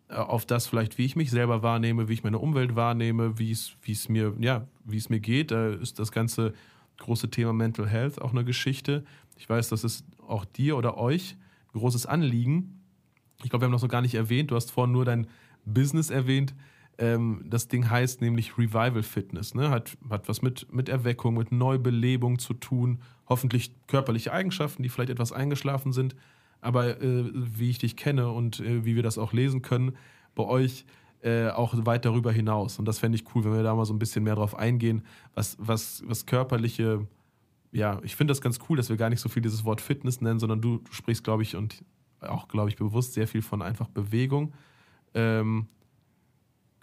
äh, 0.08 0.14
auf 0.14 0.46
das 0.46 0.66
vielleicht, 0.66 0.96
wie 0.96 1.04
ich 1.04 1.16
mich 1.16 1.30
selber 1.30 1.62
wahrnehme, 1.62 2.08
wie 2.08 2.14
ich 2.14 2.24
meine 2.24 2.38
Umwelt 2.38 2.76
wahrnehme, 2.76 3.38
wie 3.38 3.50
es, 3.50 3.76
wie 3.82 3.92
es 3.92 4.08
mir, 4.08 4.32
ja, 4.38 4.66
wie 4.84 4.96
es 4.96 5.10
mir 5.10 5.20
geht. 5.20 5.50
Da 5.50 5.68
ist 5.68 5.98
das 5.98 6.12
ganze 6.12 6.54
große 6.98 7.30
Thema 7.30 7.52
Mental 7.52 7.88
Health 7.88 8.22
auch 8.22 8.30
eine 8.30 8.44
Geschichte. 8.44 9.04
Ich 9.36 9.48
weiß, 9.48 9.68
das 9.68 9.82
ist 9.82 10.06
auch 10.26 10.44
dir 10.44 10.76
oder 10.76 10.96
euch 10.96 11.36
ein 11.74 11.80
großes 11.80 12.06
Anliegen. 12.06 12.80
Ich 13.42 13.50
glaube, 13.50 13.62
wir 13.62 13.66
haben 13.66 13.72
noch 13.72 13.80
so 13.80 13.88
gar 13.88 14.02
nicht 14.02 14.14
erwähnt, 14.14 14.52
du 14.52 14.56
hast 14.56 14.70
vorhin 14.70 14.92
nur 14.92 15.04
dein 15.04 15.26
Business 15.64 16.10
erwähnt. 16.10 16.54
Ähm, 16.98 17.44
das 17.46 17.68
Ding 17.68 17.90
heißt 17.90 18.20
nämlich 18.20 18.56
Revival 18.56 19.02
Fitness. 19.02 19.54
Ne? 19.54 19.70
Hat, 19.70 19.96
hat 20.10 20.28
was 20.28 20.42
mit, 20.42 20.72
mit 20.72 20.88
Erweckung, 20.88 21.34
mit 21.34 21.52
Neubelebung 21.52 22.38
zu 22.38 22.54
tun. 22.54 23.00
Hoffentlich 23.28 23.72
körperliche 23.86 24.32
Eigenschaften, 24.32 24.82
die 24.82 24.88
vielleicht 24.88 25.10
etwas 25.10 25.32
eingeschlafen 25.32 25.92
sind. 25.92 26.14
Aber 26.60 27.00
äh, 27.02 27.24
wie 27.32 27.70
ich 27.70 27.78
dich 27.78 27.96
kenne 27.96 28.30
und 28.30 28.60
äh, 28.60 28.84
wie 28.84 28.96
wir 28.96 29.02
das 29.02 29.18
auch 29.18 29.32
lesen 29.32 29.62
können, 29.62 29.96
bei 30.34 30.44
euch 30.44 30.86
äh, 31.24 31.48
auch 31.48 31.74
weit 31.86 32.04
darüber 32.04 32.32
hinaus. 32.32 32.78
Und 32.78 32.86
das 32.86 32.98
fände 32.98 33.16
ich 33.16 33.24
cool, 33.34 33.44
wenn 33.44 33.54
wir 33.54 33.62
da 33.62 33.74
mal 33.74 33.86
so 33.86 33.94
ein 33.94 33.98
bisschen 33.98 34.24
mehr 34.24 34.34
drauf 34.34 34.54
eingehen, 34.56 35.02
was, 35.34 35.56
was, 35.58 36.02
was 36.06 36.26
körperliche, 36.26 37.06
ja, 37.72 37.98
ich 38.02 38.14
finde 38.14 38.30
das 38.32 38.40
ganz 38.40 38.58
cool, 38.68 38.76
dass 38.76 38.88
wir 38.88 38.96
gar 38.96 39.10
nicht 39.10 39.20
so 39.20 39.28
viel 39.28 39.42
dieses 39.42 39.64
Wort 39.64 39.80
Fitness 39.80 40.20
nennen, 40.20 40.38
sondern 40.38 40.60
du, 40.60 40.80
sprichst, 40.90 41.24
glaube 41.24 41.42
ich, 41.42 41.56
und 41.56 41.82
auch, 42.20 42.46
glaube 42.48 42.68
ich, 42.68 42.76
bewusst 42.76 43.14
sehr 43.14 43.26
viel 43.26 43.42
von 43.42 43.62
einfach 43.62 43.88
Bewegung. 43.88 44.52
Ähm, 45.14 45.66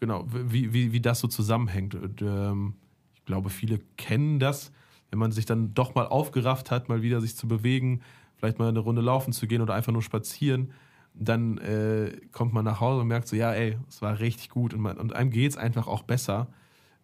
genau, 0.02 0.26
wie, 0.28 0.74
wie, 0.74 0.92
wie 0.92 1.00
das 1.00 1.22
so 1.22 1.30
zusammenhängt. 1.30 1.96
Und, 1.96 2.22
ähm, 2.22 2.74
ich 3.14 3.24
glaube, 3.24 3.50
viele 3.50 3.80
kennen 3.96 4.40
das, 4.40 4.74
wenn 5.12 5.20
man 5.20 5.32
sich 5.32 5.46
dann 5.46 5.74
doch 5.74 5.96
mal 5.96 6.08
aufgerafft 6.08 6.72
hat, 6.72 6.90
mal 6.90 7.02
wieder 7.02 7.22
sich 7.22 7.38
zu 7.38 7.48
bewegen, 7.48 8.02
vielleicht 8.36 8.60
mal 8.60 8.68
eine 8.68 8.80
Runde 8.80 9.02
laufen 9.02 9.32
zu 9.32 9.48
gehen 9.48 9.62
oder 9.62 9.76
einfach 9.76 9.94
nur 9.94 10.02
spazieren. 10.02 10.72
Dann 11.14 11.60
äh, 11.60 12.18
kommt 12.32 12.52
man 12.52 12.66
nach 12.66 12.80
Hause 12.80 13.02
und 13.02 13.08
merkt 13.08 13.28
so, 13.28 13.36
ja, 13.36 13.54
ey, 13.54 13.78
es 13.88 14.02
war 14.02 14.20
richtig 14.20 14.50
gut 14.50 14.74
und, 14.74 14.82
man, 14.82 14.98
und 14.98 15.14
einem 15.14 15.30
geht 15.30 15.52
es 15.52 15.58
einfach 15.58 15.88
auch 15.88 16.02
besser. 16.02 16.48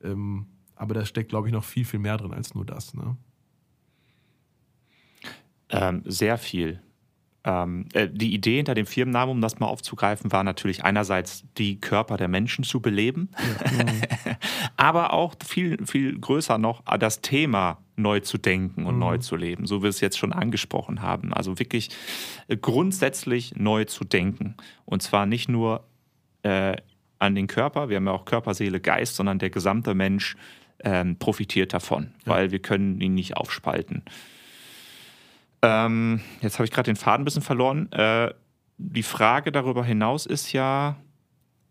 Ähm, 0.04 0.48
aber 0.76 0.96
da 0.96 1.06
steckt, 1.06 1.30
glaube 1.30 1.48
ich, 1.48 1.54
noch 1.54 1.64
viel, 1.64 1.86
viel 1.86 2.00
mehr 2.00 2.18
drin 2.18 2.34
als 2.34 2.56
nur 2.56 2.66
das. 2.66 2.96
Ne? 2.96 3.16
Ähm, 5.70 6.02
sehr 6.06 6.38
viel. 6.38 6.82
Ähm, 7.48 7.86
äh, 7.94 8.10
die 8.12 8.34
Idee 8.34 8.58
hinter 8.58 8.76
dem 8.76 8.86
Firmennamen, 8.86 9.32
um 9.32 9.42
das 9.42 9.58
mal 9.58 9.68
aufzugreifen, 9.68 10.34
war 10.34 10.44
natürlich 10.44 10.84
einerseits 10.84 11.46
die 11.58 11.80
Körper 11.80 12.18
der 12.18 12.28
Menschen 12.28 12.66
zu 12.66 12.82
beleben, 12.82 13.30
aber 14.76 15.14
auch 15.14 15.34
viel, 15.46 15.78
viel 15.86 16.20
größer 16.20 16.58
noch 16.58 16.84
äh, 16.92 17.00
das 17.00 17.22
Thema 17.22 17.78
neu 17.96 18.20
zu 18.20 18.38
denken 18.38 18.86
und 18.86 19.00
neu 19.00 19.20
zu 19.20 19.38
leben, 19.38 19.66
so 19.66 19.78
wie 19.80 19.84
wir 19.84 19.90
es 19.90 20.02
jetzt 20.02 20.18
schon 20.18 20.34
angesprochen 20.34 21.02
haben. 21.02 21.34
Also 21.34 21.58
wirklich 21.58 21.90
äh, 22.50 22.58
grundsätzlich 22.58 23.56
neu 23.56 23.86
zu 23.86 24.04
denken. 24.04 24.56
Und 24.84 25.02
zwar 25.02 25.26
nicht 25.26 25.48
nur 25.48 25.86
äh, 26.44 26.76
an 27.18 27.34
den 27.34 27.48
Körper, 27.48 27.88
wir 27.88 27.96
haben 27.96 28.08
ja 28.08 28.12
auch 28.12 28.26
Körper, 28.26 28.56
Seele, 28.56 28.82
Geist, 28.82 29.16
sondern 29.16 29.40
der 29.40 29.52
gesamte 29.52 29.96
Mensch 29.96 30.36
ähm, 30.84 31.16
profitiert 31.16 31.74
davon, 31.74 32.12
weil 32.26 32.52
wir 32.52 32.60
können 32.60 33.00
ihn 33.00 33.14
nicht 33.14 33.38
aufspalten. 33.38 34.04
Ähm, 35.62 36.22
jetzt 36.42 36.56
habe 36.60 36.66
ich 36.66 36.72
gerade 36.72 36.86
den 36.92 36.96
Faden 36.96 37.22
ein 37.22 37.26
bisschen 37.26 37.42
verloren. 37.42 37.92
Äh, 37.92 38.34
die 38.78 39.04
Frage 39.04 39.52
darüber 39.52 39.84
hinaus 39.84 40.26
ist 40.26 40.52
ja, 40.54 40.98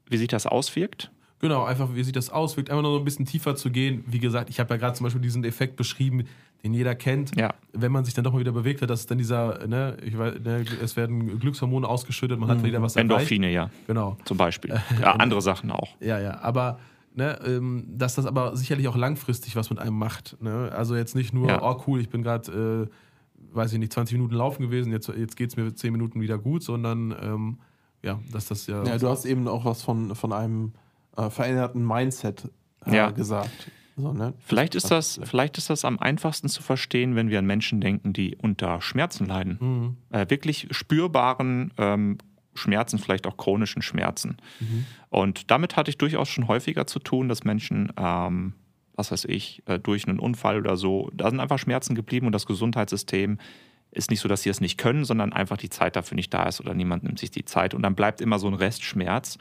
wie 0.08 0.16
sich 0.16 0.28
das 0.28 0.46
auswirkt. 0.46 1.10
Genau, 1.38 1.64
einfach 1.64 1.94
wie 1.94 2.02
sich 2.02 2.12
das 2.12 2.30
auswirkt, 2.30 2.70
einfach 2.70 2.82
nur 2.82 2.92
so 2.92 2.98
ein 2.98 3.04
bisschen 3.04 3.26
tiefer 3.26 3.54
zu 3.54 3.70
gehen. 3.70 4.02
Wie 4.06 4.18
gesagt, 4.18 4.48
ich 4.50 4.58
habe 4.58 4.74
ja 4.74 4.78
gerade 4.78 4.94
zum 4.94 5.04
Beispiel 5.04 5.20
diesen 5.22 5.44
Effekt 5.44 5.76
beschrieben, 5.76 6.24
den 6.64 6.72
jeder 6.72 6.94
kennt. 6.94 7.36
Ja. 7.36 7.54
Wenn 7.72 7.92
man 7.92 8.04
sich 8.04 8.14
dann 8.14 8.24
doch 8.24 8.32
mal 8.32 8.40
wieder 8.40 8.52
bewegt 8.52 8.80
hat, 8.82 8.88
dass 8.90 9.00
es 9.00 9.06
dann 9.06 9.18
dieser, 9.18 9.66
ne, 9.68 9.98
ich 10.02 10.16
weiß, 10.16 10.40
ne, 10.42 10.64
es 10.82 10.96
werden 10.96 11.38
Glückshormone 11.38 11.86
ausgeschüttet, 11.86 12.40
man 12.40 12.48
hat 12.48 12.64
wieder 12.64 12.80
was 12.82 12.96
erreicht. 12.96 13.10
Endorphine, 13.10 13.52
ja, 13.52 13.70
Genau. 13.86 14.16
zum 14.24 14.36
Beispiel. 14.38 14.80
Ja, 15.00 15.12
andere 15.12 15.42
Sachen 15.42 15.70
auch. 15.70 15.94
Ja, 16.00 16.18
ja, 16.18 16.40
aber 16.40 16.80
ne, 17.14 17.38
ähm, 17.46 17.84
dass 17.86 18.14
das 18.14 18.24
aber 18.24 18.56
sicherlich 18.56 18.88
auch 18.88 18.96
langfristig 18.96 19.54
was 19.56 19.68
mit 19.70 19.78
einem 19.78 19.96
macht. 19.98 20.36
Ne? 20.40 20.72
Also 20.74 20.96
jetzt 20.96 21.14
nicht 21.14 21.34
nur, 21.34 21.48
Ja. 21.48 21.62
oh 21.62 21.82
cool, 21.86 22.00
ich 22.00 22.08
bin 22.08 22.22
gerade, 22.22 22.88
äh, 22.88 22.90
weiß 23.56 23.72
ich 23.72 23.78
nicht, 23.78 23.92
20 23.92 24.18
Minuten 24.18 24.34
laufen 24.34 24.62
gewesen, 24.62 24.92
jetzt, 24.92 25.08
jetzt 25.08 25.36
geht 25.36 25.50
es 25.50 25.56
mir 25.56 25.74
10 25.74 25.92
Minuten 25.92 26.20
wieder 26.20 26.38
gut, 26.38 26.62
sondern 26.62 27.14
ähm, 27.20 27.58
ja, 28.02 28.20
dass 28.30 28.46
das 28.46 28.66
ja. 28.66 28.84
Ja, 28.84 28.98
du 28.98 29.08
hast 29.08 29.24
eben 29.24 29.48
auch 29.48 29.64
was 29.64 29.82
von, 29.82 30.14
von 30.14 30.32
einem 30.32 30.72
äh, 31.16 31.30
veränderten 31.30 31.86
Mindset 31.86 32.50
äh, 32.86 32.94
Ja. 32.94 33.10
gesagt. 33.10 33.70
So, 33.96 34.12
ne? 34.12 34.34
Vielleicht 34.40 34.74
ist, 34.74 34.90
das, 34.90 35.18
vielleicht 35.24 35.56
ist 35.56 35.70
das 35.70 35.86
am 35.86 35.98
einfachsten 35.98 36.50
zu 36.50 36.62
verstehen, 36.62 37.16
wenn 37.16 37.30
wir 37.30 37.38
an 37.38 37.46
Menschen 37.46 37.80
denken, 37.80 38.12
die 38.12 38.36
unter 38.36 38.82
Schmerzen 38.82 39.24
leiden. 39.24 39.56
Mhm. 39.58 39.96
Äh, 40.10 40.28
wirklich 40.28 40.68
spürbaren 40.70 41.72
ähm, 41.78 42.18
Schmerzen, 42.54 42.98
vielleicht 42.98 43.26
auch 43.26 43.36
chronischen 43.38 43.80
Schmerzen. 43.82 44.36
Und 45.08 45.50
damit 45.50 45.76
hatte 45.76 45.90
ich 45.90 45.98
durchaus 45.98 46.28
schon 46.28 46.48
häufiger 46.48 46.86
zu 46.86 46.98
tun, 46.98 47.28
dass 47.28 47.44
Menschen, 47.44 47.92
ähm, 47.96 48.52
was 48.96 49.12
weiß 49.12 49.26
ich, 49.26 49.62
äh, 49.66 49.78
durch 49.78 50.08
einen 50.08 50.18
Unfall 50.18 50.58
oder 50.58 50.76
so, 50.76 51.10
da 51.14 51.30
sind 51.30 51.40
einfach 51.40 51.58
Schmerzen 51.58 51.94
geblieben 51.94 52.26
und 52.26 52.32
das 52.32 52.46
Gesundheitssystem 52.46 53.38
ist 53.92 54.10
nicht 54.10 54.20
so, 54.20 54.28
dass 54.28 54.42
sie 54.42 54.50
es 54.50 54.60
nicht 54.60 54.76
können, 54.76 55.04
sondern 55.06 55.32
einfach 55.32 55.56
die 55.56 55.70
Zeit 55.70 55.96
dafür 55.96 56.16
nicht 56.16 56.34
da 56.34 56.42
ist 56.44 56.60
oder 56.60 56.74
niemand 56.74 57.04
nimmt 57.04 57.18
sich 57.18 57.30
die 57.30 57.44
Zeit 57.46 57.72
und 57.72 57.80
dann 57.82 57.94
bleibt 57.94 58.20
immer 58.20 58.38
so 58.38 58.46
ein 58.46 58.52
Restschmerz, 58.54 59.38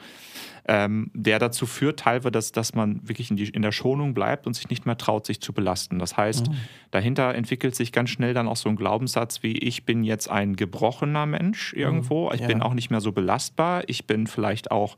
ähm, 0.67 1.11
der 1.13 1.39
dazu 1.39 1.65
führt 1.65 1.99
teilweise, 1.99 2.31
dass, 2.31 2.51
dass 2.53 2.73
man 2.73 3.01
wirklich 3.07 3.31
in, 3.31 3.37
die, 3.37 3.49
in 3.49 3.63
der 3.63 3.73
Schonung 3.73 4.13
bleibt 4.13 4.47
und 4.47 4.53
sich 4.53 4.69
nicht 4.69 4.85
mehr 4.85 4.97
traut, 4.97 5.25
sich 5.25 5.41
zu 5.41 5.51
belasten. 5.51 5.99
Das 5.99 6.15
heißt, 6.15 6.49
dahinter 6.91 7.35
entwickelt 7.35 7.75
sich 7.75 7.91
ganz 7.91 8.11
schnell 8.11 8.33
dann 8.33 8.47
auch 8.47 8.55
so 8.55 8.69
ein 8.69 8.75
Glaubenssatz 8.77 9.43
wie, 9.43 9.57
ich 9.57 9.83
bin 9.85 10.03
jetzt 10.03 10.29
ein 10.29 10.55
gebrochener 10.55 11.25
Mensch 11.25 11.73
irgendwo, 11.73 12.31
ich 12.31 12.41
Ja. 12.41 12.47
bin 12.47 12.61
auch 12.61 12.75
nicht 12.75 12.89
mehr 12.91 13.01
so 13.01 13.11
belastbar, 13.11 13.83
ich 13.87 14.05
bin 14.07 14.25
vielleicht 14.25 14.71
auch 14.71 14.95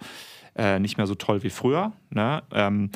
äh, 0.56 0.78
nicht 0.80 0.98
mehr 0.98 1.08
so 1.08 1.16
toll 1.16 1.42
wie 1.44 1.50
früher. 1.50 1.94
Ne? 2.12 2.44
Ähm, 2.52 2.92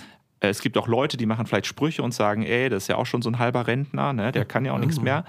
es 0.49 0.61
gibt 0.61 0.75
auch 0.77 0.87
Leute, 0.87 1.17
die 1.17 1.27
machen 1.27 1.45
vielleicht 1.45 1.67
Sprüche 1.67 2.01
und 2.01 2.13
sagen, 2.13 2.43
ey, 2.43 2.67
das 2.67 2.83
ist 2.83 2.87
ja 2.87 2.95
auch 2.95 3.05
schon 3.05 3.21
so 3.21 3.29
ein 3.29 3.37
halber 3.37 3.67
Rentner, 3.67 4.11
ne? 4.11 4.31
der 4.31 4.43
kann 4.43 4.65
ja 4.65 4.73
auch 4.73 4.79
nichts 4.79 4.99
mehr. 4.99 5.23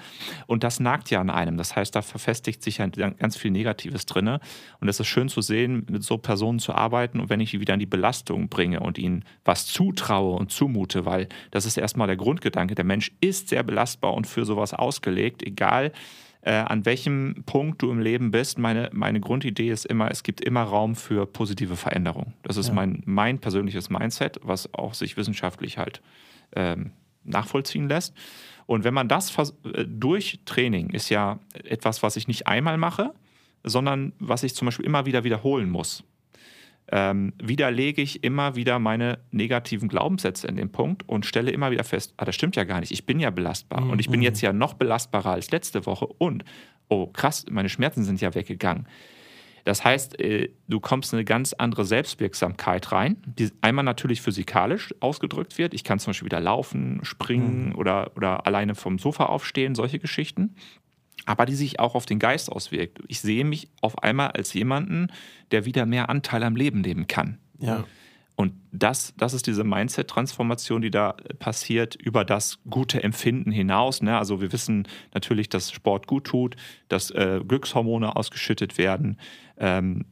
Und 0.47 0.65
das 0.65 0.81
nagt 0.81 1.11
ja 1.11 1.21
an 1.21 1.29
einem. 1.29 1.59
Das 1.59 1.77
heißt, 1.77 1.95
da 1.95 2.01
verfestigt 2.01 2.63
sich 2.63 2.79
ja 2.79 2.87
ganz 2.87 3.37
viel 3.37 3.51
Negatives 3.51 4.07
drin. 4.07 4.39
Und 4.81 4.89
es 4.89 4.99
ist 4.99 5.07
schön 5.07 5.29
zu 5.29 5.43
sehen, 5.43 5.87
mit 5.91 6.03
so 6.03 6.17
Personen 6.17 6.61
zu 6.61 6.75
arbeiten 6.75 7.21
und 7.21 7.29
wenn 7.29 7.41
ich 7.41 7.51
die 7.51 7.61
wieder 7.61 7.75
in 7.75 7.81
die 7.81 7.87
Belastung 7.87 8.49
bringe 8.49 8.81
und 8.81 8.97
ihnen 8.97 9.25
was 9.45 9.67
zutraue 9.67 10.37
und 10.37 10.51
zumute, 10.51 11.05
weil 11.05 11.29
das 11.51 11.67
ist 11.67 11.77
erstmal 11.77 12.07
der 12.07 12.17
Grundgedanke. 12.17 12.75
Der 12.75 12.85
Mensch 12.85 13.13
ist 13.21 13.49
sehr 13.49 13.63
belastbar 13.63 14.15
und 14.15 14.27
für 14.27 14.47
sowas 14.47 14.73
ausgelegt, 14.73 15.43
egal 15.43 15.93
äh, 16.43 16.53
an 16.53 16.85
welchem 16.85 17.45
Punkt 17.47 17.83
du 17.83 17.91
im 17.91 18.01
Leben 18.01 18.31
bist. 18.31 18.59
Meine, 18.59 18.91
meine 18.93 19.21
Grundidee 19.21 19.71
ist 19.71 19.87
immer, 19.87 20.11
es 20.11 20.23
gibt 20.23 20.41
immer 20.41 20.63
Raum 20.63 20.97
für 20.97 21.27
positive 21.27 21.77
Veränderung. 21.77 22.35
Das 22.43 22.57
ist 22.57 22.73
mein, 22.73 23.03
mein 23.07 23.39
persönliches 23.39 23.91
Mindset, 23.91 24.41
was 24.43 24.73
auch 24.75 24.95
sich 24.95 25.17
wissenschaftlich 25.17 25.79
halt 25.79 26.03
ähm, 26.55 26.91
nachvollziehen 27.25 27.89
lässt. 27.89 28.15
Und 28.67 28.85
wenn 28.85 28.95
man 28.95 29.09
das 29.09 29.37
äh, 29.39 29.85
durch 29.87 30.41
Training 30.45 30.91
ist 30.91 31.09
ja 31.09 31.39
etwas, 31.65 32.03
was 32.03 32.17
ich 32.17 32.27
nicht 32.27 32.47
einmal 32.49 32.77
mache, 32.77 33.15
sondern 33.65 34.13
was 34.19 34.43
ich 34.43 34.55
zum 34.55 34.67
Beispiel 34.67 34.87
immer 34.87 35.07
wieder 35.07 35.23
wiederholen 35.25 35.71
muss. 35.71 36.03
Ähm, 36.89 37.33
widerlege 37.43 38.03
ich 38.03 38.23
immer 38.25 38.55
wieder 38.57 38.79
meine 38.79 39.21
negativen 39.31 39.89
Glaubenssätze 39.89 40.47
in 40.47 40.57
dem 40.57 40.71
Punkt 40.73 41.09
und 41.09 41.25
stelle 41.25 41.51
immer 41.51 41.71
wieder 41.71 41.85
fest, 41.85 42.13
ah, 42.17 42.25
das 42.25 42.35
stimmt 42.35 42.57
ja 42.57 42.65
gar 42.65 42.81
nicht, 42.81 42.91
ich 42.91 43.07
bin 43.07 43.21
ja 43.21 43.31
belastbar 43.31 43.89
und 43.89 43.99
ich 43.99 44.11
bin 44.11 44.21
jetzt 44.21 44.43
ja 44.43 44.53
noch 44.53 44.75
belastbarer 44.75 45.31
als 45.31 45.51
letzte 45.53 45.87
Woche 45.87 46.07
und, 46.07 46.45
oh 46.89 47.07
krass, 47.07 47.47
meine 47.51 47.69
Schmerzen 47.69 48.05
sind 48.05 48.21
ja 48.21 48.35
weggegangen. 48.35 48.87
Das 49.65 49.85
heißt, 49.85 50.19
äh, 50.21 50.51
du 50.69 50.81
kommst 50.81 51.13
in 51.13 51.19
eine 51.19 51.25
ganz 51.25 51.53
andere 51.53 51.85
Selbstwirksamkeit 51.85 52.91
rein, 52.91 53.17
die 53.27 53.51
einmal 53.61 53.85
natürlich 53.85 54.21
physikalisch 54.21 54.95
ausgedrückt 55.01 55.59
wird. 55.59 55.75
Ich 55.75 55.85
kann 55.85 55.99
zum 55.99 56.11
Beispiel 56.11 56.27
wieder 56.27 56.41
laufen, 56.41 57.01
springen 57.05 57.69
mhm. 57.69 57.77
oder, 57.77 58.11
oder 58.17 58.47
alleine 58.47 58.75
vom 58.75 58.99
Sofa 58.99 59.27
aufstehen, 59.27 59.75
solche 59.75 59.99
Geschichten. 59.99 60.57
Aber 61.25 61.47
die 61.47 61.55
sich 61.55 61.79
auch 61.79 61.95
auf 61.95 62.07
den 62.07 62.19
Geist 62.19 62.51
auswirkt. 62.51 62.99
Ich 63.07 63.21
sehe 63.21 63.45
mich 63.45 63.69
auf 63.81 64.03
einmal 64.03 64.33
als 64.33 64.53
jemanden, 64.55 65.09
der 65.51 65.65
wieder 65.65 65.87
mehr 65.87 66.09
Anteil 66.09 66.43
am 66.43 66.57
Leben 66.57 66.81
nehmen 66.81 67.07
kann. 67.07 67.39
Ja. 67.59 67.85
Und 68.35 68.55
das, 68.73 69.15
das 69.19 69.35
ist 69.35 69.47
diese 69.47 69.63
Mindset-Transformation, 69.63 70.81
die 70.81 70.91
da 70.91 71.15
passiert, 71.39 71.95
über 71.95 72.25
das 72.25 72.59
gute 72.69 73.03
Empfinden 73.03 73.53
hinaus. 73.53 74.01
Ne? 74.03 74.17
Also 74.17 74.41
wir 74.41 74.53
wissen 74.53 74.89
natürlich, 75.13 75.49
dass 75.51 75.71
Sport 75.71 76.07
gut 76.07 76.25
tut, 76.25 76.57
dass 76.89 77.11
äh, 77.11 77.41
Glückshormone 77.47 78.17
ausgeschüttet 78.17 78.79
werden. 78.79 79.19
Ähm, 79.59 80.07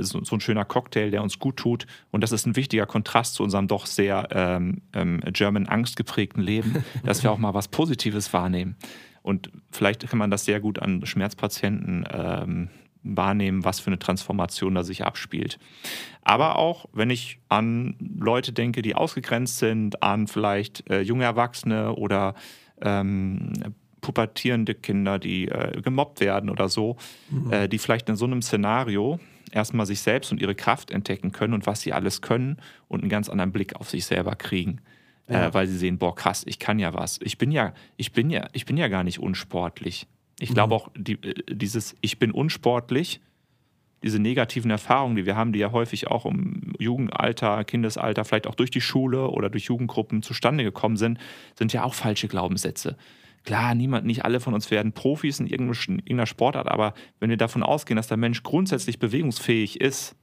so, 0.00 0.24
so, 0.24 0.36
ein 0.36 0.40
schöner 0.40 0.64
Cocktail, 0.64 1.10
der 1.10 1.22
uns 1.22 1.38
gut 1.38 1.58
tut. 1.58 1.86
Und 2.10 2.22
das 2.22 2.32
ist 2.32 2.46
ein 2.46 2.56
wichtiger 2.56 2.86
Kontrast 2.86 3.34
zu 3.34 3.42
unserem 3.42 3.68
doch 3.68 3.84
sehr 3.84 4.28
ähm, 4.32 4.80
ähm, 4.94 5.20
German 5.32 5.66
Angst 5.66 5.96
geprägten 5.96 6.40
Leben, 6.40 6.82
dass 7.04 7.22
wir 7.22 7.30
auch 7.30 7.38
mal 7.38 7.54
was 7.54 7.68
Positives 7.68 8.32
wahrnehmen. 8.32 8.76
Und 9.26 9.50
vielleicht 9.72 10.08
kann 10.08 10.20
man 10.20 10.30
das 10.30 10.44
sehr 10.44 10.60
gut 10.60 10.78
an 10.78 11.04
Schmerzpatienten 11.04 12.06
ähm, 12.12 12.68
wahrnehmen, 13.02 13.64
was 13.64 13.80
für 13.80 13.88
eine 13.88 13.98
Transformation 13.98 14.76
da 14.76 14.84
sich 14.84 15.04
abspielt. 15.04 15.58
Aber 16.22 16.54
auch, 16.54 16.86
wenn 16.92 17.10
ich 17.10 17.40
an 17.48 17.96
Leute 17.98 18.52
denke, 18.52 18.82
die 18.82 18.94
ausgegrenzt 18.94 19.58
sind, 19.58 20.00
an 20.00 20.28
vielleicht 20.28 20.88
äh, 20.88 21.00
junge 21.00 21.24
Erwachsene 21.24 21.96
oder 21.96 22.36
ähm, 22.80 23.52
pubertierende 24.00 24.76
Kinder, 24.76 25.18
die 25.18 25.48
äh, 25.48 25.80
gemobbt 25.82 26.20
werden 26.20 26.48
oder 26.48 26.68
so, 26.68 26.96
mhm. 27.28 27.52
äh, 27.52 27.68
die 27.68 27.78
vielleicht 27.78 28.08
in 28.08 28.14
so 28.14 28.26
einem 28.26 28.42
Szenario 28.42 29.18
erstmal 29.50 29.86
sich 29.86 30.02
selbst 30.02 30.30
und 30.30 30.40
ihre 30.40 30.54
Kraft 30.54 30.92
entdecken 30.92 31.32
können 31.32 31.52
und 31.52 31.66
was 31.66 31.80
sie 31.80 31.92
alles 31.92 32.22
können 32.22 32.58
und 32.86 33.00
einen 33.00 33.10
ganz 33.10 33.28
anderen 33.28 33.50
Blick 33.50 33.74
auf 33.74 33.90
sich 33.90 34.06
selber 34.06 34.36
kriegen. 34.36 34.82
Äh, 35.28 35.34
ja. 35.34 35.54
weil 35.54 35.66
sie 35.66 35.76
sehen, 35.76 35.98
boah, 35.98 36.14
krass, 36.14 36.44
ich 36.46 36.58
kann 36.58 36.78
ja 36.78 36.94
was. 36.94 37.18
Ich 37.22 37.36
bin 37.36 37.50
ja, 37.50 37.72
ich 37.96 38.12
bin 38.12 38.30
ja, 38.30 38.48
ich 38.52 38.64
bin 38.64 38.76
ja 38.76 38.88
gar 38.88 39.02
nicht 39.02 39.18
unsportlich. 39.18 40.06
Ich 40.38 40.50
glaube 40.54 40.74
mhm. 40.74 40.80
auch, 40.80 40.90
die, 40.96 41.14
äh, 41.14 41.34
dieses 41.50 41.96
Ich 42.00 42.18
bin 42.18 42.30
unsportlich, 42.30 43.20
diese 44.02 44.20
negativen 44.20 44.70
Erfahrungen, 44.70 45.16
die 45.16 45.26
wir 45.26 45.34
haben, 45.36 45.52
die 45.52 45.58
ja 45.58 45.72
häufig 45.72 46.06
auch 46.08 46.26
im 46.26 46.74
Jugendalter, 46.78 47.64
Kindesalter, 47.64 48.24
vielleicht 48.24 48.46
auch 48.46 48.54
durch 48.54 48.70
die 48.70 48.80
Schule 48.80 49.28
oder 49.28 49.50
durch 49.50 49.64
Jugendgruppen 49.64 50.22
zustande 50.22 50.62
gekommen 50.62 50.96
sind, 50.96 51.18
sind 51.56 51.72
ja 51.72 51.82
auch 51.82 51.94
falsche 51.94 52.28
Glaubenssätze. 52.28 52.96
Klar, 53.42 53.74
niemand, 53.74 54.06
nicht 54.06 54.24
alle 54.24 54.40
von 54.40 54.54
uns 54.54 54.70
werden 54.70 54.92
Profis 54.92 55.40
in 55.40 55.46
irgendeiner 55.46 56.26
Sportart, 56.26 56.68
aber 56.68 56.94
wenn 57.20 57.30
wir 57.30 57.36
davon 57.36 57.62
ausgehen, 57.62 57.96
dass 57.96 58.08
der 58.08 58.16
Mensch 58.16 58.42
grundsätzlich 58.42 58.98
bewegungsfähig 58.98 59.80
ist, 59.80 60.14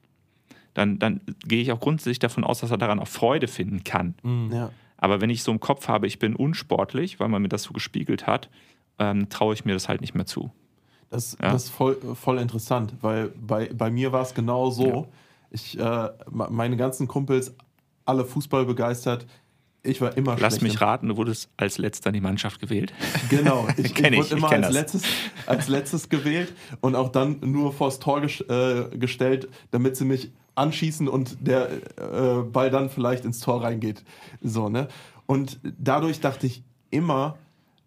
dann, 0.73 0.99
dann 0.99 1.21
gehe 1.45 1.61
ich 1.61 1.71
auch 1.71 1.79
grundsätzlich 1.79 2.19
davon 2.19 2.43
aus, 2.43 2.59
dass 2.59 2.71
er 2.71 2.77
daran 2.77 2.99
auch 2.99 3.07
Freude 3.07 3.47
finden 3.47 3.83
kann. 3.83 4.15
Mhm. 4.23 4.51
Ja. 4.51 4.71
Aber 5.03 5.19
wenn 5.19 5.29
ich 5.29 5.43
so 5.43 5.51
im 5.51 5.59
Kopf 5.59 5.89
habe, 5.89 6.07
ich 6.07 6.17
bin 6.17 6.33
unsportlich, 6.33 7.19
weil 7.19 7.27
man 7.27 7.41
mir 7.41 7.49
das 7.49 7.63
so 7.63 7.73
gespiegelt 7.73 8.25
hat, 8.25 8.49
ähm, 8.99 9.27
traue 9.27 9.53
ich 9.53 9.65
mir 9.65 9.73
das 9.73 9.89
halt 9.89 9.99
nicht 9.99 10.15
mehr 10.15 10.25
zu. 10.25 10.49
Das, 11.09 11.35
ja? 11.41 11.51
das 11.51 11.65
ist 11.65 11.71
voll, 11.71 11.97
voll 12.15 12.39
interessant, 12.39 12.93
weil 13.01 13.27
bei, 13.27 13.69
bei 13.73 13.91
mir 13.91 14.13
war 14.13 14.21
es 14.21 14.33
genau 14.33 14.69
so. 14.69 14.87
Ja. 14.87 15.05
Ich, 15.51 15.77
äh, 15.77 16.09
meine 16.29 16.77
ganzen 16.77 17.09
Kumpels, 17.09 17.53
alle 18.05 18.23
Fußball 18.23 18.63
begeistert. 18.65 19.25
Ich 19.81 19.99
war 19.99 20.15
immer 20.15 20.37
Lass 20.39 20.61
mich 20.61 20.79
raten, 20.79 21.09
du 21.09 21.17
wurdest 21.17 21.49
als 21.57 21.77
letzter 21.77 22.11
in 22.11 22.13
die 22.13 22.21
Mannschaft 22.21 22.61
gewählt. 22.61 22.93
Genau, 23.29 23.67
ich, 23.75 23.85
ich, 23.97 23.99
ich 23.99 24.17
wurde 24.17 24.35
immer 24.35 24.47
ich 24.47 24.53
als, 24.53 24.73
letztes, 24.73 25.03
als 25.47 25.67
letztes 25.67 26.07
gewählt 26.07 26.53
und 26.79 26.95
auch 26.95 27.09
dann 27.09 27.41
nur 27.41 27.73
vors 27.73 27.99
Tor 27.99 28.21
ges 28.21 28.39
äh, 28.39 28.85
gestellt, 28.97 29.49
damit 29.71 29.97
sie 29.97 30.05
mich 30.05 30.31
anschießen 30.55 31.07
und 31.07 31.47
der 31.47 31.69
äh, 31.97 32.43
Ball 32.43 32.69
dann 32.69 32.89
vielleicht 32.89 33.25
ins 33.25 33.39
Tor 33.39 33.63
reingeht. 33.63 34.03
So, 34.41 34.69
ne? 34.69 34.87
Und 35.25 35.59
dadurch 35.63 36.19
dachte 36.19 36.47
ich 36.47 36.63
immer, 36.91 37.37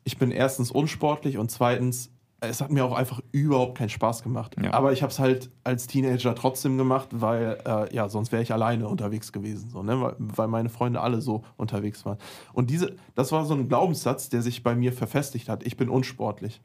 ich 0.05 0.19
bin 0.19 0.31
erstens 0.31 0.71
unsportlich 0.71 1.39
und 1.39 1.51
zweitens, 1.51 2.11
es 2.41 2.61
hat 2.61 2.71
mir 2.71 2.85
auch 2.85 2.95
einfach 2.95 3.21
überhaupt 3.33 3.79
keinen 3.79 3.89
Spaß 3.89 4.23
gemacht. 4.23 4.57
Ja. 4.63 4.73
Aber 4.73 4.93
ich 4.93 5.03
habe 5.03 5.11
es 5.11 5.19
halt 5.19 5.51
als 5.65 5.87
Teenager 5.87 6.35
trotzdem 6.35 6.77
gemacht, 6.77 7.09
weil 7.13 7.59
äh, 7.65 7.95
ja, 7.95 8.09
sonst 8.09 8.31
wäre 8.31 8.43
ich 8.43 8.53
alleine 8.53 8.89
unterwegs 8.89 9.33
gewesen, 9.33 9.71
so, 9.71 9.83
ne? 9.83 10.15
weil, 10.19 10.49
meine 10.49 10.69
Freunde 10.69 11.01
alle 11.01 11.21
so 11.21 11.45
unterwegs 11.57 12.05
waren. 12.05 12.19
Und 12.53 12.71
diese, 12.71 12.97
das 13.15 13.33
war 13.33 13.45
so 13.47 13.55
ein 13.55 13.69
Glaubenssatz, 13.69 14.29
der 14.29 14.43
sich 14.43 14.63
bei 14.63 14.75
mir 14.75 14.93
verfestigt 14.93 15.49
hat. 15.49 15.65
Ich 15.65 15.77
bin 15.77 15.89
unsportlich. 15.89 16.61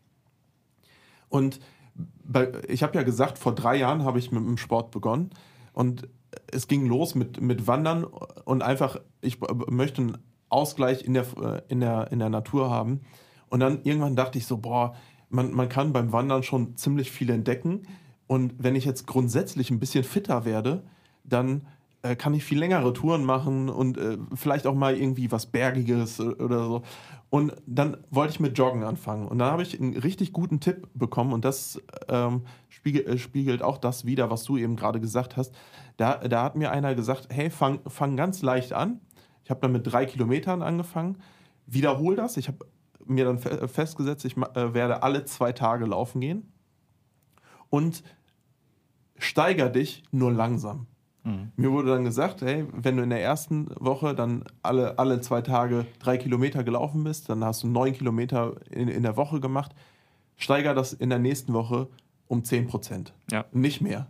Und 1.29 1.59
bei, 2.23 2.51
ich 2.67 2.83
habe 2.83 2.95
ja 2.95 3.03
gesagt, 3.03 3.37
vor 3.37 3.55
drei 3.55 3.77
Jahren 3.77 4.03
habe 4.03 4.19
ich 4.19 4.31
mit 4.31 4.43
dem 4.43 4.57
Sport 4.57 4.91
begonnen 4.91 5.31
und 5.73 6.07
es 6.47 6.67
ging 6.67 6.86
los 6.86 7.15
mit, 7.15 7.41
mit 7.41 7.67
Wandern 7.67 8.03
und 8.03 8.62
einfach, 8.62 8.99
ich 9.21 9.39
möchte 9.69 10.01
einen 10.01 10.17
Ausgleich 10.49 11.03
in 11.03 11.13
der, 11.13 11.25
äh, 11.41 11.62
in, 11.67 11.79
der, 11.79 12.12
in 12.12 12.19
der 12.19 12.29
Natur 12.29 12.69
haben. 12.69 13.01
Und 13.49 13.60
dann 13.60 13.81
irgendwann 13.84 14.15
dachte 14.15 14.38
ich 14.38 14.45
so, 14.45 14.57
boah, 14.57 14.95
man, 15.29 15.53
man 15.53 15.69
kann 15.69 15.93
beim 15.93 16.12
Wandern 16.12 16.43
schon 16.43 16.75
ziemlich 16.75 17.12
viel 17.12 17.29
entdecken. 17.29 17.84
Und 18.27 18.53
wenn 18.57 18.75
ich 18.75 18.86
jetzt 18.86 19.07
grundsätzlich 19.07 19.71
ein 19.71 19.79
bisschen 19.79 20.03
fitter 20.03 20.45
werde, 20.45 20.84
dann 21.23 21.67
äh, 22.03 22.15
kann 22.15 22.33
ich 22.33 22.43
viel 22.43 22.59
längere 22.59 22.93
Touren 22.93 23.23
machen 23.23 23.69
und 23.69 23.97
äh, 23.97 24.17
vielleicht 24.33 24.67
auch 24.67 24.73
mal 24.75 24.97
irgendwie 24.97 25.31
was 25.31 25.45
Bergiges 25.45 26.19
oder 26.19 26.65
so. 26.65 26.81
Und 27.29 27.53
dann 27.65 27.97
wollte 28.09 28.33
ich 28.33 28.39
mit 28.39 28.57
Joggen 28.57 28.83
anfangen. 28.83 29.27
Und 29.27 29.39
dann 29.39 29.51
habe 29.51 29.63
ich 29.63 29.79
einen 29.79 29.95
richtig 29.95 30.33
guten 30.33 30.59
Tipp 30.59 30.87
bekommen 30.93 31.31
und 31.31 31.45
das 31.45 31.81
ähm, 32.09 32.41
spiegelt, 32.69 33.07
äh, 33.07 33.17
spiegelt 33.17 33.63
auch 33.63 33.77
das 33.77 34.05
wieder, 34.05 34.29
was 34.29 34.43
du 34.43 34.57
eben 34.57 34.75
gerade 34.75 34.99
gesagt 34.99 35.37
hast. 35.37 35.53
Da, 35.97 36.17
da 36.17 36.43
hat 36.43 36.55
mir 36.55 36.71
einer 36.71 36.95
gesagt, 36.95 37.27
hey, 37.31 37.49
fang, 37.49 37.79
fang 37.87 38.17
ganz 38.17 38.41
leicht 38.41 38.73
an. 38.73 38.99
Ich 39.43 39.49
habe 39.49 39.61
dann 39.61 39.71
mit 39.71 39.91
drei 39.91 40.05
Kilometern 40.05 40.61
angefangen. 40.61 41.17
Wiederhol 41.67 42.15
das. 42.15 42.35
Ich 42.37 42.47
habe 42.47 42.65
mir 43.05 43.25
dann 43.25 43.37
festgesetzt, 43.39 44.25
ich 44.25 44.37
äh, 44.37 44.73
werde 44.73 45.03
alle 45.03 45.25
zwei 45.25 45.51
Tage 45.51 45.85
laufen 45.85 46.21
gehen 46.21 46.51
und 47.69 48.03
steiger 49.17 49.69
dich 49.69 50.03
nur 50.11 50.31
langsam. 50.31 50.87
Mhm. 51.23 51.51
Mir 51.55 51.71
wurde 51.71 51.89
dann 51.89 52.03
gesagt, 52.03 52.41
hey, 52.41 52.65
wenn 52.73 52.97
du 52.97 53.03
in 53.03 53.10
der 53.10 53.21
ersten 53.21 53.67
Woche 53.79 54.15
dann 54.15 54.43
alle, 54.63 54.97
alle 54.97 55.21
zwei 55.21 55.41
Tage 55.41 55.86
drei 55.99 56.17
Kilometer 56.17 56.63
gelaufen 56.63 57.03
bist, 57.03 57.29
dann 57.29 57.43
hast 57.43 57.63
du 57.63 57.67
neun 57.67 57.93
Kilometer 57.93 58.55
in, 58.69 58.88
in 58.88 59.03
der 59.03 59.17
Woche 59.17 59.39
gemacht, 59.39 59.73
steiger 60.38 60.73
das 60.73 60.93
in 60.93 61.10
der 61.10 61.19
nächsten 61.19 61.53
Woche 61.53 61.88
um 62.27 62.43
10 62.43 62.67
Prozent. 62.67 63.13
Ja. 63.29 63.45
Nicht 63.51 63.81
mehr. 63.81 64.07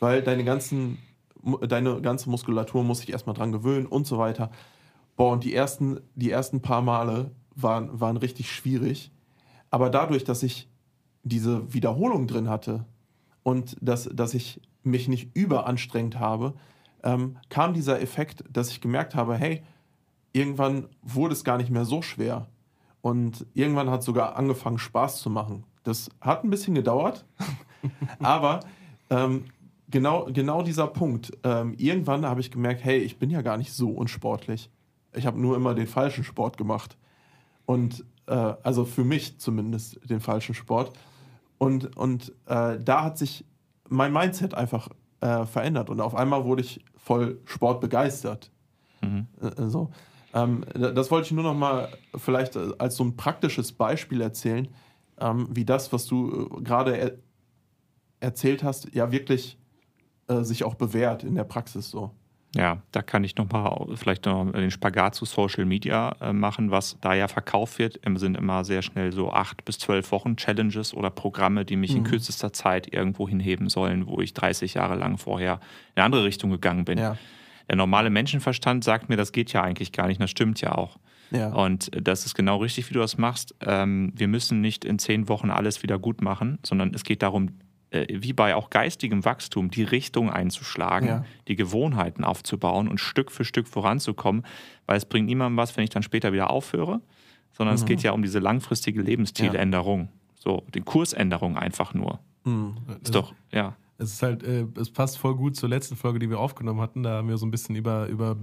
Weil 0.00 0.22
deine, 0.22 0.44
ganzen, 0.44 0.98
deine 1.68 2.00
ganze 2.00 2.30
Muskulatur 2.30 2.82
muss 2.82 3.00
sich 3.00 3.12
erstmal 3.12 3.36
dran 3.36 3.52
gewöhnen 3.52 3.86
und 3.86 4.06
so 4.06 4.18
weiter. 4.18 4.50
Boah, 5.16 5.32
und 5.32 5.44
die 5.44 5.54
ersten, 5.54 6.00
die 6.14 6.30
ersten 6.30 6.62
paar 6.62 6.82
Male 6.82 7.30
waren, 7.54 8.00
waren 8.00 8.16
richtig 8.16 8.50
schwierig. 8.50 9.12
Aber 9.70 9.90
dadurch, 9.90 10.24
dass 10.24 10.42
ich 10.42 10.68
diese 11.22 11.72
Wiederholung 11.72 12.26
drin 12.26 12.48
hatte 12.48 12.86
und 13.42 13.76
dass, 13.80 14.04
dass 14.12 14.34
ich 14.34 14.60
mich 14.82 15.08
nicht 15.08 15.36
überanstrengt 15.36 16.18
habe, 16.18 16.54
ähm, 17.02 17.36
kam 17.48 17.74
dieser 17.74 18.00
Effekt, 18.00 18.44
dass 18.50 18.70
ich 18.70 18.80
gemerkt 18.80 19.14
habe, 19.14 19.34
hey, 19.36 19.62
irgendwann 20.32 20.88
wurde 21.02 21.32
es 21.32 21.44
gar 21.44 21.56
nicht 21.56 21.70
mehr 21.70 21.84
so 21.84 22.02
schwer. 22.02 22.48
Und 23.02 23.46
irgendwann 23.54 23.90
hat 23.90 24.02
sogar 24.02 24.36
angefangen, 24.36 24.78
Spaß 24.78 25.20
zu 25.20 25.30
machen. 25.30 25.64
Das 25.82 26.10
hat 26.20 26.44
ein 26.44 26.50
bisschen 26.50 26.74
gedauert, 26.74 27.24
aber 28.18 28.60
ähm, 29.08 29.46
genau, 29.88 30.26
genau 30.26 30.62
dieser 30.62 30.86
Punkt. 30.86 31.32
Ähm, 31.42 31.74
irgendwann 31.78 32.26
habe 32.26 32.40
ich 32.40 32.50
gemerkt, 32.50 32.84
hey, 32.84 32.98
ich 32.98 33.18
bin 33.18 33.30
ja 33.30 33.40
gar 33.40 33.56
nicht 33.56 33.72
so 33.72 33.90
unsportlich. 33.90 34.70
Ich 35.14 35.26
habe 35.26 35.40
nur 35.40 35.56
immer 35.56 35.74
den 35.74 35.86
falschen 35.86 36.24
Sport 36.24 36.58
gemacht. 36.58 36.96
Und 37.64 38.04
äh, 38.26 38.54
also 38.62 38.84
für 38.84 39.04
mich 39.04 39.38
zumindest 39.38 39.98
den 40.08 40.20
falschen 40.20 40.54
Sport. 40.54 40.92
Und, 41.60 41.94
und 41.94 42.32
äh, 42.46 42.78
da 42.78 43.04
hat 43.04 43.18
sich 43.18 43.44
mein 43.90 44.14
Mindset 44.14 44.54
einfach 44.54 44.88
äh, 45.20 45.44
verändert. 45.44 45.90
Und 45.90 46.00
auf 46.00 46.14
einmal 46.14 46.46
wurde 46.46 46.62
ich 46.62 46.82
voll 46.96 47.38
sportbegeistert. 47.44 48.50
Mhm. 49.02 49.26
Äh, 49.42 49.66
so. 49.68 49.90
Ähm, 50.32 50.64
das 50.72 51.10
wollte 51.10 51.26
ich 51.26 51.32
nur 51.32 51.44
noch 51.44 51.54
mal 51.54 51.90
vielleicht 52.16 52.56
äh, 52.56 52.70
als 52.78 52.96
so 52.96 53.04
ein 53.04 53.14
praktisches 53.14 53.72
Beispiel 53.72 54.22
erzählen, 54.22 54.68
ähm, 55.18 55.48
wie 55.50 55.66
das, 55.66 55.92
was 55.92 56.06
du 56.06 56.48
äh, 56.50 56.62
gerade 56.62 56.96
er 56.96 57.12
erzählt 58.20 58.64
hast, 58.64 58.94
ja 58.94 59.12
wirklich 59.12 59.58
äh, 60.28 60.42
sich 60.42 60.64
auch 60.64 60.76
bewährt 60.76 61.24
in 61.24 61.34
der 61.34 61.44
Praxis 61.44 61.90
so. 61.90 62.12
Ja, 62.56 62.82
da 62.90 63.02
kann 63.02 63.22
ich 63.22 63.36
nochmal 63.36 63.86
vielleicht 63.94 64.26
noch 64.26 64.50
den 64.50 64.72
Spagat 64.72 65.14
zu 65.14 65.24
Social 65.24 65.64
Media 65.64 66.16
äh, 66.20 66.32
machen, 66.32 66.72
was 66.72 66.96
da 67.00 67.14
ja 67.14 67.28
verkauft 67.28 67.78
wird. 67.78 68.00
sind 68.16 68.36
immer 68.36 68.64
sehr 68.64 68.82
schnell 68.82 69.12
so 69.12 69.32
acht 69.32 69.64
bis 69.64 69.78
zwölf 69.78 70.10
Wochen 70.10 70.36
Challenges 70.36 70.92
oder 70.92 71.10
Programme, 71.10 71.64
die 71.64 71.76
mich 71.76 71.92
mhm. 71.92 71.98
in 71.98 72.04
kürzester 72.04 72.52
Zeit 72.52 72.92
irgendwo 72.92 73.28
hinheben 73.28 73.68
sollen, 73.68 74.06
wo 74.06 74.20
ich 74.20 74.34
30 74.34 74.74
Jahre 74.74 74.96
lang 74.96 75.16
vorher 75.16 75.60
in 75.94 75.98
eine 76.00 76.06
andere 76.06 76.24
Richtung 76.24 76.50
gegangen 76.50 76.84
bin. 76.84 76.98
Ja. 76.98 77.16
Der 77.68 77.76
normale 77.76 78.10
Menschenverstand 78.10 78.82
sagt 78.82 79.08
mir, 79.08 79.16
das 79.16 79.30
geht 79.30 79.52
ja 79.52 79.62
eigentlich 79.62 79.92
gar 79.92 80.08
nicht. 80.08 80.20
Das 80.20 80.30
stimmt 80.30 80.60
ja 80.60 80.74
auch. 80.74 80.98
Ja. 81.30 81.52
Und 81.52 81.90
das 81.94 82.26
ist 82.26 82.34
genau 82.34 82.56
richtig, 82.56 82.90
wie 82.90 82.94
du 82.94 82.98
das 83.00 83.16
machst. 83.16 83.54
Ähm, 83.64 84.12
wir 84.16 84.26
müssen 84.26 84.60
nicht 84.60 84.84
in 84.84 84.98
zehn 84.98 85.28
Wochen 85.28 85.50
alles 85.50 85.84
wieder 85.84 86.00
gut 86.00 86.20
machen, 86.20 86.58
sondern 86.64 86.92
es 86.94 87.04
geht 87.04 87.22
darum, 87.22 87.46
äh, 87.46 87.52
wie 87.92 88.32
bei 88.32 88.54
auch 88.54 88.70
geistigem 88.70 89.24
Wachstum, 89.24 89.70
die 89.70 89.82
Richtung 89.82 90.30
einzuschlagen, 90.30 91.08
Ja. 91.08 91.24
die 91.48 91.56
Gewohnheiten 91.56 92.22
aufzubauen 92.24 92.86
und 92.88 92.98
Stück 92.98 93.32
für 93.32 93.44
Stück 93.44 93.66
voranzukommen, 93.66 94.44
weil 94.86 94.96
es 94.96 95.04
bringt 95.06 95.26
niemandem 95.26 95.56
was, 95.56 95.76
wenn 95.76 95.84
ich 95.84 95.90
dann 95.90 96.02
später 96.04 96.32
wieder 96.32 96.50
aufhöre, 96.50 97.00
sondern 97.52 97.74
es 97.74 97.84
geht 97.84 98.02
ja 98.02 98.12
um 98.12 98.22
diese 98.22 98.38
langfristige 98.38 99.02
Lebensstiländerung, 99.02 100.08
so 100.36 100.62
die 100.74 100.80
Kursänderung 100.82 101.56
einfach 101.58 101.92
nur. 101.94 102.20
Ist 103.02 103.14
doch, 103.14 103.34
ja. 103.52 103.76
Es 103.98 104.14
ist 104.14 104.22
halt, 104.22 104.42
äh, 104.44 104.66
es 104.78 104.90
passt 104.90 105.18
voll 105.18 105.34
gut 105.36 105.56
zur 105.56 105.68
letzten 105.68 105.94
Folge, 105.96 106.18
die 106.20 106.30
wir 106.30 106.38
aufgenommen 106.40 106.80
hatten. 106.80 107.02
Da 107.02 107.18
haben 107.18 107.28
wir 107.28 107.36
so 107.36 107.44
ein 107.44 107.50
bisschen 107.50 107.76
über, 107.76 108.06
über, 108.06 108.36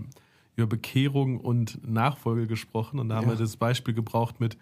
über 0.55 0.67
Bekehrung 0.67 1.39
und 1.39 1.79
Nachfolge 1.87 2.45
gesprochen. 2.45 2.99
Und 2.99 3.09
da 3.09 3.15
haben 3.15 3.23
Ja. 3.23 3.33
wir 3.33 3.37
das 3.39 3.57
Beispiel 3.57 3.95
gebraucht 3.95 4.39
mit, 4.39 4.55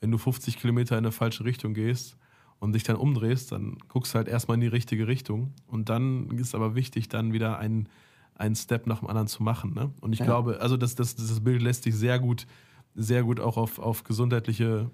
wenn 0.00 0.10
du 0.10 0.18
50 0.18 0.58
Kilometer 0.58 0.98
in 0.98 1.04
eine 1.04 1.12
falsche 1.12 1.44
Richtung 1.46 1.72
gehst 1.72 2.18
und 2.62 2.74
dich 2.74 2.84
dann 2.84 2.94
umdrehst, 2.94 3.50
dann 3.50 3.76
guckst 3.88 4.14
du 4.14 4.18
halt 4.18 4.28
erstmal 4.28 4.54
in 4.54 4.60
die 4.60 4.68
richtige 4.68 5.08
Richtung. 5.08 5.52
Und 5.66 5.88
dann 5.88 6.30
ist 6.38 6.54
aber 6.54 6.76
wichtig, 6.76 7.08
dann 7.08 7.32
wieder 7.32 7.58
einen, 7.58 7.88
einen 8.36 8.54
Step 8.54 8.86
nach 8.86 9.00
dem 9.00 9.08
anderen 9.08 9.26
zu 9.26 9.42
machen. 9.42 9.74
Ne? 9.74 9.90
Und 10.00 10.12
ich 10.12 10.20
Ja. 10.20 10.26
glaube, 10.26 10.60
also 10.60 10.76
das, 10.76 10.94
das, 10.94 11.16
das 11.16 11.40
Bild 11.40 11.60
lässt 11.60 11.82
sich 11.82 11.96
sehr 11.96 12.20
gut, 12.20 12.46
sehr 12.94 13.24
gut 13.24 13.40
auch 13.40 13.56
auf, 13.56 13.80
auf 13.80 14.04
gesundheitliche, 14.04 14.90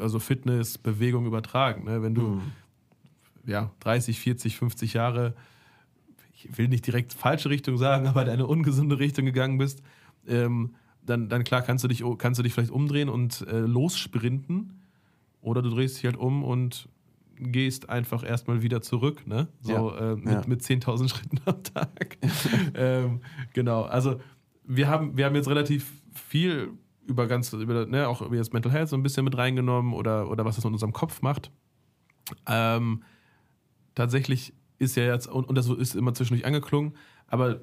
also 0.00 0.20
Fitness, 0.20 0.78
Bewegung 0.78 1.26
übertragen. 1.26 1.82
Ne? 1.84 2.00
Wenn 2.00 2.14
du 2.14 2.22
Mhm. 2.28 2.52
ja, 3.44 3.72
30, 3.80 4.20
40, 4.20 4.56
50 4.56 4.92
Jahre, 4.94 5.34
ich 6.36 6.56
will 6.56 6.68
nicht 6.68 6.86
direkt 6.86 7.12
falsche 7.12 7.50
Richtung 7.50 7.76
sagen, 7.76 8.06
aber 8.06 8.22
in 8.22 8.28
eine 8.28 8.46
ungesunde 8.46 9.00
Richtung 9.00 9.24
gegangen 9.24 9.58
bist, 9.58 9.82
ähm, 10.28 10.74
dann, 11.04 11.28
dann 11.28 11.42
klar 11.42 11.62
kannst 11.62 11.82
du 11.82 11.88
dich, 11.88 12.04
kannst 12.18 12.38
du 12.38 12.44
dich 12.44 12.54
vielleicht 12.54 12.70
umdrehen 12.70 13.08
und 13.08 13.44
äh, 13.48 13.58
lossprinten 13.58 14.78
oder 15.44 15.62
du 15.62 15.70
drehst 15.70 15.96
dich 15.98 16.04
halt 16.06 16.16
um 16.16 16.42
und 16.42 16.88
gehst 17.36 17.88
einfach 17.90 18.24
erstmal 18.24 18.62
wieder 18.62 18.80
zurück, 18.80 19.26
ne? 19.26 19.48
So 19.60 19.72
Ja. 19.72 20.12
äh, 20.12 20.16
mit, 20.16 20.26
Ja. 20.32 20.42
mit 20.46 20.62
10.000 20.62 21.08
Schritten 21.14 21.38
am 21.44 21.62
Tag. 21.62 22.18
ähm, 22.74 23.20
genau, 23.52 23.82
also 23.82 24.20
wir 24.64 24.88
haben, 24.88 25.16
wir 25.16 25.26
haben 25.26 25.34
jetzt 25.34 25.48
relativ 25.48 25.92
viel 26.12 26.70
über 27.06 27.26
ganz, 27.26 27.52
über, 27.52 27.86
ne, 27.86 28.08
auch 28.08 28.22
über 28.22 28.36
das 28.36 28.52
Mental 28.52 28.72
Health 28.72 28.88
so 28.88 28.96
ein 28.96 29.02
bisschen 29.02 29.24
mit 29.24 29.36
reingenommen 29.36 29.92
oder, 29.92 30.30
oder 30.30 30.44
was 30.44 30.56
das 30.56 30.64
mit 30.64 30.72
unserem 30.72 30.92
Kopf 30.92 31.20
macht. 31.22 31.50
Ähm, 32.48 33.02
tatsächlich 33.94 34.54
ist 34.78 34.96
ja 34.96 35.04
jetzt, 35.04 35.26
und, 35.28 35.44
und 35.48 35.56
das 35.56 35.68
ist 35.68 35.94
immer 35.94 36.14
zwischendurch 36.14 36.46
angeklungen, 36.46 36.94
aber 37.26 37.60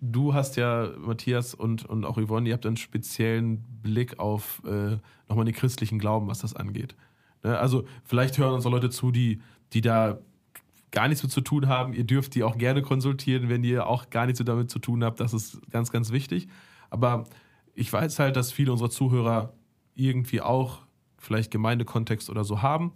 du 0.00 0.32
hast 0.32 0.56
ja, 0.56 0.90
Matthias 0.98 1.54
und, 1.54 1.84
und 1.84 2.04
auch 2.04 2.18
Yvonne, 2.18 2.48
ihr 2.48 2.54
habt 2.54 2.64
einen 2.66 2.76
speziellen 2.76 3.62
Blick 3.82 4.18
auf 4.18 4.62
äh, 4.64 4.96
nochmal 5.28 5.44
den 5.44 5.54
christlichen 5.54 5.98
Glauben, 5.98 6.28
was 6.28 6.38
das 6.38 6.54
angeht. 6.54 6.94
Ne? 7.42 7.58
Also 7.58 7.84
vielleicht 8.04 8.38
hören 8.38 8.54
uns 8.54 8.66
auch 8.66 8.70
Leute 8.70 8.90
zu, 8.90 9.10
die, 9.10 9.40
die 9.72 9.80
da 9.80 10.18
gar 10.90 11.08
nichts 11.08 11.22
mit 11.22 11.32
zu 11.32 11.40
tun 11.40 11.68
haben. 11.68 11.92
Ihr 11.92 12.04
dürft 12.04 12.34
die 12.34 12.42
auch 12.42 12.56
gerne 12.56 12.82
konsultieren, 12.82 13.48
wenn 13.48 13.64
ihr 13.64 13.86
auch 13.86 14.10
gar 14.10 14.26
nichts 14.26 14.42
damit 14.44 14.70
zu 14.70 14.78
tun 14.78 15.04
habt. 15.04 15.20
Das 15.20 15.34
ist 15.34 15.60
ganz, 15.70 15.90
ganz 15.90 16.12
wichtig. 16.12 16.48
Aber 16.90 17.24
ich 17.74 17.92
weiß 17.92 18.18
halt, 18.18 18.36
dass 18.36 18.52
viele 18.52 18.72
unserer 18.72 18.90
Zuhörer 18.90 19.52
irgendwie 19.94 20.40
auch 20.40 20.86
vielleicht 21.18 21.50
Gemeindekontext 21.50 22.30
oder 22.30 22.44
so 22.44 22.62
haben 22.62 22.92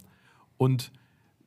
und 0.57 0.91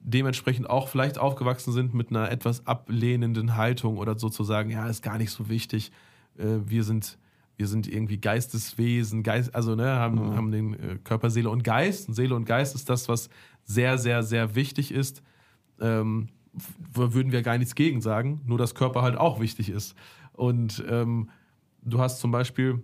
dementsprechend 0.01 0.71
auch 0.71 0.89
vielleicht 0.89 1.19
aufgewachsen 1.19 1.73
sind 1.73 1.95
mit 1.95 2.11
einer 2.11 2.31
etwas 2.31 2.67
ablehnenden 2.67 3.57
Haltung 3.57 3.97
oder 3.99 4.19
sozusagen, 4.19 4.71
ja, 4.71 4.87
ist 4.87 5.03
gar 5.03 5.19
nicht 5.19 5.33
so 5.33 5.49
wichtig. 5.49 5.91
Äh, 6.39 6.59
wir 6.65 6.85
sind 6.85 7.19
wir 7.57 7.67
sind 7.67 7.89
irgendwie 7.89 8.19
Geisteswesen, 8.19 9.23
Geist, 9.23 9.55
also 9.55 9.75
ne, 9.75 9.97
haben, 9.97 10.37
haben 10.37 10.51
den 10.51 10.75
äh, 10.75 10.99
Körper, 11.03 11.31
Seele 11.31 11.51
und 11.51 11.65
Geist. 11.65 12.09
Und 12.09 12.15
Seele 12.15 12.35
und 12.35 12.45
Geist 12.45 12.75
ist 12.75 12.91
das, 12.91 13.09
was 13.09 13.31
sehr, 13.65 13.99
sehr, 13.99 14.23
sehr 14.23 14.55
wichtig 14.55 14.93
ist. 14.93 15.23
Ähm, 15.81 16.29
würden 16.93 17.33
wir 17.33 17.43
gar 17.43 17.59
nichts 17.59 17.75
gegen 17.75 18.01
sagen, 18.01 18.41
nur 18.47 18.59
dass 18.59 18.75
Körper 18.75 19.03
halt 19.03 19.17
auch 19.17 19.41
wichtig 19.41 19.69
ist. 19.69 19.95
Und 20.33 20.85
ähm, 20.89 21.31
du 21.83 21.99
hast 21.99 22.21
zum 22.21 22.31
Beispiel, 22.31 22.83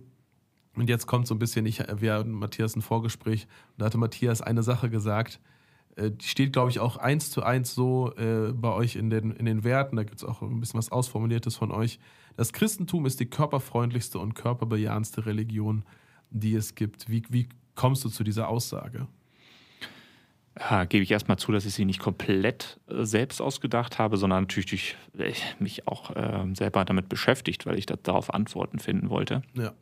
und 0.75 0.89
jetzt 0.89 1.05
kommt 1.05 1.27
so 1.27 1.35
ein 1.35 1.39
bisschen, 1.39 1.65
ich, 1.65 1.79
wir 1.97 2.13
hatten 2.13 2.31
Matthias 2.31 2.75
ein 2.75 2.81
Vorgespräch, 2.81 3.43
und 3.43 3.81
da 3.81 3.85
hatte 3.85 3.97
Matthias 3.97 4.41
eine 4.41 4.63
Sache 4.63 4.89
gesagt, 4.89 5.39
äh, 5.95 6.11
die 6.11 6.25
steht, 6.25 6.53
glaube 6.53 6.71
ich, 6.71 6.79
auch 6.79 6.97
eins 6.97 7.29
zu 7.29 7.43
eins 7.43 7.73
so 7.75 8.13
äh, 8.15 8.51
bei 8.53 8.71
euch 8.71 8.95
in 8.95 9.09
den, 9.09 9.31
in 9.31 9.45
den 9.45 9.63
Werten, 9.63 9.95
da 9.95 10.03
gibt 10.03 10.17
es 10.17 10.23
auch 10.23 10.41
ein 10.41 10.59
bisschen 10.59 10.77
was 10.77 10.91
Ausformuliertes 10.91 11.55
von 11.55 11.71
euch. 11.71 11.99
Das 12.35 12.53
Christentum 12.53 13.05
ist 13.05 13.19
die 13.19 13.25
körperfreundlichste 13.25 14.19
und 14.19 14.33
körperbejahendste 14.33 15.25
Religion, 15.25 15.83
die 16.29 16.55
es 16.55 16.75
gibt. 16.75 17.09
Wie, 17.09 17.23
wie 17.29 17.47
kommst 17.75 18.03
du 18.03 18.09
zu 18.09 18.23
dieser 18.23 18.47
Aussage? 18.47 19.07
Ja, 20.59 20.85
gebe 20.85 21.03
ich 21.03 21.11
erstmal 21.11 21.37
zu, 21.37 21.51
dass 21.51 21.65
ich 21.65 21.73
sie 21.73 21.85
nicht 21.85 21.99
komplett 21.99 22.79
äh, 22.87 23.05
selbst 23.05 23.41
ausgedacht 23.41 23.97
habe, 23.97 24.17
sondern 24.17 24.43
natürlich 24.43 24.67
durch, 24.67 24.95
äh, 25.17 25.33
mich 25.59 25.87
auch 25.87 26.11
ähm, 26.15 26.53
selber 26.53 26.85
damit 26.85 27.09
beschäftigt, 27.09 27.65
weil 27.65 27.77
ich 27.79 27.87
da, 27.87 27.95
darauf 27.95 28.33
Antworten 28.33 28.77
finden 28.77 29.09
wollte. 29.09 29.41
Ja. 29.55 29.73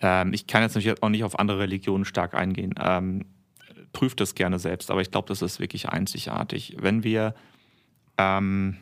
Ähm, 0.00 0.32
ich 0.32 0.46
kann 0.46 0.62
jetzt 0.62 0.74
natürlich 0.74 1.02
auch 1.02 1.08
nicht 1.08 1.24
auf 1.24 1.38
andere 1.38 1.60
Religionen 1.60 2.04
stark 2.04 2.34
eingehen. 2.34 2.74
Ähm, 2.78 3.26
prüft 3.92 4.20
das 4.20 4.34
gerne 4.34 4.58
selbst, 4.58 4.90
aber 4.90 5.00
ich 5.00 5.10
glaube, 5.10 5.28
das 5.28 5.42
ist 5.42 5.58
wirklich 5.58 5.88
einzigartig. 5.88 6.76
Wenn 6.80 7.02
wir, 7.02 7.34
ähm, 8.18 8.76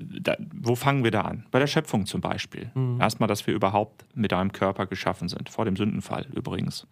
da, 0.00 0.36
wo 0.54 0.74
fangen 0.74 1.04
wir 1.04 1.10
da 1.10 1.22
an? 1.22 1.46
Bei 1.50 1.58
der 1.58 1.66
Schöpfung 1.66 2.06
zum 2.06 2.20
Beispiel. 2.20 2.70
Erstmal, 3.00 3.28
dass 3.28 3.46
wir 3.46 3.54
überhaupt 3.54 4.04
mit 4.14 4.32
einem 4.32 4.52
Körper 4.52 4.86
geschaffen 4.86 5.28
sind, 5.28 5.48
vor 5.48 5.64
dem 5.64 5.76
Sündenfall 5.76 6.26
übrigens. 6.34 6.86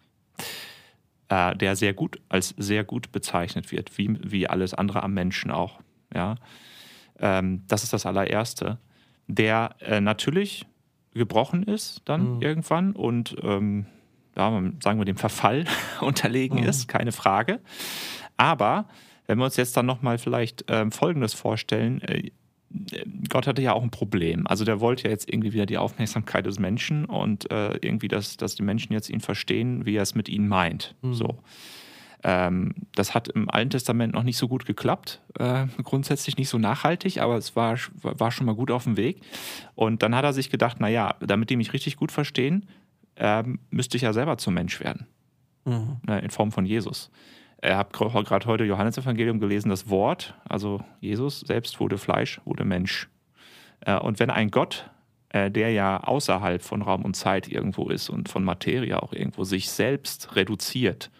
Äh, 1.29 1.55
der 1.55 1.75
sehr 1.75 1.93
gut, 1.93 2.19
als 2.29 2.55
sehr 2.57 2.83
gut 2.83 3.11
bezeichnet 3.11 3.71
wird, 3.71 3.97
wie, 3.97 4.17
wie 4.23 4.47
alles 4.47 4.73
andere 4.73 5.03
am 5.03 5.13
Menschen 5.13 5.51
auch. 5.51 5.79
Ja? 6.13 6.35
Ähm, 7.19 7.63
das 7.67 7.83
ist 7.83 7.93
das 7.93 8.05
allererste. 8.05 8.79
Der 9.27 9.75
äh, 9.79 10.01
natürlich 10.01 10.65
gebrochen 11.13 11.63
ist 11.63 12.01
dann 12.05 12.41
irgendwann 12.41 12.93
und 12.93 13.35
ähm, 13.41 13.85
ja, 14.35 14.51
sagen 14.81 14.99
wir 14.99 15.05
dem 15.05 15.17
Verfall 15.17 15.65
unterlegen 16.01 16.59
ist, 16.59 16.87
keine 16.87 17.11
Frage. 17.11 17.59
Aber 18.37 18.85
wenn 19.27 19.37
wir 19.37 19.45
uns 19.45 19.57
jetzt 19.57 19.77
dann 19.77 19.85
nochmal 19.85 20.17
vielleicht 20.17 20.65
ähm, 20.69 20.91
Folgendes 20.91 21.35
vorstellen, 21.35 22.01
äh, 22.01 22.31
Gott 23.29 23.47
hatte 23.47 23.61
ja 23.61 23.73
auch 23.73 23.83
ein 23.83 23.91
Problem. 23.91 24.45
Also 24.45 24.63
der 24.63 24.79
wollte 24.79 25.05
ja 25.05 25.09
jetzt 25.09 25.31
irgendwie 25.31 25.53
wieder 25.53 25.65
die 25.65 25.77
Aufmerksamkeit 25.77 26.45
des 26.45 26.59
Menschen 26.59 27.05
und 27.05 27.49
äh, 27.51 27.77
irgendwie, 27.81 28.07
dass, 28.07 28.37
dass 28.37 28.55
die 28.55 28.63
Menschen 28.63 28.93
jetzt 28.93 29.09
ihn 29.09 29.21
verstehen, 29.21 29.85
wie 29.85 29.95
er 29.95 30.03
es 30.03 30.15
mit 30.15 30.29
ihnen 30.29 30.47
meint. 30.47 30.95
So. 31.13 31.39
Ähm, 32.23 32.73
das 32.95 33.13
hat 33.13 33.29
im 33.29 33.49
Alten 33.49 33.69
Testament 33.69 34.13
noch 34.13 34.23
nicht 34.23 34.37
so 34.37 34.47
gut 34.47 34.65
geklappt, 34.65 35.21
äh, 35.39 35.67
grundsätzlich 35.83 36.37
nicht 36.37 36.49
so 36.49 36.57
nachhaltig, 36.57 37.21
aber 37.21 37.37
es 37.37 37.55
war, 37.55 37.77
war 38.01 38.31
schon 38.31 38.45
mal 38.45 38.55
gut 38.55 38.71
auf 38.71 38.83
dem 38.83 38.97
Weg. 38.97 39.21
Und 39.75 40.03
dann 40.03 40.13
hat 40.13 40.25
er 40.25 40.33
sich 40.33 40.49
gedacht, 40.49 40.79
naja, 40.79 41.15
damit 41.21 41.49
die 41.49 41.55
mich 41.55 41.71
richtig 41.71 41.95
gut 41.95 42.11
verstehen, 42.11 42.67
ähm, 43.15 43.59
müsste 43.69 43.95
ich 43.95 44.03
ja 44.03 44.11
selber 44.11 44.37
zum 44.37 44.53
Mensch 44.53 44.79
werden, 44.79 45.07
ne, 46.05 46.19
in 46.19 46.29
Form 46.29 46.51
von 46.51 46.65
Jesus. 46.65 47.09
Ich 47.61 47.69
habe 47.69 47.89
gerade 47.91 48.45
heute 48.47 48.63
Johannesevangelium 48.63 49.39
gelesen, 49.39 49.69
das 49.69 49.89
Wort, 49.89 50.33
also 50.47 50.81
Jesus 51.01 51.41
selbst 51.41 51.79
wurde 51.79 51.97
Fleisch, 51.97 52.39
wurde 52.45 52.63
Mensch. 52.63 53.09
Äh, 53.81 53.97
Und 53.97 54.19
wenn 54.19 54.29
ein 54.29 54.49
Gott, 54.49 54.89
äh, 55.29 55.51
der 55.51 55.71
ja 55.71 56.01
außerhalb 56.03 56.61
von 56.61 56.81
Raum 56.81 57.03
und 57.03 57.15
Zeit 57.15 57.47
irgendwo 57.47 57.89
ist 57.89 58.09
und 58.09 58.29
von 58.29 58.43
Materie 58.43 59.01
auch 59.01 59.11
irgendwo, 59.13 59.43
sich 59.43 59.69
selbst 59.69 60.35
reduziert 60.35 61.11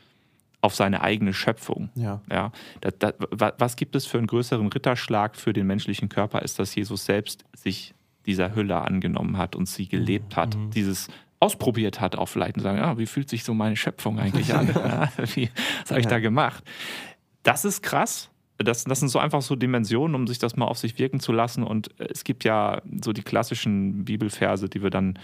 auf 0.62 0.76
seine 0.76 1.02
eigene 1.02 1.34
Schöpfung, 1.34 1.90
Ja. 1.96 2.22
ja, 2.30 2.52
da, 2.82 2.92
da, 2.92 3.14
wa- 3.32 3.54
was 3.58 3.76
gibt 3.78 3.96
es 3.96 4.06
für 4.06 4.18
einen 4.18 4.28
größeren 4.28 4.68
Ritterschlag 4.68 5.36
für 5.38 5.54
den 5.54 5.68
menschlichen 5.68 6.10
Körper, 6.10 6.42
ist, 6.42 6.60
dass 6.60 6.76
Jesus 6.76 7.06
selbst 7.06 7.46
sich 7.56 7.94
dieser 8.26 8.56
Hülle 8.56 8.76
angenommen 8.82 9.38
hat 9.38 9.56
und 9.56 9.68
sie 9.70 9.88
gelebt 9.88 10.36
hat, 10.36 10.58
dieses 10.76 11.08
ausprobiert 11.40 12.02
hat, 12.02 12.18
auch 12.18 12.28
vielleicht 12.28 12.58
und 12.58 12.64
sagen, 12.64 12.78
ja, 12.78 12.98
wie 12.98 13.06
fühlt 13.06 13.30
sich 13.30 13.44
so 13.44 13.54
meine 13.54 13.76
Schöpfung 13.76 14.20
eigentlich 14.20 14.54
an? 14.54 14.68
ja, 14.68 15.10
wie, 15.36 15.50
was 15.82 15.92
habe 15.92 16.02
ich 16.02 16.08
da 16.08 16.20
gemacht? 16.20 16.64
Das 17.44 17.66
ist 17.66 17.82
krass. 17.82 18.30
Das, 18.58 18.84
das 18.84 19.00
sind 19.00 19.08
so 19.08 19.20
einfach 19.20 19.42
so 19.42 19.56
Dimensionen, 19.56 20.16
um 20.16 20.28
sich 20.28 20.38
das 20.38 20.58
mal 20.58 20.66
auf 20.66 20.78
sich 20.78 21.00
wirken 21.00 21.22
zu 21.22 21.32
lassen. 21.32 21.64
Und 21.64 21.98
äh, 22.00 22.08
es 22.12 22.24
gibt 22.24 22.44
ja 22.44 22.82
so 23.02 23.14
die 23.14 23.24
klassischen 23.24 24.04
Bibelverse, 24.04 24.68
die 24.68 24.84
wir 24.84 24.90
dann, 24.90 25.18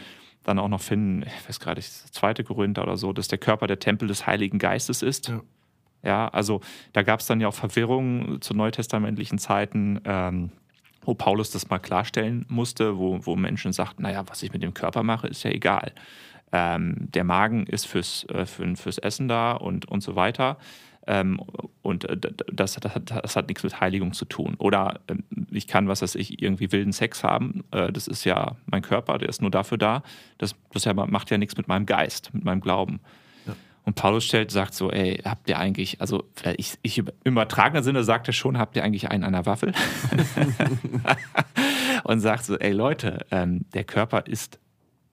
dann 0.44 0.58
auch 0.58 0.70
noch 0.70 0.82
finden. 0.82 1.24
Ich 1.24 1.50
weiß 1.50 1.60
gerade, 1.60 1.80
nicht, 1.80 1.92
zweite 2.14 2.46
Korinther 2.46 2.84
oder 2.84 2.96
so, 2.96 3.12
dass 3.12 3.28
der 3.28 3.38
Körper 3.38 3.68
der 3.68 3.80
Tempel 3.80 4.08
des 4.08 4.26
Heiligen 4.26 4.58
Geistes 4.58 5.02
ist. 5.02 5.28
Ja. 5.28 5.42
Ja, 6.06 6.28
also 6.28 6.62
da 6.94 7.02
gab 7.02 7.20
es 7.20 7.26
dann 7.26 7.42
ja 7.42 7.48
auch 7.48 7.56
Verwirrungen 7.56 8.40
zu 8.40 8.54
neutestamentlichen 8.54 9.40
Zeiten, 9.40 10.00
ähm, 10.06 10.52
wo 11.06 11.14
Paulus 11.14 11.52
das 11.52 11.70
mal 11.70 11.80
klarstellen 11.80 12.46
musste, 12.50 12.98
wo, 12.98 13.26
wo 13.26 13.36
Menschen 13.36 13.74
sagten, 13.74 14.04
naja, 14.04 14.24
was 14.28 14.44
ich 14.44 14.52
mit 14.52 14.64
dem 14.64 14.74
Körper 14.74 15.04
mache, 15.04 15.28
ist 15.28 15.44
ja 15.44 15.52
egal. 15.52 15.94
Ähm, 16.52 16.96
der 17.14 17.24
Magen 17.24 17.66
ist 17.68 17.86
fürs, 17.86 18.26
äh, 18.30 18.46
für, 18.46 18.76
fürs 18.76 18.98
Essen 18.98 19.28
da 19.28 19.54
und, 19.54 19.88
und 19.88 20.02
so 20.02 20.16
weiter. 20.16 20.58
Ähm, 21.08 21.40
und 21.82 22.06
äh, 22.06 22.18
das, 22.18 22.76
das, 22.76 22.96
hat, 22.96 23.12
das 23.24 23.36
hat 23.36 23.48
nichts 23.48 23.64
mit 23.64 23.80
Heiligung 23.80 24.14
zu 24.14 24.26
tun. 24.26 24.56
Oder 24.58 25.00
ähm, 25.08 25.24
ich 25.52 25.68
kann, 25.68 25.88
was 25.88 26.02
weiß 26.02 26.16
ich, 26.16 26.42
irgendwie 26.42 26.72
wilden 26.72 26.94
Sex 26.94 27.24
haben. 27.24 27.64
Äh, 27.72 27.92
das 27.92 28.08
ist 28.08 28.24
ja 28.24 28.56
mein 28.66 28.82
Körper, 28.82 29.18
der 29.18 29.30
ist 29.30 29.42
nur 29.42 29.52
dafür 29.52 29.78
da. 29.78 30.04
Das, 30.38 30.56
das 30.74 30.86
macht 30.86 31.30
ja 31.30 31.38
nichts 31.38 31.58
mit 31.58 31.68
meinem 31.68 31.86
Geist, 31.86 32.34
mit 32.34 32.44
meinem 32.44 32.62
Glauben. 32.62 33.00
Und 33.86 33.96
Paulus 33.96 34.26
stellt, 34.26 34.50
sagt 34.52 34.74
so, 34.74 34.92
ey, 34.92 35.22
habt 35.24 35.48
ihr 35.48 35.60
eigentlich, 35.60 36.02
also 36.02 36.24
ich, 36.58 36.74
ich 36.82 36.98
im 36.98 37.08
übertragenen 37.24 37.84
Sinne 37.84 38.04
sagt 38.04 38.28
er 38.28 38.34
schon, 38.34 38.58
habt 38.58 38.76
ihr 38.76 38.84
eigentlich 38.84 39.12
einen 39.12 39.24
an 39.24 39.34
der 39.34 39.46
Waffel? 39.46 39.74
und 42.04 42.20
sagt 42.20 42.46
so, 42.46 42.58
ey 42.58 42.72
Leute, 42.72 43.26
ähm, 43.30 43.66
der 43.74 43.84
Körper 43.84 44.26
ist 44.26 44.60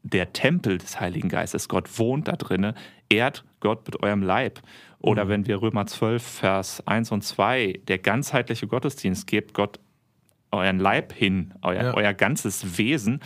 der 0.02 0.32
Tempel 0.32 0.78
des 0.78 1.00
Heiligen 1.00 1.28
Geistes. 1.28 1.68
Gott 1.68 1.98
wohnt 1.98 2.28
da 2.28 2.32
drinne, 2.32 2.74
ehrt 3.08 3.44
Gott 3.60 3.86
mit 3.86 4.02
eurem 4.02 4.22
Leib. 4.22 4.60
Oder 4.98 5.26
mhm. 5.26 5.28
wenn 5.28 5.46
wir 5.46 5.60
Römer 5.60 5.86
12, 5.86 6.22
Vers 6.22 6.86
1 6.86 7.12
und 7.12 7.22
2, 7.22 7.80
der 7.86 7.98
ganzheitliche 7.98 8.66
Gottesdienst, 8.66 9.26
gebt 9.26 9.52
Gott 9.54 9.80
euren 10.50 10.78
Leib 10.78 11.12
hin, 11.12 11.54
euer, 11.62 11.82
ja. 11.82 11.94
euer 11.94 12.14
ganzes 12.14 12.78
Wesen, 12.78 13.20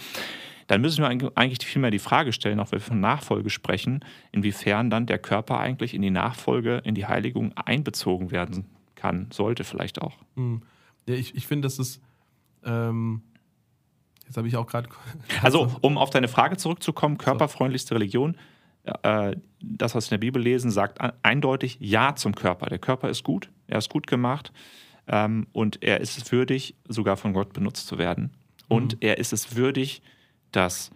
dann 0.67 0.81
müssen 0.81 1.03
wir 1.03 1.33
eigentlich 1.37 1.67
vielmehr 1.67 1.91
die 1.91 1.99
Frage 1.99 2.33
stellen, 2.33 2.61
auch 2.61 2.73
wenn 2.73 2.81
wir 2.81 2.87
von 2.87 3.01
Nachfolge 3.01 3.51
sprechen, 3.51 4.05
inwiefern 4.33 4.91
dann 4.91 5.07
der 5.07 5.19
Körper 5.19 5.61
eigentlich 5.61 5.95
in 5.95 6.03
die 6.03 6.11
Nachfolge, 6.11 6.83
in 6.85 6.95
die 6.95 7.07
Heiligung 7.07 7.53
einbezogen 7.57 8.31
werden 8.31 8.67
kann, 8.95 9.29
sollte 9.33 9.65
vielleicht 9.65 10.03
auch. 10.03 10.17
Mhm. 10.35 10.63
Ja, 11.09 11.15
ich, 11.15 11.35
ich 11.35 11.47
finde, 11.47 11.67
das 11.67 11.79
ist. 11.79 12.01
Ähm 12.65 13.23
Jetzt 14.25 14.37
habe 14.37 14.49
ich 14.49 14.57
auch 14.57 14.67
gerade. 14.67 14.89
Also, 15.43 15.71
um 15.83 15.99
auf 15.99 16.11
deine 16.11 16.27
Frage 16.27 16.57
zurückzukommen, 16.57 17.17
körperfreundlichste 17.17 17.95
Religion, 17.95 18.37
äh, 19.03 19.37
das, 19.61 19.95
was 19.95 20.11
wir 20.11 20.17
in 20.17 20.21
der 20.21 20.27
Bibel 20.27 20.43
lesen, 20.43 20.71
sagt 20.71 20.99
eindeutig 21.23 21.79
Ja 21.81 22.17
zum 22.17 22.35
Körper. 22.35 22.67
Der 22.67 22.79
Körper 22.79 23.09
ist 23.09 23.23
gut, 23.25 23.51
er 23.69 23.79
ist 23.79 23.91
gut 23.91 24.07
gemacht 24.07 24.53
ähm, 25.07 25.47
und 25.53 25.83
er 25.83 26.01
ist 26.01 26.19
es 26.19 26.33
würdig, 26.33 26.75
sogar 26.89 27.17
von 27.17 27.33
Gott 27.33 27.53
benutzt 27.53 27.87
zu 27.87 27.99
werden. 27.99 28.33
Und 28.69 28.95
mhm. 28.95 28.99
er 29.01 29.19
ist 29.19 29.33
es 29.33 29.55
würdig, 29.57 30.03
dass 30.57 30.91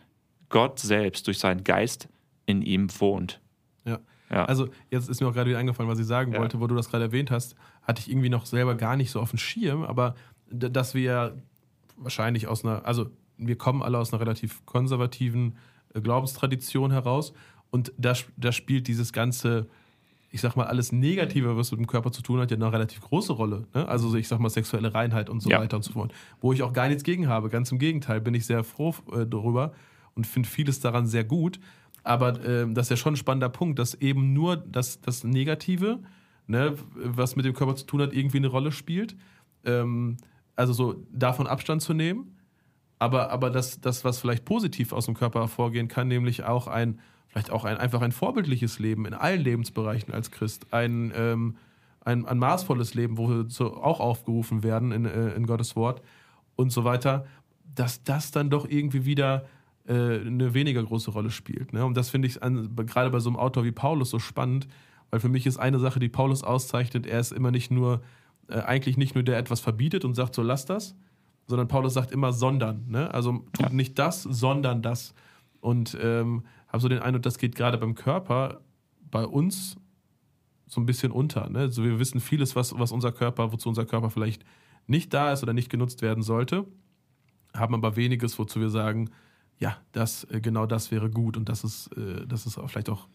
Gott 0.48 0.78
selbst 0.78 1.26
durch 1.26 1.38
seinen 1.38 1.64
Geist 1.64 2.08
in 2.46 2.62
ihm 2.62 2.88
wohnt. 2.98 3.40
Ja. 3.84 4.00
ja. 4.30 4.46
Also, 4.46 4.68
jetzt 4.90 5.08
ist 5.08 5.20
mir 5.20 5.28
auch 5.28 5.34
gerade 5.34 5.50
wieder 5.50 5.58
eingefallen, 5.58 5.88
was 5.88 5.98
ich 5.98 6.06
sagen 6.06 6.32
ja. 6.32 6.40
wollte, 6.40 6.60
wo 6.60 6.66
du 6.66 6.74
das 6.74 6.88
gerade 6.88 7.04
erwähnt 7.04 7.30
hast, 7.30 7.54
hatte 7.82 8.00
ich 8.00 8.10
irgendwie 8.10 8.30
noch 8.30 8.46
selber 8.46 8.74
gar 8.74 8.96
nicht 8.96 9.10
so 9.10 9.20
auf 9.20 9.30
dem 9.30 9.38
Schirm, 9.38 9.84
aber 9.84 10.14
dass 10.50 10.94
wir 10.94 11.40
wahrscheinlich 11.96 12.48
aus 12.48 12.64
einer, 12.64 12.84
also 12.86 13.10
wir 13.36 13.56
kommen 13.56 13.82
alle 13.82 13.98
aus 13.98 14.12
einer 14.12 14.20
relativ 14.20 14.64
konservativen 14.66 15.56
äh, 15.94 16.00
Glaubenstradition 16.00 16.90
heraus 16.90 17.32
und 17.70 17.92
da, 17.98 18.14
da 18.36 18.52
spielt 18.52 18.88
dieses 18.88 19.12
ganze, 19.12 19.68
ich 20.30 20.40
sag 20.40 20.56
mal, 20.56 20.66
alles 20.66 20.92
Negative, 20.92 21.56
was 21.56 21.70
mit 21.72 21.80
dem 21.80 21.86
Körper 21.86 22.12
zu 22.12 22.22
tun 22.22 22.40
hat, 22.40 22.50
ja 22.50 22.56
eine 22.56 22.72
relativ 22.72 23.00
große 23.00 23.32
Rolle. 23.32 23.66
Ne? 23.74 23.88
Also 23.88 24.14
ich 24.14 24.28
sag 24.28 24.38
mal, 24.38 24.48
sexuelle 24.48 24.94
Reinheit 24.94 25.28
und 25.28 25.40
so 25.40 25.50
ja. 25.50 25.60
weiter 25.60 25.76
und 25.76 25.82
so 25.82 25.92
fort. 25.92 26.12
Wo 26.40 26.52
ich 26.52 26.62
auch 26.62 26.72
gar 26.72 26.88
nichts 26.88 27.02
gegen 27.02 27.28
habe. 27.28 27.48
Ganz 27.48 27.72
im 27.72 27.78
Gegenteil, 27.78 28.20
bin 28.20 28.34
ich 28.34 28.46
sehr 28.46 28.62
froh 28.62 28.94
äh, 29.12 29.26
darüber 29.26 29.72
und 30.14 30.26
finde 30.26 30.48
vieles 30.48 30.80
daran 30.80 31.06
sehr 31.06 31.24
gut. 31.24 31.58
Aber 32.04 32.42
äh, 32.44 32.72
das 32.72 32.86
ist 32.86 32.90
ja 32.90 32.96
schon 32.96 33.14
ein 33.14 33.16
spannender 33.16 33.48
Punkt, 33.48 33.78
dass 33.78 33.94
eben 33.94 34.32
nur 34.32 34.56
das, 34.56 35.00
das 35.00 35.24
Negative, 35.24 35.98
ne, 36.46 36.74
was 36.94 37.36
mit 37.36 37.44
dem 37.44 37.54
Körper 37.54 37.74
zu 37.74 37.86
tun 37.86 38.00
hat, 38.00 38.12
irgendwie 38.12 38.38
eine 38.38 38.48
Rolle 38.48 38.72
spielt. 38.72 39.16
Ähm, 39.64 40.16
also 40.54 40.72
so 40.72 41.04
davon 41.12 41.46
Abstand 41.46 41.82
zu 41.82 41.92
nehmen 41.92 42.36
aber, 43.00 43.30
aber 43.30 43.48
das, 43.50 43.80
das, 43.80 44.04
was 44.04 44.18
vielleicht 44.18 44.44
positiv 44.44 44.92
aus 44.92 45.06
dem 45.06 45.14
Körper 45.14 45.40
hervorgehen 45.40 45.88
kann, 45.88 46.06
nämlich 46.06 46.44
auch 46.44 46.68
ein, 46.68 47.00
vielleicht 47.30 47.50
auch 47.50 47.64
ein, 47.64 47.76
einfach 47.76 48.02
ein 48.02 48.12
vorbildliches 48.12 48.78
Leben 48.78 49.06
in 49.06 49.14
allen 49.14 49.40
Lebensbereichen 49.40 50.12
als 50.12 50.30
Christ, 50.30 50.66
ein, 50.72 51.12
ähm, 51.14 51.56
ein, 52.04 52.26
ein 52.26 52.38
maßvolles 52.38 52.94
Leben, 52.94 53.18
wo 53.18 53.28
wir 53.28 53.44
so 53.48 53.76
auch 53.76 54.00
aufgerufen 54.00 54.62
werden 54.62 54.92
in, 54.92 55.04
äh, 55.04 55.30
in 55.30 55.46
Gottes 55.46 55.76
Wort 55.76 56.02
und 56.56 56.70
so 56.72 56.84
weiter, 56.84 57.26
dass 57.74 58.02
das 58.02 58.32
dann 58.32 58.50
doch 58.50 58.68
irgendwie 58.68 59.04
wieder 59.04 59.46
äh, 59.86 60.20
eine 60.20 60.54
weniger 60.54 60.82
große 60.82 61.12
Rolle 61.12 61.30
spielt. 61.30 61.72
Ne? 61.72 61.84
Und 61.84 61.96
das 61.96 62.10
finde 62.10 62.26
ich 62.26 62.42
an, 62.42 62.74
gerade 62.74 63.10
bei 63.10 63.20
so 63.20 63.30
einem 63.30 63.38
Autor 63.38 63.64
wie 63.64 63.72
Paulus 63.72 64.10
so 64.10 64.18
spannend, 64.18 64.66
weil 65.10 65.20
für 65.20 65.28
mich 65.28 65.46
ist 65.46 65.58
eine 65.58 65.78
Sache, 65.78 66.00
die 66.00 66.08
Paulus 66.08 66.42
auszeichnet, 66.42 67.06
er 67.06 67.20
ist 67.20 67.32
immer 67.32 67.50
nicht 67.50 67.70
nur, 67.70 68.02
äh, 68.48 68.60
eigentlich 68.60 68.96
nicht 68.96 69.14
nur 69.14 69.24
der 69.24 69.38
etwas 69.38 69.60
verbietet 69.60 70.04
und 70.04 70.14
sagt, 70.14 70.34
so 70.34 70.42
lass 70.42 70.66
das, 70.66 70.96
sondern 71.46 71.68
Paulus 71.68 71.94
sagt 71.94 72.10
immer 72.10 72.32
sondern. 72.32 72.86
Ne? 72.88 73.12
Also 73.12 73.44
tut 73.52 73.66
ja. 73.66 73.68
nicht 73.70 73.98
das, 73.98 74.22
sondern 74.22 74.82
das. 74.82 75.14
Und 75.60 75.96
ähm, 76.00 76.44
habe 76.70 76.80
so 76.80 76.88
den 76.88 77.00
Eindruck, 77.00 77.22
das 77.22 77.38
geht 77.38 77.54
gerade 77.54 77.78
beim 77.78 77.94
Körper 77.94 78.60
bei 79.10 79.26
uns 79.26 79.76
so 80.66 80.80
ein 80.80 80.86
bisschen 80.86 81.12
unter. 81.12 81.50
Ne? 81.50 81.60
Also 81.60 81.82
wir 81.84 81.98
wissen 81.98 82.20
vieles, 82.20 82.54
was, 82.54 82.78
was 82.78 82.92
unser 82.92 83.12
Körper, 83.12 83.52
wozu 83.52 83.68
unser 83.68 83.84
Körper 83.84 84.10
vielleicht 84.10 84.44
nicht 84.86 85.12
da 85.12 85.32
ist 85.32 85.42
oder 85.42 85.52
nicht 85.52 85.68
genutzt 85.68 86.00
werden 86.00 86.22
sollte, 86.22 86.66
haben 87.54 87.74
aber 87.74 87.96
weniges, 87.96 88.38
wozu 88.38 88.60
wir 88.60 88.70
sagen, 88.70 89.10
ja, 89.58 89.76
das, 89.92 90.24
äh, 90.24 90.40
genau 90.40 90.66
das 90.66 90.90
wäre 90.90 91.10
gut 91.10 91.36
und 91.36 91.48
das 91.48 91.64
ist, 91.64 91.88
äh, 91.96 92.26
das 92.26 92.46
ist 92.46 92.58
vielleicht 92.66 92.88
auch 92.88 93.08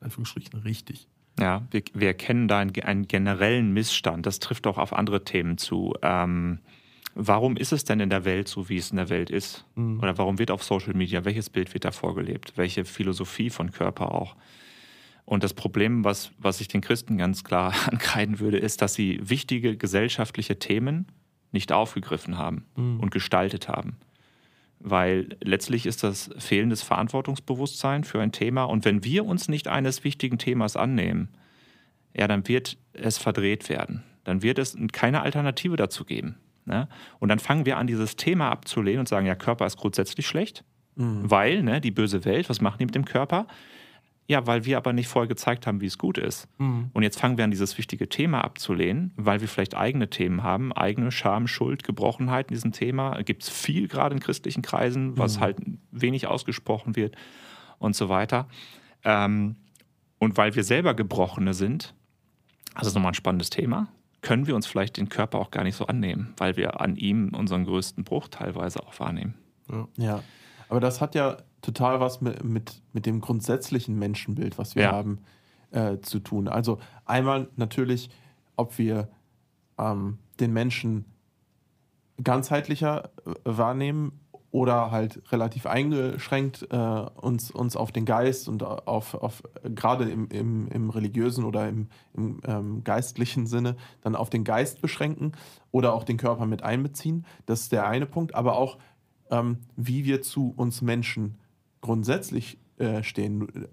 in 0.00 0.06
Anführungsstrichen 0.06 0.58
richtig. 0.60 1.06
Ja, 1.38 1.66
wir, 1.70 1.82
wir 1.94 2.08
erkennen 2.08 2.48
da 2.48 2.58
einen, 2.58 2.74
einen, 2.82 3.08
generellen 3.08 3.72
Missstand. 3.72 4.26
Das 4.26 4.38
trifft 4.38 4.66
auch 4.66 4.78
auf 4.78 4.92
andere 4.92 5.24
Themen 5.24 5.56
zu. 5.58 5.94
Ähm, 6.02 6.58
Warum 7.14 7.56
ist 7.56 7.72
es 7.72 7.84
denn 7.84 8.00
in 8.00 8.10
der 8.10 8.24
Welt 8.24 8.48
so, 8.48 8.68
wie 8.68 8.78
es 8.78 8.90
in 8.90 8.96
der 8.96 9.10
Welt 9.10 9.30
ist? 9.30 9.64
Mhm. 9.74 10.00
Oder 10.00 10.16
warum 10.18 10.38
wird 10.38 10.50
auf 10.50 10.62
Social 10.62 10.94
Media, 10.94 11.24
welches 11.24 11.50
Bild 11.50 11.72
wird 11.74 11.84
da 11.84 11.90
vorgelebt? 11.90 12.54
Welche 12.56 12.84
Philosophie 12.84 13.50
von 13.50 13.70
Körper 13.70 14.14
auch? 14.14 14.36
Und 15.24 15.44
das 15.44 15.54
Problem, 15.54 16.04
was, 16.04 16.32
was 16.38 16.60
ich 16.60 16.68
den 16.68 16.80
Christen 16.80 17.18
ganz 17.18 17.44
klar 17.44 17.74
ankreiden 17.90 18.40
würde, 18.40 18.58
ist, 18.58 18.82
dass 18.82 18.94
sie 18.94 19.20
wichtige 19.22 19.76
gesellschaftliche 19.76 20.58
Themen 20.58 21.06
nicht 21.52 21.70
aufgegriffen 21.70 22.38
haben 22.38 22.64
mhm. 22.76 23.00
und 23.00 23.10
gestaltet 23.10 23.68
haben. 23.68 23.96
Weil 24.80 25.36
letztlich 25.40 25.86
ist 25.86 26.02
das 26.02 26.30
fehlendes 26.38 26.82
Verantwortungsbewusstsein 26.82 28.04
für 28.04 28.20
ein 28.20 28.32
Thema. 28.32 28.64
Und 28.64 28.84
wenn 28.84 29.04
wir 29.04 29.26
uns 29.26 29.48
nicht 29.48 29.68
eines 29.68 30.02
wichtigen 30.02 30.38
Themas 30.38 30.76
annehmen, 30.76 31.28
ja, 32.14 32.26
dann 32.26 32.48
wird 32.48 32.78
es 32.92 33.18
verdreht 33.18 33.68
werden. 33.68 34.02
Dann 34.24 34.42
wird 34.42 34.58
es 34.58 34.76
keine 34.92 35.22
Alternative 35.22 35.76
dazu 35.76 36.04
geben. 36.04 36.36
Ne? 36.64 36.88
Und 37.18 37.28
dann 37.28 37.38
fangen 37.38 37.66
wir 37.66 37.78
an, 37.78 37.86
dieses 37.86 38.16
Thema 38.16 38.50
abzulehnen 38.50 39.00
und 39.00 39.08
sagen, 39.08 39.26
ja, 39.26 39.34
Körper 39.34 39.66
ist 39.66 39.76
grundsätzlich 39.76 40.26
schlecht, 40.26 40.64
mhm. 40.96 41.30
weil, 41.30 41.62
ne, 41.62 41.80
die 41.80 41.90
böse 41.90 42.24
Welt, 42.24 42.48
was 42.48 42.60
machen 42.60 42.78
die 42.78 42.86
mit 42.86 42.94
dem 42.94 43.04
Körper? 43.04 43.46
Ja, 44.28 44.46
weil 44.46 44.64
wir 44.64 44.76
aber 44.76 44.92
nicht 44.92 45.08
vorher 45.08 45.28
gezeigt 45.28 45.66
haben, 45.66 45.80
wie 45.80 45.86
es 45.86 45.98
gut 45.98 46.16
ist. 46.16 46.48
Mhm. 46.58 46.90
Und 46.92 47.02
jetzt 47.02 47.18
fangen 47.18 47.36
wir 47.36 47.44
an, 47.44 47.50
dieses 47.50 47.76
wichtige 47.76 48.08
Thema 48.08 48.42
abzulehnen, 48.42 49.12
weil 49.16 49.40
wir 49.40 49.48
vielleicht 49.48 49.76
eigene 49.76 50.08
Themen 50.08 50.42
haben, 50.42 50.72
eigene 50.72 51.10
Scham, 51.10 51.48
Schuld, 51.48 51.82
Gebrochenheit 51.82 52.50
in 52.50 52.54
diesem 52.54 52.72
Thema. 52.72 53.20
Gibt 53.22 53.42
es 53.42 53.50
viel 53.50 53.88
gerade 53.88 54.14
in 54.14 54.20
christlichen 54.20 54.62
Kreisen, 54.62 55.18
was 55.18 55.38
mhm. 55.38 55.40
halt 55.40 55.56
wenig 55.90 56.28
ausgesprochen 56.28 56.94
wird 56.94 57.16
und 57.78 57.96
so 57.96 58.08
weiter. 58.08 58.48
Ähm, 59.04 59.56
und 60.18 60.36
weil 60.36 60.54
wir 60.54 60.62
selber 60.62 60.94
Gebrochene 60.94 61.52
sind, 61.52 61.94
das 62.76 62.86
ist 62.86 62.94
nochmal 62.94 63.10
ein 63.10 63.16
spannendes 63.16 63.50
Thema, 63.50 63.88
können 64.22 64.46
wir 64.46 64.56
uns 64.56 64.66
vielleicht 64.66 64.96
den 64.96 65.08
Körper 65.08 65.38
auch 65.38 65.50
gar 65.50 65.64
nicht 65.64 65.76
so 65.76 65.86
annehmen, 65.86 66.32
weil 66.36 66.56
wir 66.56 66.80
an 66.80 66.96
ihm 66.96 67.34
unseren 67.34 67.64
größten 67.64 68.04
Bruch 68.04 68.28
teilweise 68.28 68.82
auch 68.82 68.98
wahrnehmen. 68.98 69.34
Ja, 69.70 69.88
ja. 69.96 70.22
aber 70.68 70.80
das 70.80 71.00
hat 71.00 71.14
ja 71.14 71.36
total 71.60 72.00
was 72.00 72.20
mit, 72.20 72.42
mit, 72.42 72.82
mit 72.92 73.06
dem 73.06 73.20
grundsätzlichen 73.20 73.98
Menschenbild, 73.98 74.58
was 74.58 74.74
wir 74.74 74.84
ja. 74.84 74.92
haben, 74.92 75.18
äh, 75.72 75.98
zu 76.00 76.20
tun. 76.20 76.48
Also 76.48 76.78
einmal 77.04 77.48
natürlich, 77.56 78.10
ob 78.56 78.78
wir 78.78 79.08
ähm, 79.78 80.18
den 80.40 80.52
Menschen 80.52 81.04
ganzheitlicher 82.22 83.10
äh, 83.26 83.32
wahrnehmen 83.44 84.20
oder 84.52 84.90
halt 84.90 85.22
relativ 85.32 85.66
eingeschränkt 85.66 86.68
äh, 86.70 86.76
uns, 86.76 87.50
uns 87.50 87.74
auf 87.74 87.90
den 87.90 88.04
Geist 88.04 88.48
und 88.48 88.62
auf, 88.62 89.14
auf 89.14 89.42
gerade 89.64 90.08
im, 90.08 90.28
im, 90.28 90.68
im 90.68 90.90
religiösen 90.90 91.44
oder 91.44 91.68
im, 91.68 91.88
im 92.14 92.40
ähm, 92.46 92.84
geistlichen 92.84 93.46
Sinne 93.46 93.76
dann 94.02 94.14
auf 94.14 94.28
den 94.28 94.44
Geist 94.44 94.82
beschränken 94.82 95.32
oder 95.70 95.94
auch 95.94 96.04
den 96.04 96.18
Körper 96.18 96.44
mit 96.44 96.62
einbeziehen. 96.62 97.24
Das 97.46 97.62
ist 97.62 97.72
der 97.72 97.86
eine 97.86 98.04
Punkt, 98.04 98.34
aber 98.34 98.56
auch 98.56 98.76
ähm, 99.30 99.56
wie 99.76 100.04
wir 100.04 100.20
zu 100.20 100.52
uns 100.54 100.82
Menschen 100.82 101.38
grundsätzlich 101.80 102.58
äh, 102.76 103.02
stehen. 103.02 103.68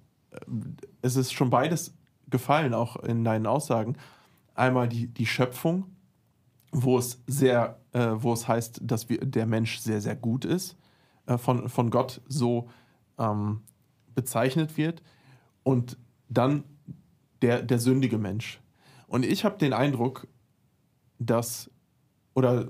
Es 1.02 1.18
ist 1.18 1.34
schon 1.34 1.50
beides 1.50 1.94
gefallen, 2.30 2.74
auch 2.74 2.96
in 2.96 3.26
deinen 3.26 3.48
Aussagen. 3.48 3.98
Einmal 4.56 4.88
die, 4.88 5.08
die 5.08 5.26
Schöpfung, 5.26 5.86
wo 6.72 6.98
es 6.98 7.22
sehr, 7.28 7.80
äh, 7.94 8.12
wo 8.16 8.34
es 8.34 8.48
heißt, 8.48 8.82
dass 8.84 9.10
wir, 9.10 9.20
der 9.20 9.46
Mensch 9.46 9.80
sehr, 9.80 10.02
sehr 10.02 10.16
gut 10.16 10.46
ist, 10.46 10.78
äh, 11.26 11.38
von, 11.38 11.70
von 11.70 11.90
Gott 11.90 12.22
so 12.28 12.70
ähm, 13.18 13.62
bezeichnet 14.16 14.78
wird. 14.78 15.02
Und 15.64 15.98
dann 16.30 16.64
der, 17.42 17.62
der 17.62 17.80
sündige 17.80 18.18
Mensch. 18.18 18.60
Und 19.08 19.26
ich 19.26 19.46
habe 19.46 19.58
den 19.58 19.74
Eindruck, 19.74 20.28
dass, 21.18 21.70
oder 22.34 22.70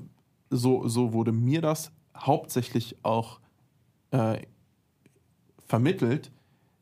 so, 0.49 0.87
so 0.87 1.13
wurde 1.13 1.31
mir 1.31 1.61
das 1.61 1.91
hauptsächlich 2.15 2.97
auch 3.03 3.39
äh, 4.11 4.41
vermittelt, 5.67 6.31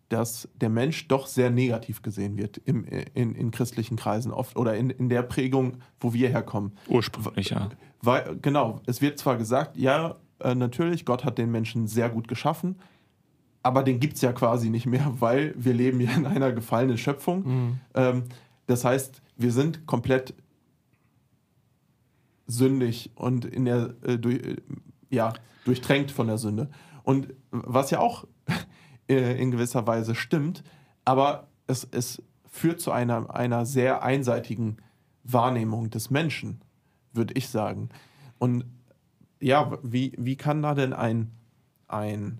dass 0.09 0.47
der 0.55 0.69
Mensch 0.69 1.07
doch 1.07 1.27
sehr 1.27 1.49
negativ 1.49 2.01
gesehen 2.01 2.37
wird 2.37 2.57
im, 2.65 2.85
in, 2.85 3.35
in 3.35 3.51
christlichen 3.51 3.97
Kreisen 3.97 4.31
oft 4.31 4.55
oder 4.55 4.75
in, 4.75 4.89
in 4.89 5.09
der 5.09 5.21
Prägung, 5.21 5.79
wo 5.99 6.13
wir 6.13 6.29
herkommen. 6.29 6.71
Ursprünglich, 6.87 7.49
ja. 7.49 7.69
Weil, 8.01 8.37
genau, 8.41 8.81
es 8.85 9.01
wird 9.01 9.19
zwar 9.19 9.37
gesagt, 9.37 9.75
ja, 9.75 10.15
äh, 10.39 10.55
natürlich, 10.55 11.05
Gott 11.05 11.25
hat 11.25 11.37
den 11.37 11.51
Menschen 11.51 11.87
sehr 11.87 12.09
gut 12.09 12.27
geschaffen, 12.27 12.75
aber 13.63 13.83
den 13.83 13.99
gibt 13.99 14.15
es 14.15 14.21
ja 14.21 14.31
quasi 14.31 14.69
nicht 14.69 14.85
mehr, 14.85 15.13
weil 15.19 15.53
wir 15.57 15.73
leben 15.73 15.99
ja 15.99 16.11
in 16.11 16.25
einer 16.25 16.51
gefallenen 16.51 16.97
Schöpfung. 16.97 17.79
Ähm, 17.93 18.23
das 18.65 18.85
heißt, 18.85 19.21
wir 19.35 19.51
sind 19.51 19.85
komplett 19.85 20.33
sündig 22.47 23.11
und 23.15 23.43
in 23.43 23.65
der, 23.65 23.93
äh, 24.03 24.17
durch, 24.17 24.37
äh, 24.37 24.55
ja, 25.09 25.33
durchtränkt 25.65 26.11
von 26.11 26.27
der 26.27 26.37
Sünde. 26.37 26.69
Und 27.03 27.33
was 27.51 27.91
ja 27.91 27.99
auch 27.99 28.25
äh, 29.09 29.41
in 29.41 29.51
gewisser 29.51 29.87
Weise 29.87 30.15
stimmt, 30.15 30.63
aber 31.05 31.47
es, 31.67 31.87
es 31.91 32.21
führt 32.45 32.81
zu 32.81 32.91
einer, 32.91 33.33
einer 33.33 33.65
sehr 33.65 34.03
einseitigen 34.03 34.77
Wahrnehmung 35.23 35.89
des 35.89 36.09
Menschen, 36.09 36.61
würde 37.13 37.33
ich 37.35 37.49
sagen. 37.49 37.89
Und 38.39 38.65
ja, 39.39 39.77
wie, 39.83 40.13
wie 40.17 40.35
kann 40.35 40.61
da 40.61 40.73
denn 40.73 40.93
ein, 40.93 41.31
ein 41.87 42.39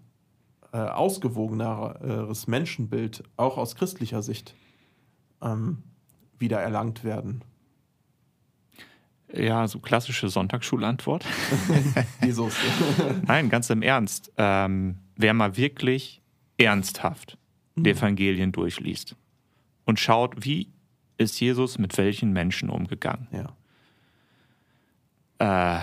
äh, 0.72 0.78
ausgewogeneres 0.78 2.48
Menschenbild 2.48 3.24
auch 3.36 3.58
aus 3.58 3.76
christlicher 3.76 4.22
Sicht 4.22 4.56
ähm, 5.42 5.84
wieder 6.40 6.60
erlangt 6.60 7.04
werden? 7.04 7.44
Ja, 9.34 9.68
so 9.68 9.80
klassische 9.80 10.30
Sonntagsschulantwort. 10.30 11.26
Jesus. 12.24 12.56
Nein, 13.28 13.50
ganz 13.50 13.70
im 13.70 13.82
Ernst. 13.82 14.32
Ähm, 14.38 15.00
wer 15.18 15.34
mal 15.34 15.58
wirklich 15.58 16.22
ernsthaft 16.58 17.38
die 17.76 17.92
Evangelien 17.92 18.52
durchliest 18.52 19.16
und 19.86 20.00
schaut, 20.00 20.46
wie 20.46 20.70
ist 21.18 21.40
Jesus 21.40 21.78
mit 21.78 21.98
welchen 21.98 22.32
Menschen 22.34 22.70
umgegangen, 22.70 23.28
ja. 25.40 25.80
äh, 25.80 25.82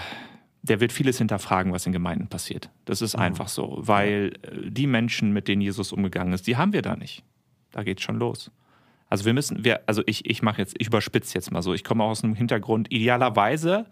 der 0.62 0.81
wird 0.81 0.93
vieles 0.93 1.18
hinterfragen, 1.18 1.72
was 1.72 1.87
in 1.87 1.93
Gemeinden 1.93 2.29
passiert. 2.29 2.70
Das 2.85 3.03
ist 3.03 3.14
einfach 3.14 3.49
so, 3.49 3.79
weil 3.81 4.33
äh, 4.43 4.70
die 4.70 4.87
Menschen, 4.87 5.33
mit 5.33 5.49
denen 5.49 5.62
Jesus 5.62 5.93
umgegangen 5.93 6.33
ist, 6.33 6.47
die 6.47 6.57
haben 6.57 6.72
wir 6.72 6.83
da 6.83 6.97
nicht. 6.97 7.22
Da 7.70 7.83
geht's 7.83 8.03
schon 8.03 8.18
los. 8.18 8.51
Also 9.09 9.25
wir 9.27 9.35
müssen, 9.35 9.64
wir, 9.64 9.83
also 9.87 10.03
ich, 10.07 10.29
ich 10.29 10.43
mache 10.43 10.61
jetzt, 10.62 10.75
ich 10.79 10.87
überspitze 10.87 11.35
jetzt 11.35 11.51
mal 11.51 11.62
so. 11.62 11.75
Ich 11.75 11.85
komme 11.85 12.03
auch 12.05 12.11
aus 12.11 12.25
einem 12.25 12.35
Hintergrund. 12.35 12.91
Idealerweise, 12.91 13.87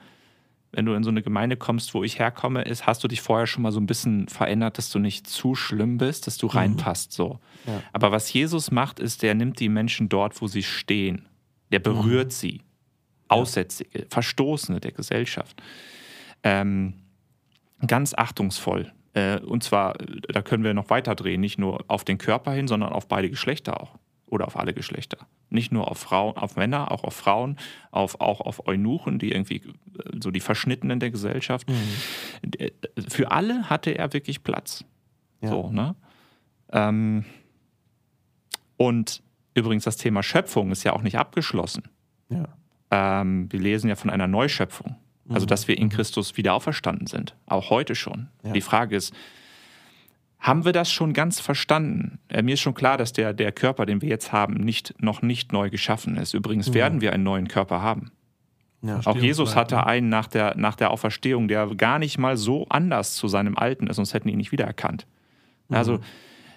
wenn 0.73 0.87
du 0.87 0.95
in 0.95 1.05
so 1.05 1.11
eine 1.11 1.23
Gemeinde 1.23 1.57
kommst, 1.57 1.93
wo 1.93 2.03
ich 2.03 2.19
herkomme, 2.19 2.63
ist, 2.63 2.87
hast 2.87 3.05
du 3.05 3.09
dich 3.09 3.21
vorher 3.21 3.47
schon 3.47 3.63
mal 3.63 3.73
so 3.73 3.81
ein 3.81 3.87
bisschen 3.87 4.27
verändert, 4.29 4.79
dass 4.79 4.91
du 4.91 4.99
nicht 4.99 5.27
zu 5.27 5.55
schlimm 5.55 5.99
bist, 5.99 6.27
dass 6.27 6.39
du 6.39 6.47
reinpasst. 6.47 7.13
So. 7.13 7.39
Ja. 7.67 7.83
Aber 7.93 8.11
was 8.11 8.33
Jesus 8.33 8.71
macht, 8.71 8.99
ist, 8.99 9.23
der 9.23 9.35
nimmt 9.35 9.61
die 9.61 9.69
Menschen 9.69 10.09
dort, 10.09 10.41
wo 10.41 10.47
sie 10.47 10.63
stehen. 10.63 11.29
Der 11.71 11.79
berührt 11.79 12.33
sie. 12.33 12.63
Aussätzige, 13.29 14.07
Verstoßene 14.11 14.81
der 14.81 14.93
Gesellschaft. 14.93 15.63
Ähm, 16.43 16.95
ganz 17.87 18.15
achtungsvoll. 18.15 18.93
Äh, 19.15 19.41
und 19.41 19.63
zwar, 19.63 19.95
da 20.29 20.43
können 20.43 20.65
wir 20.65 20.75
noch 20.75 20.91
weiter 20.91 21.15
drehen, 21.15 21.41
nicht 21.41 21.59
nur 21.59 21.85
auf 21.89 22.05
den 22.05 22.19
Körper 22.19 22.53
hin, 22.53 22.69
sondern 22.69 22.93
auf 22.93 23.09
beide 23.09 23.31
Geschlechter 23.31 23.81
auch. 23.81 23.99
Oder 24.27 24.47
auf 24.47 24.59
alle 24.59 24.73
Geschlechter. 24.73 25.19
Nicht 25.53 25.71
nur 25.73 25.91
auf 25.91 25.99
Frauen, 25.99 26.37
auf 26.37 26.57
Männer, 26.57 26.91
auch 26.91 27.05
auf 27.05 27.15
Frauen, 27.15 27.57
auf, 27.91 28.21
auch 28.21 28.41
auf 28.41 28.67
Eunuchen, 28.67 29.19
die 29.19 29.33
irgendwie 29.33 29.57
äh, 29.57 30.19
so 30.23 30.31
die 30.31 30.41
Verschnittenen 30.41 30.99
der 30.99 31.11
Gesellschaft. 31.11 31.69
Äh, 32.59 32.71
Für 33.09 33.31
alle 33.31 33.69
hatte 33.69 33.91
er 33.91 34.13
wirklich 34.13 34.43
Platz. 34.43 34.85
Ja. 35.41 35.51
So, 35.51 35.71
ne? 35.71 35.95
Ähm, 36.73 37.25
und 38.77 39.23
übrigens, 39.55 39.85
das 39.85 39.97
Thema 39.97 40.23
Schöpfung 40.23 40.71
ist 40.73 40.85
ja 40.85 40.93
auch 40.93 41.03
nicht 41.03 41.19
abgeschlossen. 41.19 41.85
Ja. 42.29 42.49
Ähm, 42.91 43.53
wir 43.53 43.61
lesen 43.61 43.89
ja 43.89 43.97
von 43.97 44.11
einer 44.11 44.27
Neuschöpfung. 44.27 44.97
Also, 45.29 45.47
dass 45.47 45.69
wir 45.69 45.79
in 45.79 45.89
Christus 45.89 46.37
wieder 46.37 46.53
auferstanden 46.53 47.07
sind. 47.07 47.37
Auch 47.47 47.71
heute 47.71 47.95
schon. 47.95 48.29
Ja. 48.45 48.53
Die 48.53 48.61
Frage 48.61 48.97
ist, 48.97 49.15
haben 50.43 50.65
wir 50.65 50.73
das 50.73 50.91
schon 50.91 51.13
ganz 51.13 51.41
verstanden? 51.41 52.19
Äh, 52.29 52.43
mir 52.43 52.55
ist 52.55 52.61
schon 52.61 52.75
klar, 52.75 52.99
dass 52.99 53.13
der, 53.13 53.33
der 53.33 53.53
Körper, 53.53 53.87
den 53.87 54.03
wir 54.03 54.09
jetzt 54.09 54.33
haben, 54.33 54.55
nicht, 54.55 55.01
noch 55.01 55.23
nicht 55.23 55.53
neu 55.53 55.71
geschaffen 55.71 56.17
ist. 56.17 56.35
Übrigens 56.35 56.75
werden 56.75 57.01
wir 57.01 57.13
einen 57.13 57.23
neuen 57.23 57.47
Körper 57.47 57.81
haben. 57.81 58.11
Ja. 58.83 59.01
Auch 59.05 59.17
Jesus 59.17 59.55
hatte 59.55 59.77
ne? 59.77 59.87
einen 59.87 60.09
nach 60.09 60.27
der, 60.27 60.57
nach 60.57 60.75
der 60.75 60.91
Auferstehung, 60.91 61.47
der 61.47 61.69
gar 61.77 62.01
nicht 62.01 62.19
mal 62.19 62.37
so 62.37 62.67
anders 62.69 63.15
zu 63.15 63.29
seinem 63.29 63.57
Alten 63.57 63.87
ist, 63.87 63.97
sonst 63.97 64.15
hätten 64.15 64.29
ihn 64.29 64.39
nicht 64.39 64.51
wiedererkannt. 64.51 65.07
Also, 65.71 66.01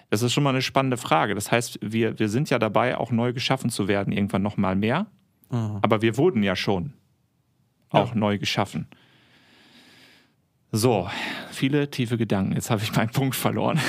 das 0.09 0.23
ist 0.23 0.33
schon 0.33 0.43
mal 0.43 0.49
eine 0.49 0.61
spannende 0.61 0.97
Frage. 0.97 1.36
Das 1.36 1.51
heißt, 1.51 1.79
wir, 1.81 2.19
wir 2.19 2.27
sind 2.27 2.49
ja 2.49 2.59
dabei, 2.59 2.97
auch 2.97 3.11
neu 3.11 3.31
geschaffen 3.31 3.69
zu 3.69 3.88
werden, 3.88 4.11
irgendwann 4.11 4.41
noch 4.41 4.57
mal 4.57 4.75
mehr. 4.75 5.05
Aber 5.81 6.01
wir 6.01 6.17
wurden 6.17 6.43
ja 6.43 6.55
schon 6.55 6.93
auch 7.91 8.13
neu 8.13 8.38
geschaffen. 8.39 8.88
So, 10.76 11.09
viele 11.51 11.89
tiefe 11.89 12.17
Gedanken. 12.17 12.53
Jetzt 12.53 12.69
habe 12.69 12.82
ich 12.84 12.93
meinen 12.95 13.09
Punkt 13.09 13.36
verloren. 13.36 13.80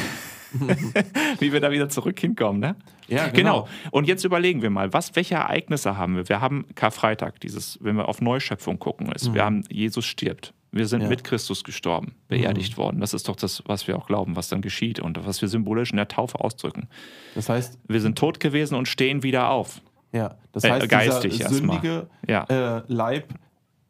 Wie 1.41 1.53
wir 1.53 1.61
da 1.61 1.70
wieder 1.72 1.89
zurück 1.89 2.18
hinkommen, 2.20 2.61
ne? 2.61 2.76
Ja, 3.09 3.28
Genau. 3.28 3.62
genau. 3.64 3.68
Und 3.91 4.07
jetzt 4.07 4.24
überlegen 4.24 4.62
wir 4.62 4.70
mal, 4.70 4.93
was, 4.93 5.14
welche 5.16 5.34
Ereignisse 5.34 5.97
haben 5.97 6.16
wir? 6.16 6.28
Wir 6.28 6.41
haben 6.41 6.64
Karfreitag, 6.76 7.41
dieses, 7.41 7.78
wenn 7.82 7.97
wir 7.97 8.09
auf 8.09 8.20
Neuschöpfung 8.20 8.78
gucken, 8.78 9.11
ist. 9.12 9.34
Wir 9.34 9.45
haben 9.45 9.64
Jesus 9.68 10.05
stirbt. 10.07 10.55
Wir 10.70 10.87
sind 10.87 11.03
Ja. 11.03 11.09
mit 11.09 11.24
Christus 11.24 11.64
gestorben, 11.64 12.14
beerdigt 12.28 12.76
worden. 12.76 13.01
Das 13.01 13.14
ist 13.14 13.28
doch 13.28 13.37
das, 13.37 13.62
was 13.66 13.89
wir 13.89 13.97
auch 13.97 14.07
glauben, 14.07 14.37
was 14.37 14.49
dann 14.49 14.61
geschieht 14.62 15.01
und 15.01 15.24
was 15.26 15.41
wir 15.43 15.49
symbolisch 15.49 15.91
in 15.91 15.97
der 15.97 16.09
Taufe 16.09 16.39
ausdrücken. 16.41 16.89
Das 17.34 17.49
heißt, 17.49 17.78
Wir 17.89 18.01
sind 18.01 18.16
tot 18.16 18.39
gewesen 18.41 18.74
und 18.76 18.87
stehen 18.87 19.22
wieder 19.24 19.51
auf. 19.51 19.80
ja, 20.12 20.37
das 20.53 20.64
Äh, 20.64 20.70
heißt, 20.70 20.89
geistig 20.89 21.37
dieser 21.37 21.49
sündige 21.51 22.07
Ja. 22.28 22.45
äh, 22.45 22.82
Leib 22.87 23.34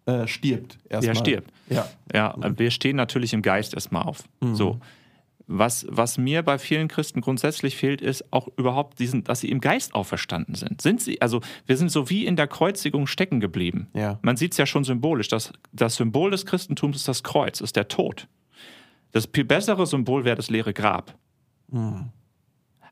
äh, 0.07 0.27
stirbt 0.27 0.79
erstmal. 0.89 1.15
Der 1.15 1.21
stirbt. 1.21 1.53
Ja. 1.69 1.89
Ja, 2.13 2.37
wir 2.57 2.71
stehen 2.71 2.97
natürlich 2.97 3.33
im 3.33 3.43
Geist 3.43 3.75
erstmal 3.75 4.03
auf. 4.03 4.25
So. 4.41 4.79
Was, 5.49 5.87
was 5.89 6.19
mir 6.19 6.43
bei 6.43 6.59
vielen 6.59 6.89
Christen 6.89 7.21
grundsätzlich 7.21 7.77
fehlt, 7.77 8.01
ist 8.01 8.33
auch 8.33 8.49
überhaupt 8.57 8.99
diesen, 8.99 9.23
dass 9.23 9.41
sie 9.41 9.51
im 9.51 9.61
Geist 9.61 9.95
auferstanden 9.95 10.57
sind. 10.57 10.83
Sind 10.83 11.01
sie, 11.01 11.23
also 11.23 11.41
wir 11.67 11.77
sind 11.77 11.91
so 11.91 12.11
wie 12.11 12.27
in 12.27 12.35
der 12.35 12.49
Kreuzigung 12.49 13.07
stecken 13.07 13.39
geblieben. 13.39 13.89
Ja. 13.95 14.19
Man 14.23 14.37
sieht 14.37 14.53
es 14.53 14.59
ja 14.59 14.67
schon 14.67 14.83
symbolisch. 14.83 15.29
Das, 15.29 15.53
das 15.73 15.95
Symbol 15.95 16.33
des 16.33 16.47
Christentums 16.47 16.97
ist 16.97 17.07
das 17.07 17.23
Kreuz, 17.23 17.61
ist 17.61 17.77
der 17.77 17.87
Tod. 17.87 18.27
Das 19.13 19.29
viel 19.33 19.45
bessere 19.45 19.87
Symbol 19.87 20.25
wäre 20.25 20.37
das 20.37 20.51
leere 20.51 20.75
Grab. 20.75 21.17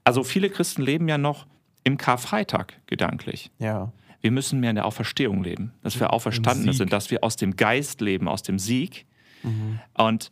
Also 0.04 0.22
viele 0.22 0.48
Christen 0.48 0.82
leben 0.82 1.08
ja 1.08 1.18
noch 1.18 1.46
im 1.82 1.98
Karfreitag 1.98 2.80
gedanklich. 2.86 3.50
Ja. 3.58 3.92
Wir 4.24 4.30
müssen 4.30 4.58
mehr 4.58 4.70
in 4.70 4.76
der 4.76 4.86
Auferstehung 4.86 5.44
leben, 5.44 5.74
dass 5.82 6.00
wir 6.00 6.10
Auferstandene 6.14 6.72
Sieg. 6.72 6.78
sind, 6.78 6.94
dass 6.94 7.10
wir 7.10 7.22
aus 7.22 7.36
dem 7.36 7.56
Geist 7.56 8.00
leben, 8.00 8.26
aus 8.26 8.42
dem 8.42 8.58
Sieg. 8.58 9.04
Und, 9.92 10.30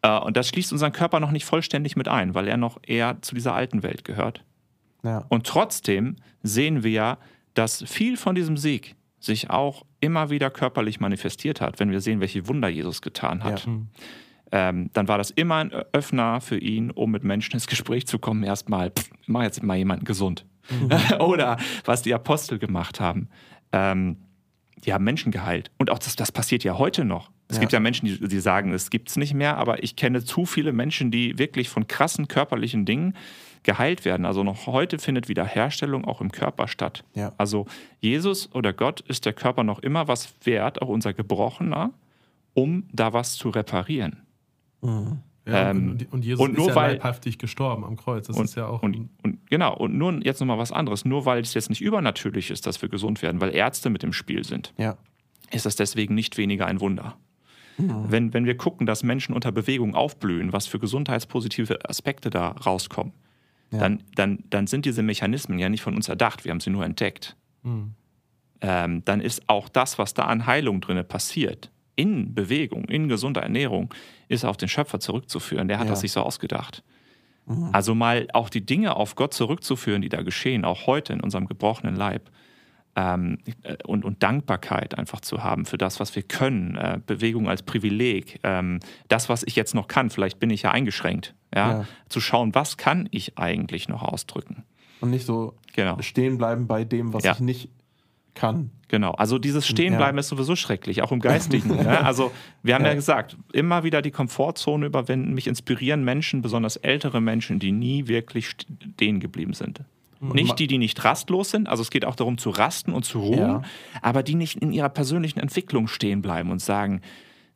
äh, 0.00 0.18
und 0.18 0.34
das 0.38 0.48
schließt 0.48 0.72
unseren 0.72 0.92
Körper 0.92 1.20
noch 1.20 1.30
nicht 1.30 1.44
vollständig 1.44 1.94
mit 1.94 2.08
ein, 2.08 2.34
weil 2.34 2.48
er 2.48 2.56
noch 2.56 2.78
eher 2.82 3.20
zu 3.20 3.34
dieser 3.34 3.54
alten 3.54 3.82
Welt 3.82 4.02
gehört. 4.02 4.42
Ja. 5.02 5.26
Und 5.28 5.46
trotzdem 5.46 6.16
sehen 6.42 6.84
wir 6.84 6.90
ja, 6.90 7.18
dass 7.52 7.84
viel 7.86 8.16
von 8.16 8.34
diesem 8.34 8.56
Sieg 8.56 8.96
sich 9.20 9.50
auch 9.50 9.84
immer 10.00 10.30
wieder 10.30 10.48
körperlich 10.48 10.98
manifestiert 10.98 11.60
hat, 11.60 11.78
wenn 11.80 11.90
wir 11.90 12.00
sehen, 12.00 12.20
welche 12.20 12.48
Wunder 12.48 12.68
Jesus 12.68 13.02
getan 13.02 13.44
hat. 13.44 13.66
Ja. 13.66 13.72
Ähm, 14.52 14.88
dann 14.94 15.06
war 15.06 15.18
das 15.18 15.30
immer 15.30 15.56
ein 15.56 15.70
Öffner 15.70 16.40
für 16.40 16.56
ihn, 16.56 16.90
um 16.90 17.10
mit 17.10 17.24
Menschen 17.24 17.52
ins 17.52 17.66
Gespräch 17.66 18.06
zu 18.06 18.18
kommen. 18.18 18.42
Erstmal, 18.42 18.90
pff, 18.90 19.10
mach 19.26 19.42
jetzt 19.42 19.62
mal 19.62 19.76
jemanden 19.76 20.06
gesund. 20.06 20.46
Oder 21.20 21.56
was 21.84 22.02
die 22.02 22.14
Apostel 22.14 22.58
gemacht 22.58 23.00
haben. 23.00 23.28
Ähm, 23.72 24.16
die 24.84 24.92
haben 24.92 25.04
Menschen 25.04 25.32
geheilt. 25.32 25.70
Und 25.78 25.90
auch 25.90 25.98
das, 25.98 26.14
das 26.16 26.30
passiert 26.30 26.62
ja 26.64 26.76
heute 26.78 27.04
noch. 27.04 27.30
Es 27.48 27.56
Ja. 27.56 27.60
gibt 27.60 27.72
ja 27.72 27.80
Menschen, 27.80 28.06
die, 28.06 28.18
die 28.28 28.40
sagen, 28.40 28.72
es 28.72 28.90
gibt 28.90 29.08
es 29.08 29.16
nicht 29.16 29.34
mehr, 29.34 29.56
aber 29.56 29.82
ich 29.82 29.96
kenne 29.96 30.24
zu 30.24 30.44
viele 30.46 30.72
Menschen, 30.72 31.10
die 31.10 31.38
wirklich 31.38 31.68
von 31.68 31.86
krassen 31.86 32.28
körperlichen 32.28 32.84
Dingen 32.84 33.14
geheilt 33.62 34.04
werden. 34.04 34.26
Also 34.26 34.44
noch 34.44 34.66
heute 34.66 34.98
findet 34.98 35.28
Wiederherstellung 35.28 36.04
auch 36.04 36.20
im 36.20 36.30
Körper 36.32 36.68
statt. 36.68 37.02
Ja. 37.14 37.32
Also 37.38 37.66
Jesus 38.00 38.50
oder 38.54 38.72
Gott 38.74 39.00
ist 39.00 39.24
der 39.24 39.32
Körper 39.32 39.64
noch 39.64 39.78
immer 39.78 40.06
was 40.06 40.34
wert, 40.44 40.82
auch 40.82 40.88
unser 40.88 41.14
Gebrochener, 41.14 41.90
um 42.52 42.84
da 42.92 43.12
was 43.14 43.34
zu 43.36 43.48
reparieren. 43.48 44.22
Ja, 44.82 45.70
Ähm, 45.70 45.90
und, 45.92 46.12
und 46.12 46.24
Jesus 46.24 46.44
und 46.44 46.52
ist 46.52 46.58
nur 46.58 46.68
ja 46.68 46.74
weil- 46.74 46.92
leibhaftig 46.92 47.38
gestorben 47.38 47.84
am 47.84 47.96
Kreuz. 47.96 48.26
Das 48.26 48.36
Und, 48.36 48.44
ist 48.44 48.54
ja 48.54 48.66
auch 48.66 48.82
und 48.82 49.08
genau, 49.54 49.76
und 49.76 49.96
nur 49.96 50.12
jetzt 50.24 50.40
nochmal 50.40 50.58
was 50.58 50.72
anderes. 50.72 51.04
Nur 51.04 51.24
weil 51.26 51.40
es 51.40 51.54
jetzt 51.54 51.68
nicht 51.68 51.80
übernatürlich 51.80 52.50
ist, 52.50 52.66
dass 52.66 52.82
wir 52.82 52.88
gesund 52.88 53.22
werden, 53.22 53.40
weil 53.40 53.54
Ärzte 53.54 53.88
mit 53.88 54.02
im 54.02 54.12
Spiel 54.12 54.42
sind, 54.44 54.72
Ja. 54.76 54.96
ist 55.52 55.64
das 55.64 55.76
deswegen 55.76 56.14
nicht 56.16 56.36
weniger 56.36 56.66
ein 56.66 56.80
Wunder. 56.80 57.16
Wenn, 57.76 58.32
wenn 58.34 58.44
wir 58.46 58.56
gucken, 58.56 58.86
dass 58.86 59.02
Menschen 59.02 59.34
unter 59.34 59.50
Bewegung 59.52 59.94
aufblühen, 59.94 60.52
was 60.52 60.66
für 60.66 60.78
gesundheitspositive 60.80 61.88
Aspekte 61.88 62.30
da 62.30 62.48
rauskommen, 62.48 63.12
Ja. 63.70 63.78
dann, 63.78 64.02
dann, 64.16 64.44
dann 64.50 64.66
sind 64.66 64.84
diese 64.86 65.02
Mechanismen 65.02 65.58
ja 65.60 65.68
nicht 65.68 65.82
von 65.82 65.94
uns 65.94 66.08
erdacht, 66.08 66.44
wir 66.44 66.50
haben 66.52 66.60
sie 66.60 66.70
nur 66.70 66.84
entdeckt. 66.84 67.36
Ähm, 68.60 69.02
dann 69.04 69.20
ist 69.20 69.48
auch 69.48 69.68
das, 69.68 69.98
was 69.98 70.14
da 70.14 70.24
an 70.24 70.46
Heilung 70.46 70.80
drin 70.80 71.02
passiert, 71.06 71.70
in 71.96 72.34
Bewegung, 72.34 72.84
in 72.86 73.08
gesunder 73.08 73.42
Ernährung, 73.42 73.92
ist 74.28 74.44
auf 74.44 74.56
den 74.56 74.68
Schöpfer 74.68 75.00
zurückzuführen. 75.00 75.68
Der 75.68 75.78
hat 75.78 75.86
Ja. 75.86 75.90
das 75.92 76.00
sich 76.00 76.12
so 76.12 76.20
ausgedacht. 76.22 76.82
Also 77.72 77.94
mal 77.94 78.26
auch 78.32 78.48
die 78.48 78.64
Dinge 78.64 78.96
auf 78.96 79.16
Gott 79.16 79.34
zurückzuführen, 79.34 80.00
die 80.02 80.08
da 80.08 80.22
geschehen, 80.22 80.64
auch 80.64 80.86
heute 80.86 81.12
in 81.12 81.20
unserem 81.20 81.46
gebrochenen 81.46 81.94
Leib. 81.94 82.30
Ähm, 82.96 83.38
äh, 83.64 83.76
und, 83.84 84.04
und 84.04 84.22
Dankbarkeit 84.22 84.96
einfach 84.96 85.20
zu 85.20 85.42
haben 85.42 85.64
für 85.66 85.76
das, 85.76 85.98
was 85.98 86.14
wir 86.14 86.22
können. 86.22 86.76
Äh, 86.76 87.00
Bewegung 87.04 87.48
als 87.48 87.64
Privileg. 87.64 88.38
Ähm, 88.44 88.78
das, 89.08 89.28
was 89.28 89.42
ich 89.42 89.56
jetzt 89.56 89.74
noch 89.74 89.88
kann, 89.88 90.10
vielleicht 90.10 90.38
bin 90.38 90.48
ich 90.50 90.62
ja 90.62 90.70
eingeschränkt. 90.70 91.34
Ja? 91.52 91.70
Ja. 91.80 91.84
Zu 92.08 92.20
schauen, 92.20 92.54
was 92.54 92.76
kann 92.76 93.08
ich 93.10 93.36
eigentlich 93.36 93.88
noch 93.88 94.02
ausdrücken. 94.02 94.62
Und 95.00 95.10
nicht 95.10 95.26
so 95.26 95.56
Genau. 95.74 96.00
stehen 96.02 96.38
bleiben 96.38 96.68
bei 96.68 96.84
dem, 96.84 97.12
was 97.12 97.24
Ja. 97.24 97.32
ich 97.32 97.40
nicht 97.40 97.68
kann. 98.34 98.70
Genau, 98.88 99.12
also 99.12 99.38
dieses 99.38 99.66
Stehenbleiben 99.66 100.16
Ja. 100.16 100.20
ist 100.20 100.28
sowieso 100.28 100.54
schrecklich, 100.56 101.02
auch 101.02 101.10
im 101.10 101.20
Geistigen. 101.20 101.70
ne? 101.76 102.00
Also 102.04 102.30
wir 102.62 102.74
haben 102.74 102.82
ja. 102.84 102.90
Ja. 102.90 102.94
gesagt, 102.94 103.36
immer 103.52 103.82
wieder 103.82 104.02
die 104.02 104.10
Komfortzone 104.10 104.86
überwinden. 104.86 105.34
Mich 105.34 105.46
inspirieren 105.46 106.04
Menschen, 106.04 106.42
besonders 106.42 106.76
ältere 106.76 107.20
Menschen, 107.20 107.58
die 107.58 107.72
nie 107.72 108.06
wirklich 108.08 108.48
stehen 108.50 109.20
geblieben 109.20 109.52
sind. 109.54 109.80
Nicht 110.20 110.58
die, 110.58 110.66
die 110.68 110.78
nicht 110.78 111.04
rastlos 111.04 111.50
sind, 111.50 111.68
also 111.68 111.82
es 111.82 111.90
geht 111.90 112.04
auch 112.06 112.14
darum 112.16 112.38
zu 112.38 112.48
rasten 112.48 112.92
und 112.94 113.04
zu 113.04 113.18
ruhen, 113.20 113.38
Ja. 113.38 113.62
aber 114.00 114.22
die 114.22 114.36
nicht 114.36 114.56
in 114.62 114.72
ihrer 114.72 114.88
persönlichen 114.88 115.38
Entwicklung 115.38 115.86
stehen 115.86 116.22
bleiben 116.22 116.50
und 116.50 116.60
sagen, 116.62 117.02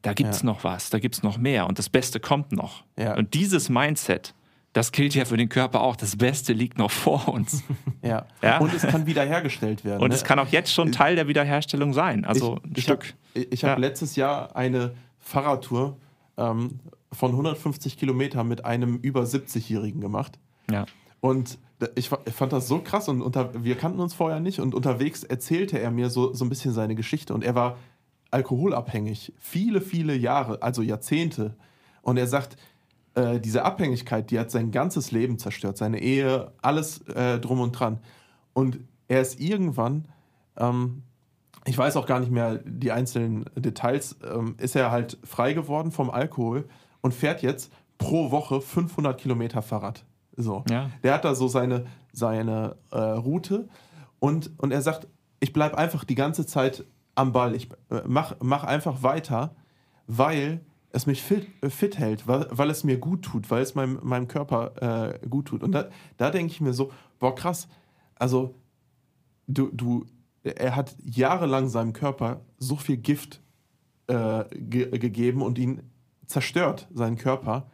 da 0.02 0.12
gibt 0.12 0.30
es 0.30 0.42
noch 0.42 0.64
was, 0.64 0.90
da 0.90 0.98
gibt 0.98 1.14
es 1.14 1.22
noch 1.22 1.38
mehr 1.38 1.66
und 1.66 1.78
das 1.78 1.88
Beste 1.88 2.20
kommt 2.20 2.52
noch. 2.52 2.84
Und 3.16 3.32
dieses 3.34 3.68
Mindset, 3.70 4.34
das 4.78 4.92
gilt 4.92 5.12
ja 5.16 5.24
für 5.24 5.36
den 5.36 5.48
Körper 5.48 5.80
auch, 5.80 5.96
das 5.96 6.16
Beste 6.16 6.52
liegt 6.52 6.78
noch 6.78 6.92
vor 6.92 7.28
uns. 7.28 7.64
Ja. 8.00 8.26
Ja. 8.42 8.58
Und 8.58 8.72
es 8.72 8.82
kann 8.82 9.06
wiederhergestellt 9.06 9.84
werden. 9.84 10.00
Und 10.00 10.10
ne? 10.10 10.14
es 10.14 10.22
kann 10.22 10.38
auch 10.38 10.46
jetzt 10.46 10.72
schon 10.72 10.92
Teil 10.92 11.16
der 11.16 11.26
Wiederherstellung 11.26 11.92
sein. 11.92 12.24
Also 12.24 12.60
ein 12.62 12.72
ich, 12.76 12.84
Stück. 12.84 13.14
Ich 13.34 13.42
habe 13.42 13.54
ich 13.54 13.64
hab 13.64 13.70
Ja. 13.78 13.88
letztes 13.88 14.14
Jahr 14.14 14.54
eine 14.54 14.92
Fahrradtour 15.18 15.96
ähm, 16.36 16.78
von 17.10 17.32
150 17.32 17.98
Kilometern 17.98 18.46
mit 18.46 18.64
einem 18.64 18.98
über 18.98 19.22
70-Jährigen 19.24 20.00
gemacht. 20.00 20.38
Ja. 20.70 20.86
Und 21.20 21.58
ich, 21.96 22.08
ich 22.24 22.34
fand 22.34 22.52
das 22.52 22.68
so 22.68 22.78
krass 22.78 23.08
und 23.08 23.20
unter, 23.20 23.64
wir 23.64 23.74
kannten 23.74 23.98
uns 23.98 24.14
vorher 24.14 24.38
nicht 24.38 24.60
und 24.60 24.76
unterwegs 24.76 25.24
erzählte 25.24 25.80
er 25.80 25.90
mir 25.90 26.08
so, 26.08 26.32
so 26.32 26.44
ein 26.44 26.48
bisschen 26.48 26.72
seine 26.72 26.94
Geschichte 26.94 27.34
und 27.34 27.42
er 27.42 27.56
war 27.56 27.78
alkoholabhängig, 28.30 29.32
viele, 29.38 29.80
viele 29.80 30.14
Jahre, 30.14 30.62
also 30.62 30.82
Jahrzehnte. 30.82 31.56
Und 32.02 32.16
er 32.16 32.28
sagt, 32.28 32.56
äh, 33.18 33.40
diese 33.40 33.64
Abhängigkeit, 33.64 34.30
die 34.30 34.38
hat 34.38 34.50
sein 34.50 34.70
ganzes 34.70 35.10
Leben 35.10 35.38
zerstört, 35.38 35.76
seine 35.76 36.00
Ehe, 36.00 36.52
alles 36.62 37.00
äh, 37.08 37.40
drum 37.40 37.60
und 37.60 37.72
dran. 37.72 37.98
Und 38.52 38.80
er 39.08 39.20
ist 39.20 39.40
irgendwann, 39.40 40.06
ähm, 40.56 41.02
ich 41.64 41.76
weiß 41.76 41.96
auch 41.96 42.06
gar 42.06 42.20
nicht 42.20 42.30
mehr 42.30 42.58
die 42.64 42.92
einzelnen 42.92 43.44
Details, 43.56 44.16
ähm, 44.24 44.54
ist 44.58 44.76
er 44.76 44.90
halt 44.90 45.18
frei 45.24 45.52
geworden 45.52 45.90
vom 45.90 46.10
Alkohol 46.10 46.68
und 47.00 47.12
fährt 47.12 47.42
jetzt 47.42 47.72
pro 47.98 48.30
Woche 48.30 48.60
500 48.60 49.18
Kilometer 49.18 49.62
Fahrrad. 49.62 50.04
So. 50.36 50.64
Ja. 50.70 50.90
Der 51.02 51.14
hat 51.14 51.24
da 51.24 51.34
so 51.34 51.48
seine, 51.48 51.86
seine 52.12 52.76
äh, 52.92 52.98
Route 52.98 53.68
und, 54.20 54.52
und 54.58 54.70
er 54.70 54.82
sagt, 54.82 55.08
ich 55.40 55.52
bleibe 55.52 55.76
einfach 55.76 56.04
die 56.04 56.14
ganze 56.14 56.46
Zeit 56.46 56.84
am 57.16 57.32
Ball. 57.32 57.56
Ich 57.56 57.68
äh, 57.90 58.02
mach, 58.06 58.36
mach 58.40 58.62
einfach 58.62 59.02
weiter, 59.02 59.56
weil 60.06 60.60
es 60.90 61.06
mich 61.06 61.22
fit, 61.22 61.48
äh, 61.62 61.70
fit 61.70 61.98
hält, 61.98 62.26
weil, 62.26 62.46
weil 62.50 62.70
es 62.70 62.84
mir 62.84 62.98
gut 62.98 63.22
tut, 63.22 63.50
weil 63.50 63.62
es 63.62 63.74
meinem, 63.74 63.98
meinem 64.02 64.28
Körper 64.28 65.18
äh, 65.22 65.26
gut 65.28 65.46
tut. 65.46 65.62
Und 65.62 65.72
da, 65.72 65.88
da 66.16 66.30
denke 66.30 66.52
ich 66.52 66.60
mir 66.60 66.72
so, 66.72 66.92
boah, 67.18 67.34
krass, 67.34 67.68
also 68.14 68.54
du, 69.46 69.70
du, 69.72 70.06
er 70.42 70.76
hat 70.76 70.96
jahrelang 71.04 71.68
seinem 71.68 71.92
Körper 71.92 72.40
so 72.58 72.76
viel 72.76 72.96
Gift 72.96 73.42
äh, 74.06 74.44
ge 74.52 74.98
gegeben 74.98 75.42
und 75.42 75.58
ihn 75.58 75.82
zerstört, 76.26 76.88
seinen 76.92 77.16
Körper, 77.16 77.70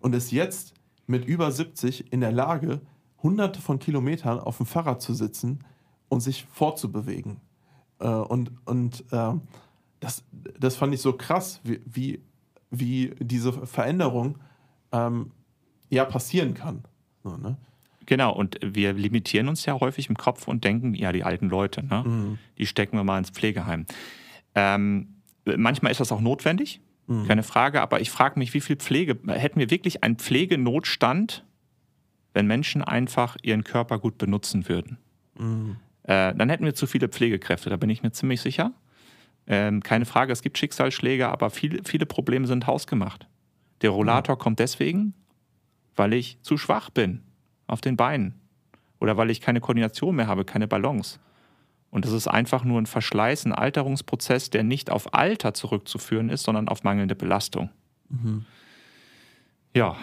und 0.00 0.14
ist 0.14 0.30
jetzt 0.30 0.74
mit 1.06 1.24
über 1.24 1.50
70 1.50 2.12
in 2.12 2.20
der 2.20 2.32
Lage, 2.32 2.80
hunderte 3.22 3.60
von 3.60 3.78
Kilometern 3.78 4.38
auf 4.38 4.58
dem 4.58 4.66
Fahrrad 4.66 5.02
zu 5.02 5.14
sitzen 5.14 5.64
und 6.08 6.20
sich 6.20 6.44
fortzubewegen. 6.44 7.40
Äh, 7.98 8.08
und 8.08 8.52
und 8.66 9.04
äh, 9.10 9.32
das, 10.00 10.24
das 10.58 10.76
fand 10.76 10.94
ich 10.94 11.02
so 11.02 11.12
krass, 11.14 11.60
wie, 11.64 11.80
wie, 11.84 12.22
wie 12.70 13.14
diese 13.18 13.52
Veränderung 13.52 14.38
ähm, 14.92 15.32
ja 15.90 16.04
passieren 16.04 16.54
kann. 16.54 16.84
So, 17.24 17.36
ne? 17.36 17.56
Genau, 18.06 18.32
und 18.32 18.58
wir 18.62 18.94
limitieren 18.94 19.48
uns 19.48 19.66
ja 19.66 19.78
häufig 19.78 20.08
im 20.08 20.16
Kopf 20.16 20.48
und 20.48 20.64
denken, 20.64 20.94
ja, 20.94 21.12
die 21.12 21.24
alten 21.24 21.50
Leute, 21.50 21.84
ne? 21.84 22.38
die 22.56 22.64
stecken 22.66 22.96
wir 22.96 23.04
mal 23.04 23.18
ins 23.18 23.28
Pflegeheim. 23.28 23.84
Ähm, 24.54 25.16
manchmal 25.44 25.92
ist 25.92 26.00
das 26.00 26.10
auch 26.10 26.22
notwendig, 26.22 26.80
keine 27.26 27.42
Frage, 27.42 27.80
aber 27.80 28.00
ich 28.00 28.10
frage 28.10 28.38
mich, 28.38 28.52
wie 28.52 28.60
viel 28.60 28.76
Pflege, 28.76 29.18
hätten 29.28 29.60
wir 29.60 29.70
wirklich 29.70 30.04
einen 30.04 30.16
Pflegenotstand, 30.16 31.44
wenn 32.34 32.46
Menschen 32.46 32.82
einfach 32.82 33.36
ihren 33.42 33.64
Körper 33.64 33.98
gut 33.98 34.18
benutzen 34.18 34.68
würden? 34.68 34.98
Äh, 36.02 36.34
dann 36.34 36.48
hätten 36.48 36.64
wir 36.64 36.74
zu 36.74 36.86
viele 36.86 37.08
Pflegekräfte, 37.08 37.70
da 37.70 37.76
bin 37.76 37.90
ich 37.90 38.02
mir 38.02 38.12
ziemlich 38.12 38.40
sicher. 38.40 38.72
Ähm, 39.50 39.82
keine 39.82 40.04
Frage, 40.04 40.32
es 40.32 40.42
gibt 40.42 40.58
Schicksalsschläge, 40.58 41.28
aber 41.28 41.48
viele, 41.48 41.82
viele 41.84 42.04
Probleme 42.04 42.46
sind 42.46 42.66
hausgemacht. 42.66 43.26
Der 43.80 43.90
Rollator 43.90 44.38
kommt 44.38 44.58
deswegen, 44.58 45.14
weil 45.96 46.12
ich 46.12 46.38
zu 46.42 46.58
schwach 46.58 46.90
bin 46.90 47.22
auf 47.66 47.80
den 47.80 47.96
Beinen 47.96 48.34
oder 49.00 49.16
weil 49.16 49.30
ich 49.30 49.40
keine 49.40 49.60
Koordination 49.60 50.16
mehr 50.16 50.26
habe, 50.26 50.44
keine 50.44 50.68
Balance. 50.68 51.18
Und 51.90 52.04
das 52.04 52.12
ist 52.12 52.28
einfach 52.28 52.64
nur 52.64 52.78
ein 52.78 52.86
Verschleiß, 52.86 53.46
ein 53.46 53.52
Alterungsprozess, 53.52 54.50
der 54.50 54.62
nicht 54.62 54.90
auf 54.90 55.14
Alter 55.14 55.54
zurückzuführen 55.54 56.28
ist, 56.28 56.42
sondern 56.42 56.68
auf 56.68 56.84
mangelnde 56.84 57.14
Belastung. 57.14 57.70
Ja, 59.74 59.96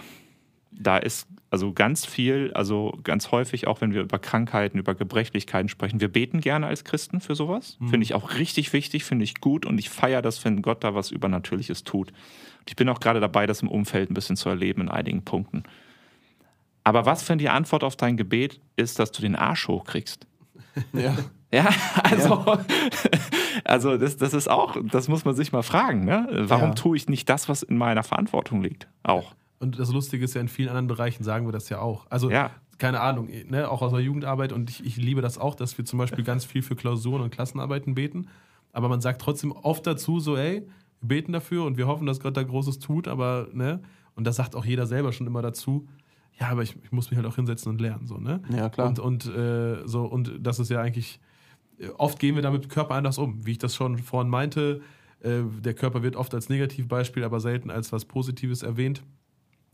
da 0.71 0.97
ist 0.97 1.27
also 1.55 1.71
ganz 1.71 2.05
viel, 2.05 2.51
also 2.53 2.99
ganz 3.05 3.31
häufig 3.31 3.65
auch, 3.65 3.79
wenn 3.79 3.93
wir 3.93 4.01
über 4.01 4.19
Krankheiten, 4.19 4.77
über 4.77 4.93
Gebrechlichkeiten 4.93 5.69
sprechen. 5.69 6.01
Wir 6.01 6.09
beten 6.09 6.41
gerne 6.41 6.67
als 6.67 6.83
Christen 6.83 7.21
für 7.21 7.33
sowas. 7.33 7.77
Finde 7.79 8.03
ich 8.03 8.13
auch 8.13 8.33
richtig 8.33 8.73
wichtig, 8.73 9.05
finde 9.05 9.23
ich 9.23 9.39
gut 9.39 9.65
und 9.65 9.77
ich 9.77 9.89
feiere 9.89 10.21
das, 10.21 10.43
wenn 10.43 10.61
Gott 10.61 10.83
da 10.83 10.95
was 10.95 11.11
Übernatürliches 11.11 11.85
tut. 11.85 12.09
Und 12.09 12.69
ich 12.69 12.75
bin 12.75 12.89
auch 12.89 12.99
gerade 12.99 13.21
dabei, 13.21 13.45
das 13.47 13.61
im 13.61 13.69
Umfeld 13.69 14.11
ein 14.11 14.13
bisschen 14.15 14.35
zu 14.35 14.49
erleben 14.49 14.81
in 14.81 14.89
einigen 14.89 15.23
Punkten. 15.23 15.63
Aber 16.83 17.05
was, 17.05 17.27
wenn 17.29 17.37
die 17.37 17.47
Antwort 17.47 17.85
auf 17.85 17.95
dein 17.95 18.17
Gebet 18.17 18.59
ist, 18.75 18.99
dass 18.99 19.13
du 19.13 19.21
den 19.21 19.37
Arsch 19.37 19.67
hochkriegst? 19.69 20.27
Ja. 20.91 21.15
Ja, 21.53 21.69
also, 22.03 22.57
also 23.63 23.97
das, 23.97 24.17
das 24.17 24.33
ist 24.33 24.49
auch, 24.49 24.75
das 24.91 25.07
muss 25.07 25.23
man 25.23 25.33
sich 25.35 25.53
mal 25.53 25.61
fragen. 25.63 26.03
Ne? 26.03 26.27
Warum 26.49 26.69
Ja. 26.69 26.75
tue 26.75 26.97
ich 26.97 27.07
nicht 27.07 27.29
das, 27.29 27.47
was 27.47 27.63
in 27.63 27.77
meiner 27.77 28.03
Verantwortung 28.03 28.61
liegt? 28.61 28.89
Auch. 29.03 29.35
Und 29.59 29.79
das 29.79 29.91
Lustige 29.91 30.25
ist 30.25 30.33
ja, 30.33 30.41
in 30.41 30.47
vielen 30.47 30.69
anderen 30.69 30.87
Bereichen 30.87 31.23
sagen 31.23 31.45
wir 31.47 31.51
das 31.53 31.69
ja 31.69 31.79
auch. 31.79 32.05
Also, 32.09 32.29
Ja. 32.29 32.51
keine 32.77 32.99
Ahnung, 32.99 33.29
ne, 33.49 33.69
auch 33.69 33.81
aus 33.81 33.91
der 33.91 34.01
Jugendarbeit 34.01 34.51
und 34.51 34.69
ich, 34.69 34.85
ich 34.85 34.97
liebe 34.97 35.21
das 35.21 35.37
auch, 35.37 35.55
dass 35.55 35.77
wir 35.77 35.85
zum 35.85 35.97
Beispiel 35.99 36.23
ganz 36.25 36.43
viel 36.45 36.61
für 36.61 36.75
Klausuren 36.75 37.21
und 37.21 37.29
Klassenarbeiten 37.31 37.95
beten. 37.95 38.27
Aber 38.73 38.89
man 38.89 38.99
sagt 38.99 39.21
trotzdem 39.21 39.51
oft 39.53 39.87
dazu 39.87 40.19
so, 40.19 40.35
ey, 40.35 40.67
wir 41.01 41.07
beten 41.07 41.31
dafür 41.31 41.63
und 41.65 41.77
wir 41.77 41.87
hoffen, 41.87 42.05
dass 42.05 42.19
Gott 42.19 42.35
da 42.35 42.43
Großes 42.43 42.79
tut, 42.79 43.07
aber, 43.07 43.47
ne, 43.53 43.81
und 44.15 44.25
das 44.27 44.35
sagt 44.35 44.55
auch 44.55 44.65
jeder 44.65 44.85
selber 44.87 45.13
schon 45.13 45.27
immer 45.27 45.41
dazu, 45.41 45.87
ja, 46.37 46.49
aber 46.49 46.63
ich, 46.63 46.75
ich 46.83 46.91
muss 46.91 47.09
mich 47.09 47.17
halt 47.17 47.25
auch 47.27 47.35
hinsetzen 47.35 47.69
und 47.71 47.79
lernen, 47.79 48.07
so, 48.07 48.17
ne? 48.17 48.41
Ja, 48.49 48.67
klar. 48.67 48.89
Und, 48.89 48.99
und, 48.99 49.25
äh, 49.25 49.87
so, 49.87 50.03
und 50.03 50.33
das 50.41 50.59
ist 50.59 50.69
ja 50.69 50.81
eigentlich, 50.81 51.21
äh, 51.79 51.87
oft 51.97 52.19
gehen 52.19 52.35
wir 52.35 52.41
damit 52.41 52.67
Körper 52.67 52.95
anders 52.95 53.17
um, 53.17 53.45
wie 53.45 53.51
ich 53.51 53.57
das 53.57 53.73
schon 53.73 53.97
vorhin 53.99 54.29
meinte. 54.29 54.81
Äh, 55.21 55.43
der 55.61 55.73
Körper 55.73 56.03
wird 56.03 56.17
oft 56.17 56.33
als 56.33 56.49
Negativbeispiel, 56.49 57.23
aber 57.23 57.39
selten 57.39 57.71
als 57.71 57.93
was 57.93 58.03
Positives 58.03 58.63
erwähnt. 58.63 59.01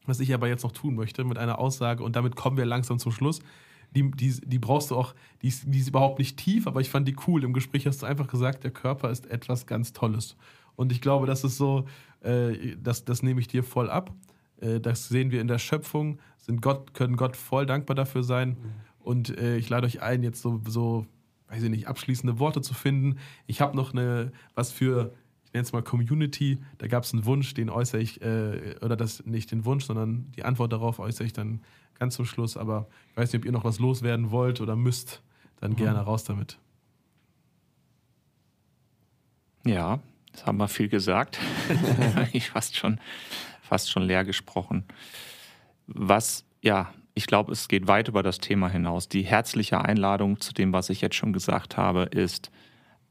Was 0.05 0.19
ich 0.19 0.33
aber 0.33 0.47
jetzt 0.47 0.63
noch 0.63 0.71
tun 0.71 0.95
möchte 0.95 1.23
mit 1.23 1.37
einer 1.37 1.59
Aussage, 1.59 2.03
und 2.03 2.15
damit 2.15 2.35
kommen 2.35 2.57
wir 2.57 2.65
langsam 2.65 2.99
zum 2.99 3.11
Schluss. 3.11 3.39
Die, 3.93 4.09
die, 4.11 4.33
die 4.45 4.59
brauchst 4.59 4.89
du 4.91 4.95
auch, 4.95 5.13
die 5.41 5.49
ist, 5.49 5.65
die 5.67 5.79
ist 5.79 5.89
überhaupt 5.89 6.17
nicht 6.19 6.37
tief, 6.37 6.65
aber 6.65 6.79
ich 6.79 6.89
fand 6.89 7.07
die 7.07 7.15
cool. 7.27 7.43
Im 7.43 7.53
Gespräch 7.53 7.85
hast 7.85 8.01
du 8.01 8.05
einfach 8.05 8.27
gesagt, 8.27 8.63
der 8.63 8.71
Körper 8.71 9.09
ist 9.09 9.29
etwas 9.29 9.65
ganz 9.65 9.91
Tolles. 9.93 10.37
Und 10.75 10.91
ich 10.91 11.01
glaube, 11.01 11.27
das 11.27 11.43
ist 11.43 11.57
so, 11.57 11.85
äh, 12.21 12.75
das, 12.81 13.03
das 13.05 13.21
nehme 13.21 13.41
ich 13.41 13.47
dir 13.47 13.63
voll 13.63 13.89
ab. 13.89 14.13
Äh, 14.61 14.79
das 14.79 15.09
sehen 15.09 15.31
wir 15.31 15.41
in 15.41 15.47
der 15.47 15.59
Schöpfung, 15.59 16.19
sind 16.37 16.61
Gott, 16.61 16.93
können 16.93 17.17
Gott 17.17 17.35
voll 17.35 17.65
dankbar 17.65 17.95
dafür 17.95 18.23
sein. 18.23 18.57
Und 18.99 19.37
äh, 19.37 19.57
ich 19.57 19.69
lade 19.69 19.85
euch 19.87 20.01
ein, 20.01 20.23
jetzt 20.23 20.41
so, 20.41 20.61
so, 20.67 21.05
weiß 21.49 21.63
ich 21.63 21.69
nicht, 21.69 21.87
abschließende 21.87 22.39
Worte 22.39 22.61
zu 22.61 22.73
finden. 22.73 23.17
Ich 23.47 23.61
habe 23.61 23.75
noch 23.75 23.93
eine, 23.93 24.31
was 24.55 24.71
für, 24.71 25.13
ich 25.51 25.53
nenne 25.53 25.63
es 25.65 25.73
mal 25.73 25.83
Community, 25.83 26.59
da 26.77 26.87
gab 26.87 27.03
es 27.03 27.11
einen 27.11 27.25
Wunsch, 27.25 27.53
den 27.53 27.69
äußere 27.69 27.99
ich, 27.99 28.21
äh, 28.21 28.77
oder 28.79 28.95
das 28.95 29.25
nicht 29.25 29.51
den 29.51 29.65
Wunsch, 29.65 29.83
sondern 29.83 30.31
die 30.37 30.45
Antwort 30.45 30.71
darauf 30.71 30.99
äußere 30.99 31.25
ich 31.25 31.33
dann 31.33 31.59
ganz 31.99 32.15
zum 32.15 32.23
Schluss. 32.23 32.55
Aber 32.55 32.87
ich 33.09 33.17
weiß 33.17 33.33
nicht, 33.33 33.41
ob 33.41 33.45
ihr 33.45 33.51
noch 33.51 33.65
was 33.65 33.77
loswerden 33.77 34.31
wollt 34.31 34.61
oder 34.61 34.77
müsst, 34.77 35.21
dann 35.59 35.75
gerne 35.75 35.99
raus 35.99 36.23
damit. 36.23 36.57
Ja, 39.65 39.99
das 40.31 40.45
haben 40.45 40.57
wir 40.57 40.69
viel 40.69 40.87
gesagt. 40.87 41.37
ich 42.31 42.49
fast 42.49 42.77
schon, 42.77 43.01
fast 43.61 43.91
schon 43.91 44.03
leer 44.03 44.23
gesprochen. 44.23 44.85
Was, 45.87 46.45
ja, 46.61 46.93
ich 47.13 47.27
glaube, 47.27 47.51
es 47.51 47.67
geht 47.67 47.87
weit 47.87 48.07
über 48.07 48.23
das 48.23 48.37
Thema 48.37 48.69
hinaus. 48.69 49.09
Die 49.09 49.23
herzliche 49.23 49.81
Einladung 49.81 50.39
zu 50.39 50.53
dem, 50.53 50.71
was 50.71 50.89
ich 50.89 51.01
jetzt 51.01 51.15
schon 51.15 51.33
gesagt 51.33 51.75
habe, 51.75 52.03
ist, 52.03 52.51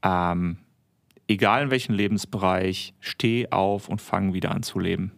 ähm, 0.03 0.57
egal 1.31 1.63
in 1.63 1.71
welchem 1.71 1.95
Lebensbereich, 1.95 2.93
steh 2.99 3.51
auf 3.51 3.89
und 3.89 4.01
fang 4.01 4.35
wieder 4.35 4.51
an 4.51 4.65
zu 4.65 4.81
leben. 4.81 5.13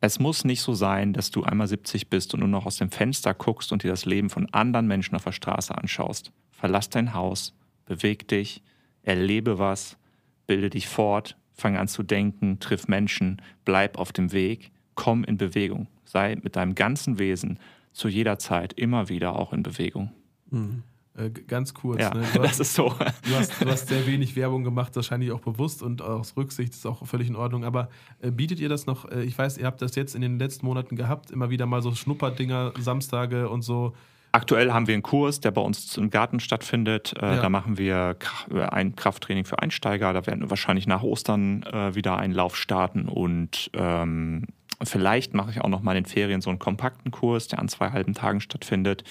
Es 0.00 0.18
muss 0.18 0.44
nicht 0.44 0.62
so 0.62 0.72
sein, 0.72 1.12
dass 1.12 1.30
du 1.30 1.42
einmal 1.44 1.66
70 1.66 2.08
bist 2.08 2.32
und 2.32 2.40
nur 2.40 2.48
noch 2.48 2.64
aus 2.64 2.78
dem 2.78 2.90
Fenster 2.90 3.34
guckst 3.34 3.72
und 3.72 3.82
dir 3.82 3.90
das 3.90 4.06
Leben 4.06 4.30
von 4.30 4.48
anderen 4.52 4.86
Menschen 4.86 5.14
auf 5.14 5.24
der 5.24 5.32
Straße 5.32 5.76
anschaust. 5.76 6.32
Verlass 6.50 6.88
dein 6.88 7.12
Haus, 7.12 7.54
beweg 7.84 8.26
dich, 8.28 8.62
erlebe 9.02 9.58
was, 9.58 9.98
bilde 10.46 10.70
dich 10.70 10.88
fort, 10.88 11.36
fang 11.52 11.76
an 11.76 11.88
zu 11.88 12.02
denken, 12.02 12.58
triff 12.58 12.88
Menschen, 12.88 13.42
bleib 13.66 13.98
auf 13.98 14.12
dem 14.12 14.32
Weg, 14.32 14.70
komm 14.94 15.24
in 15.24 15.36
Bewegung. 15.36 15.88
Sei 16.04 16.36
mit 16.42 16.56
deinem 16.56 16.74
ganzen 16.74 17.18
Wesen 17.18 17.58
zu 17.92 18.08
jeder 18.08 18.38
Zeit 18.38 18.72
immer 18.72 19.10
wieder 19.10 19.36
auch 19.36 19.52
in 19.52 19.62
Bewegung. 19.62 20.12
Mhm. 20.50 20.82
Äh, 21.16 21.30
ganz 21.30 21.72
kurz. 21.72 22.00
Ja, 22.00 22.12
ne? 22.12 22.24
das 22.34 22.48
hast, 22.50 22.60
ist 22.60 22.74
so. 22.74 22.88
Du 22.88 23.34
hast, 23.34 23.60
du 23.60 23.68
hast, 23.68 23.88
sehr 23.88 24.06
wenig 24.06 24.36
Werbung 24.36 24.64
gemacht, 24.64 24.94
wahrscheinlich 24.96 25.32
auch 25.32 25.40
bewusst 25.40 25.82
und 25.82 26.02
aus 26.02 26.36
Rücksicht 26.36 26.74
ist 26.74 26.86
auch 26.86 27.06
völlig 27.06 27.28
in 27.28 27.36
Ordnung. 27.36 27.64
Aber 27.64 27.88
äh, 28.20 28.30
bietet 28.30 28.60
ihr 28.60 28.68
das 28.68 28.86
noch? 28.86 29.10
Äh, 29.10 29.24
ich 29.24 29.36
weiß, 29.36 29.58
ihr 29.58 29.66
habt 29.66 29.80
das 29.80 29.94
jetzt 29.96 30.14
in 30.14 30.20
den 30.20 30.38
letzten 30.38 30.66
Monaten 30.66 30.96
gehabt, 30.96 31.30
immer 31.30 31.50
wieder 31.50 31.66
mal 31.66 31.82
so 31.82 31.94
Schnupperdinger, 31.94 32.72
Samstage 32.78 33.48
und 33.48 33.62
so. 33.62 33.94
Aktuell 34.32 34.72
haben 34.72 34.86
wir 34.86 34.92
einen 34.92 35.02
Kurs, 35.02 35.40
der 35.40 35.50
bei 35.50 35.62
uns 35.62 35.96
im 35.96 36.10
Garten 36.10 36.40
stattfindet. 36.40 37.14
Äh, 37.18 37.36
ja. 37.36 37.42
Da 37.42 37.48
machen 37.48 37.78
wir 37.78 38.16
äh, 38.50 38.60
ein 38.60 38.94
Krafttraining 38.94 39.46
für 39.46 39.60
Einsteiger. 39.60 40.12
Da 40.12 40.26
werden 40.26 40.42
wir 40.42 40.50
wahrscheinlich 40.50 40.86
nach 40.86 41.02
Ostern 41.02 41.64
wieder 41.92 42.18
einen 42.18 42.34
Lauf 42.34 42.56
starten 42.56 43.08
und 43.08 43.70
ähm, 43.72 44.46
vielleicht 44.82 45.32
mache 45.32 45.50
ich 45.50 45.62
auch 45.62 45.68
noch 45.68 45.80
mal 45.80 45.96
in 45.96 46.04
den 46.04 46.10
Ferien 46.10 46.40
so 46.42 46.50
einen 46.50 46.58
kompakten 46.58 47.10
Kurs, 47.10 47.48
der 47.48 47.60
an 47.60 47.68
zwei 47.68 47.90
halben 47.90 48.12
Tagen 48.12 48.40
stattfindet. 48.40 49.04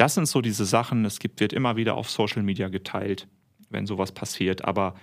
Das 0.00 0.14
sind 0.14 0.24
so 0.24 0.40
diese 0.40 0.64
Sachen. 0.64 1.04
Es 1.04 1.18
gibt, 1.18 1.40
wird 1.40 1.52
immer 1.52 1.76
wieder 1.76 1.94
auf 1.94 2.10
Social 2.10 2.42
Media 2.42 2.70
geteilt, 2.70 3.28
wenn 3.68 3.84
sowas 3.84 4.12
passiert. 4.12 4.64
Aber 4.64 4.94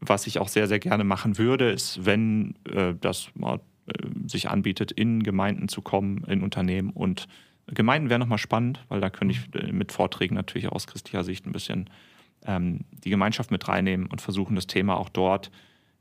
was 0.00 0.26
ich 0.26 0.38
auch 0.38 0.48
sehr, 0.48 0.68
sehr 0.68 0.80
gerne 0.80 1.02
machen 1.02 1.38
würde, 1.38 1.70
ist, 1.70 2.04
wenn 2.04 2.54
äh, 2.68 2.94
das 3.00 3.28
mal 3.34 3.60
äh, 3.86 4.06
sich 4.26 4.50
anbietet, 4.50 4.92
in 4.92 5.22
Gemeinden 5.22 5.68
zu 5.68 5.80
kommen, 5.80 6.24
in 6.24 6.42
Unternehmen 6.42 6.90
und 6.90 7.26
Gemeinden 7.68 8.10
wäre 8.10 8.20
nochmal 8.20 8.36
spannend, 8.36 8.84
weil 8.88 9.00
da 9.00 9.08
könnte 9.08 9.34
ich 9.34 9.62
äh, 9.62 9.72
mit 9.72 9.92
Vorträgen 9.92 10.34
natürlich 10.34 10.68
aus 10.68 10.86
christlicher 10.86 11.24
Sicht 11.24 11.46
ein 11.46 11.52
bisschen 11.52 11.88
ähm, 12.44 12.80
die 12.90 13.08
Gemeinschaft 13.08 13.50
mit 13.50 13.66
reinnehmen 13.66 14.08
und 14.08 14.20
versuchen, 14.20 14.56
das 14.56 14.66
Thema 14.66 14.98
auch 14.98 15.08
dort 15.08 15.50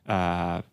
äh, 0.03 0.63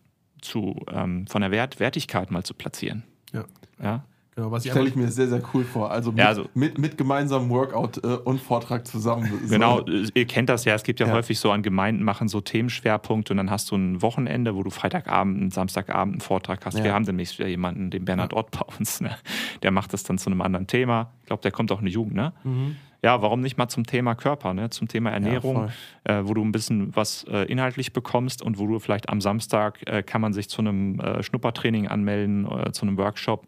zu, 0.41 0.75
ähm, 0.91 1.25
von 1.25 1.39
der 1.39 1.51
Wert 1.51 1.79
Wertigkeit 1.79 2.31
mal 2.31 2.43
zu 2.43 2.53
platzieren. 2.53 3.03
Ja. 3.31 3.45
ja? 3.81 4.03
Genau, 4.35 4.49
was 4.49 4.65
Stelle 4.65 4.87
ich 4.87 4.95
mir 4.95 5.09
sehr, 5.09 5.27
sehr 5.27 5.41
cool 5.53 5.65
vor. 5.65 5.91
Also 5.91 6.11
mit, 6.11 6.19
ja, 6.19 6.27
also, 6.27 6.45
mit, 6.53 6.77
mit 6.77 6.97
gemeinsamem 6.97 7.49
Workout 7.49 8.01
äh, 8.01 8.07
und 8.07 8.39
Vortrag 8.39 8.87
zusammen. 8.87 9.29
Genau, 9.49 9.85
ihr 9.85 10.25
kennt 10.25 10.47
das 10.47 10.63
ja. 10.63 10.73
Es 10.73 10.83
gibt 10.83 11.01
ja, 11.01 11.07
ja, 11.07 11.13
häufig 11.13 11.37
so 11.37 11.51
an 11.51 11.63
Gemeinden, 11.63 12.03
machen 12.03 12.29
so 12.29 12.39
Themenschwerpunkte 12.39 13.33
und 13.33 13.37
dann 13.37 13.51
hast 13.51 13.71
du 13.71 13.75
ein 13.75 14.01
Wochenende, 14.01 14.55
wo 14.55 14.63
du 14.63 14.69
Freitagabend, 14.69 15.41
und 15.41 15.53
Samstagabend 15.53 16.15
einen 16.15 16.21
Vortrag 16.21 16.65
hast. 16.65 16.77
Ja. 16.77 16.85
Wir 16.85 16.93
haben 16.93 17.05
demnächst 17.05 17.39
wieder 17.39 17.49
jemanden, 17.49 17.89
den 17.89 18.05
Bernhard 18.05 18.33
Ott 18.33 18.51
bei 18.51 18.61
uns, 18.77 19.01
ne? 19.01 19.17
der 19.63 19.71
macht 19.71 19.91
das 19.91 20.03
dann 20.03 20.17
zu 20.17 20.29
einem 20.29 20.41
anderen 20.41 20.65
Thema. 20.65 21.11
Ich 21.19 21.25
glaube, 21.25 21.41
der 21.41 21.51
kommt 21.51 21.69
auch 21.73 21.79
in 21.79 21.85
die 21.85 21.91
Jugend, 21.91 22.15
ne? 22.15 22.31
Mhm. 22.45 22.77
Ja, 23.03 23.19
warum 23.23 23.41
nicht 23.41 23.57
mal 23.57 23.67
zum 23.67 23.85
Thema 23.85 24.13
Körper, 24.13 24.53
ne? 24.53 24.69
zum 24.69 24.87
Thema 24.87 25.09
Ernährung, 25.09 25.71
äh, 26.03 26.21
wo 26.23 26.35
du 26.35 26.43
ein 26.43 26.51
bisschen 26.51 26.95
was 26.95 27.23
äh, 27.23 27.45
inhaltlich 27.51 27.93
bekommst 27.93 28.43
und 28.43 28.59
wo 28.59 28.67
du 28.67 28.77
vielleicht 28.77 29.09
am 29.09 29.21
Samstag 29.21 29.79
äh, 29.87 30.03
kann 30.03 30.21
man 30.21 30.33
sich 30.33 30.49
zu 30.49 30.61
einem 30.61 30.99
äh, 30.99 31.23
Schnuppertraining 31.23 31.87
anmelden, 31.87 32.45
äh, 32.45 32.71
zu 32.71 32.83
einem 32.83 32.97
Workshop 32.97 33.47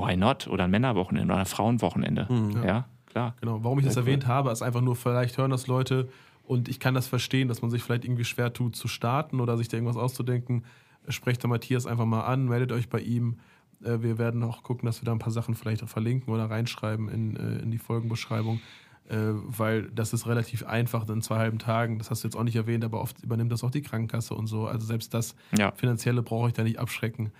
why 0.00 0.16
not? 0.16 0.46
Oder 0.48 0.64
ein 0.64 0.70
Männerwochenende 0.70 1.32
oder 1.32 1.40
ein 1.40 1.46
Frauenwochenende. 1.46 2.26
Mhm, 2.30 2.52
ja. 2.56 2.64
ja. 2.64 2.88
klar. 3.06 3.34
Genau, 3.40 3.62
warum 3.62 3.78
ich 3.78 3.84
das 3.84 3.96
erwähnt 3.96 4.26
habe, 4.26 4.50
ist 4.50 4.62
einfach 4.62 4.80
nur, 4.80 4.96
vielleicht 4.96 5.38
hören 5.38 5.50
das 5.50 5.66
Leute 5.66 6.08
und 6.46 6.68
ich 6.68 6.80
kann 6.80 6.94
das 6.94 7.06
verstehen, 7.06 7.48
dass 7.48 7.62
man 7.62 7.70
sich 7.70 7.82
vielleicht 7.82 8.04
irgendwie 8.04 8.24
schwer 8.24 8.52
tut 8.52 8.76
zu 8.76 8.88
starten 8.88 9.40
oder 9.40 9.56
sich 9.56 9.68
da 9.68 9.76
irgendwas 9.76 9.96
auszudenken. 9.96 10.64
Sprecht 11.08 11.42
da 11.42 11.48
Matthias 11.48 11.86
einfach 11.86 12.04
mal 12.04 12.22
an, 12.22 12.46
meldet 12.46 12.72
euch 12.72 12.88
bei 12.88 13.00
ihm. 13.00 13.38
Äh, 13.84 14.02
wir 14.02 14.18
werden 14.18 14.42
auch 14.42 14.62
gucken, 14.62 14.86
dass 14.86 15.00
wir 15.00 15.06
da 15.06 15.12
ein 15.12 15.18
paar 15.18 15.32
Sachen 15.32 15.54
vielleicht 15.54 15.82
auch 15.82 15.88
verlinken 15.88 16.32
oder 16.32 16.48
reinschreiben 16.48 17.08
in, 17.08 17.36
äh, 17.36 17.62
in 17.62 17.70
die 17.70 17.78
Folgenbeschreibung, 17.78 18.60
äh, 19.08 19.16
weil 19.16 19.90
das 19.90 20.12
ist 20.12 20.26
relativ 20.26 20.64
einfach 20.64 21.08
in 21.08 21.22
zwei 21.22 21.38
halben 21.38 21.58
Tagen. 21.58 21.98
Das 21.98 22.10
hast 22.10 22.22
du 22.22 22.28
jetzt 22.28 22.36
auch 22.36 22.44
nicht 22.44 22.56
erwähnt, 22.56 22.84
aber 22.84 23.00
oft 23.00 23.22
übernimmt 23.22 23.52
das 23.52 23.64
auch 23.64 23.70
die 23.70 23.82
Krankenkasse 23.82 24.34
und 24.34 24.46
so. 24.46 24.66
Also 24.66 24.86
selbst 24.86 25.14
das 25.14 25.34
ja. 25.56 25.72
Finanzielle 25.72 26.22
brauche 26.22 26.48
ich 26.48 26.54
da 26.54 26.62
nicht 26.62 26.78
abschrecken. 26.78 27.32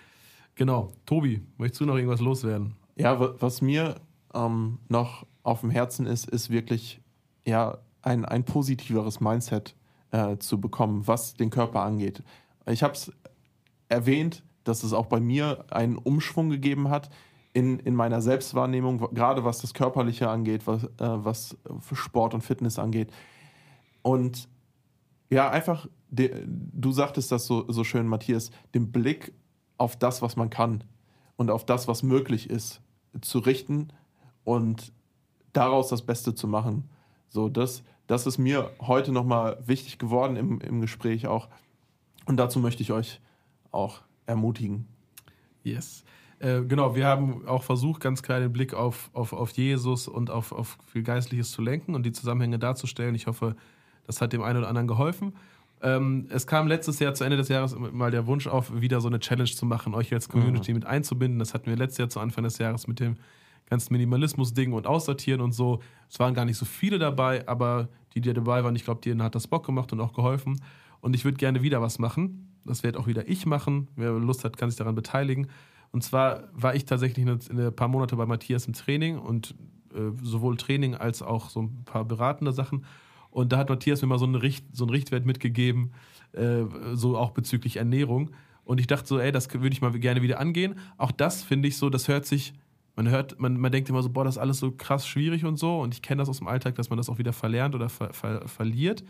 Genau. 0.57 0.89
Tobi, 1.05 1.43
möchtest 1.59 1.83
du 1.83 1.87
noch 1.87 1.97
irgendwas 1.97 2.21
loswerden? 2.21 2.75
Ja, 2.97 3.41
was 3.41 3.61
mir 3.61 3.97
ähm, 4.35 4.79
noch 4.89 5.27
auf 5.43 5.61
dem 5.61 5.71
Herzen 5.71 6.07
ist, 6.07 6.29
ist 6.29 6.51
wirklich 6.51 7.01
ja, 7.47 7.79
ein, 8.03 8.25
ein 8.25 8.45
positiveres 8.45 9.21
Mindset 9.21 9.77
äh, 10.11 10.39
zu 10.39 10.61
bekommen, 10.61 11.07
was 11.07 11.35
den 11.35 11.51
Körper 11.51 11.83
angeht. 11.83 12.23
Ich 12.67 12.83
habe 12.83 12.95
es 12.95 13.13
erwähnt, 13.89 14.43
dass 14.65 14.83
es 14.83 14.93
auch 14.93 15.07
bei 15.07 15.21
mir 15.21 15.65
einen 15.71 15.97
Umschwung 15.97 16.49
gegeben 16.49 16.89
hat 16.89 17.11
in, 17.53 17.79
in 17.79 17.95
meiner 17.95 18.21
Selbstwahrnehmung, 18.21 18.99
gerade 19.15 19.45
was 19.45 19.59
das 19.59 19.75
Körperliche 19.75 20.29
angeht, 20.29 20.67
was, 20.67 20.85
äh, 20.85 20.89
was 20.99 21.57
Sport 21.93 22.35
und 22.35 22.43
Fitness 22.43 22.79
angeht. 22.79 23.11
Und 24.03 24.49
ja, 25.31 25.51
einfach, 25.51 25.87
de, 26.09 26.45
du 26.47 26.93
sagtest 26.93 27.31
das 27.31 27.47
so, 27.47 27.71
so 27.71 27.85
schön, 27.85 28.07
Matthias, 28.07 28.51
den 28.75 28.91
Blick 28.91 29.33
auf 29.79 29.97
das, 29.97 30.23
was 30.23 30.37
man 30.37 30.51
kann 30.51 30.85
und 31.37 31.51
auf 31.51 31.65
das, 31.65 31.89
was 31.89 32.03
möglich 32.03 32.51
ist, 32.51 32.81
zu 33.21 33.39
richten 33.39 33.89
und 34.45 34.93
daraus 35.53 35.89
das 35.89 36.03
Beste 36.03 36.35
zu 36.35 36.49
machen. 36.49 36.89
So, 37.29 37.49
das, 37.49 37.83
das 38.07 38.27
ist 38.27 38.39
mir 38.39 38.71
heute 38.81 39.13
nochmal 39.13 39.59
wichtig 39.67 39.99
geworden 39.99 40.37
im, 40.37 40.61
im 40.61 40.81
Gespräch 40.81 41.27
auch. 41.27 41.49
Und 42.27 42.37
dazu 42.37 42.59
möchte 42.59 42.83
ich 42.83 42.93
euch 42.93 43.21
auch 43.71 44.01
ermutigen. 44.27 44.87
Yes. 45.63 46.05
Äh, 46.39 46.63
genau, 46.63 46.95
wir 46.95 47.07
haben 47.07 47.47
auch 47.47 47.63
versucht, 47.63 48.01
ganz 48.01 48.23
klar 48.23 48.41
den 48.41 48.53
Blick 48.53 48.75
auf, 48.75 49.11
auf, 49.15 49.33
auf 49.33 49.51
Jesus 49.53 50.07
und 50.07 50.31
auf, 50.31 50.53
auf 50.53 50.79
viel 50.87 51.03
Geistliches 51.03 51.51
zu 51.51 51.63
lenken 51.63 51.95
und 51.95 52.05
die 52.05 52.13
Zusammenhänge 52.13 52.59
darzustellen. 52.59 53.15
Ich 53.15 53.27
hoffe, 53.27 53.57
das 54.07 54.21
hat 54.21 54.33
dem 54.33 54.43
einen 54.43 54.59
oder 54.59 54.69
anderen 54.69 54.89
geholfen. 54.89 55.35
Ähm, 55.83 56.27
es 56.31 56.47
kam 56.47 56.67
letztes 56.67 56.99
Jahr 56.99 57.15
zu 57.15 57.25
Ende 57.25 57.37
des 57.37 57.49
Jahres 57.49 57.77
mal 57.77 58.11
der 58.11 58.27
Wunsch 58.27 58.47
auf, 58.47 58.81
wieder 58.81 59.01
so 59.01 59.09
eine 59.09 59.19
Challenge 59.21 59.51
zu 59.51 59.67
machen, 59.67 59.95
euch 59.95 60.13
als 60.13 60.29
Community 60.29 60.73
mhm. 60.73 60.79
mit 60.79 60.87
einzubinden. 60.87 61.39
Das 61.39 61.55
hatten 61.55 61.67
wir 61.67 61.77
letztes 61.77 61.99
Jahr 61.99 62.09
zu 62.09 62.21
Anfang 62.21 62.45
des 62.45 62.59
Jahres 62.59 62.87
mit 62.87 63.01
dem 63.01 63.17
ganzen 63.69 63.93
Minimalismus-Ding 63.93 64.73
und 64.73 64.87
Aussortieren 64.87 65.41
und 65.41 65.53
so. 65.53 65.81
Es 66.09 66.19
waren 66.19 66.35
gar 66.35 66.45
nicht 66.45 66.57
so 66.57 66.65
viele 66.65 66.99
dabei, 66.99 67.47
aber 67.47 67.89
die, 68.15 68.21
die 68.21 68.33
dabei 68.33 68.65
waren, 68.65 68.75
ich 68.77 68.85
glaube, 68.85 69.01
denen 69.03 69.23
hat 69.23 69.35
das 69.35 69.47
Bock 69.47 69.67
gemacht 69.67 69.93
und 69.93 70.01
auch 70.01 70.13
geholfen. 70.13 70.61
Und 71.01 71.15
ich 71.15 71.25
würde 71.25 71.37
gerne 71.37 71.63
wieder 71.63 71.83
was 71.83 71.99
machen. 71.99 72.49
Das 72.65 72.83
werde 72.83 72.99
auch 72.99 73.07
wieder 73.07 73.29
ich 73.29 73.47
machen. 73.47 73.89
Wer 73.97 74.13
Lust 74.13 74.45
hat, 74.45 74.57
kann 74.57 74.71
sich 74.71 74.79
daran 74.79 74.95
beteiligen. 74.95 75.49
Und 75.93 76.03
zwar 76.03 76.45
war 76.53 76.75
ich 76.75 76.85
tatsächlich 76.85 77.27
ein 77.27 77.75
paar 77.75 77.89
Monate 77.89 78.17
bei 78.17 78.27
Matthias 78.27 78.67
im 78.67 78.73
Training 78.73 79.19
und 79.19 79.55
äh, 79.95 80.11
sowohl 80.23 80.57
Training 80.57 80.95
als 80.95 81.23
auch 81.23 81.49
so 81.49 81.63
ein 81.63 81.85
paar 81.85 82.05
beratende 82.05 82.53
Sachen. 82.53 82.85
Und 83.37 83.53
da 83.53 83.59
hat 83.59 83.69
Matthias 83.69 84.01
mir 84.01 84.09
mal 84.09 84.19
so, 84.19 84.25
eine 84.25 84.41
Richt, 84.41 84.65
so 84.73 84.85
einen 84.85 84.93
Richtwert 84.93 85.27
mitgegeben, 85.27 85.93
äh, 86.33 86.63
so 86.95 87.19
auch 87.19 87.33
bezüglich 87.33 87.77
Ernährung. 87.77 88.31
Und 88.65 88.81
ich 88.81 88.87
dachte 88.87 89.07
so, 89.07 89.19
ey, 89.19 89.31
das 89.31 89.53
würde 89.53 89.75
ich 89.75 89.83
mal 89.83 89.91
gerne 89.91 90.23
wieder 90.23 90.41
angehen. 90.41 90.77
Auch 90.97 91.13
das 91.13 91.43
finde 91.43 91.69
ich 91.69 91.77
so, 91.77 91.91
das 91.91 92.09
hört 92.09 92.25
sich, 92.25 92.55
man 92.95 93.11
hört, 93.11 93.39
man, 93.39 93.61
man 93.61 93.71
denkt 93.71 93.91
immer 93.91 94.03
so, 94.03 94.09
boah, 94.09 94.25
das 94.25 94.37
ist 94.37 94.39
alles 94.39 94.59
so 94.59 94.71
krass 94.73 95.07
schwierig 95.07 95.45
und 95.45 95.59
so. 95.59 95.81
Und 95.81 95.93
ich 95.93 96.01
kenne 96.01 96.21
das 96.21 96.31
aus 96.31 96.39
dem 96.39 96.47
Alltag, 96.47 96.77
dass 96.77 96.89
man 96.89 96.97
das 96.97 97.11
auch 97.11 97.19
wieder 97.19 97.35
verlernt 97.35 97.75
oder 97.75 97.91
ver, 97.91 98.15
ver, 98.15 98.49
verliert. 98.49 99.05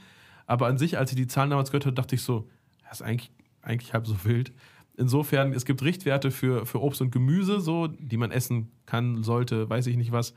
Aber 0.49 0.67
an 0.67 0.77
sich, 0.77 0.99
als 0.99 1.13
ich 1.13 1.17
die 1.17 1.29
Zahlen 1.29 1.51
damals 1.51 1.71
gehört 1.71 1.87
habe, 1.87 1.95
dachte 1.95 2.17
ich 2.17 2.23
so, 2.23 2.49
das 2.83 2.99
ist 3.01 3.07
eigentlich, 3.07 3.31
eigentlich 3.63 3.95
halb 3.95 4.09
so 4.09 4.25
wild. 4.25 4.53
Insofern, 4.97 5.53
es 5.53 5.65
gibt 5.65 5.83
Richtwerte 5.83 6.33
für, 6.33 6.67
für 6.67 6.83
Obst 6.83 7.01
und 7.01 7.13
Gemüse, 7.13 7.61
so, 7.61 7.87
die 7.87 8.17
man 8.17 8.33
essen 8.33 8.73
kann, 8.87 9.23
sollte, 9.23 9.71
weiß 9.71 9.87
ich 9.87 9.97
nicht 9.97 10.11
was. 10.11 10.35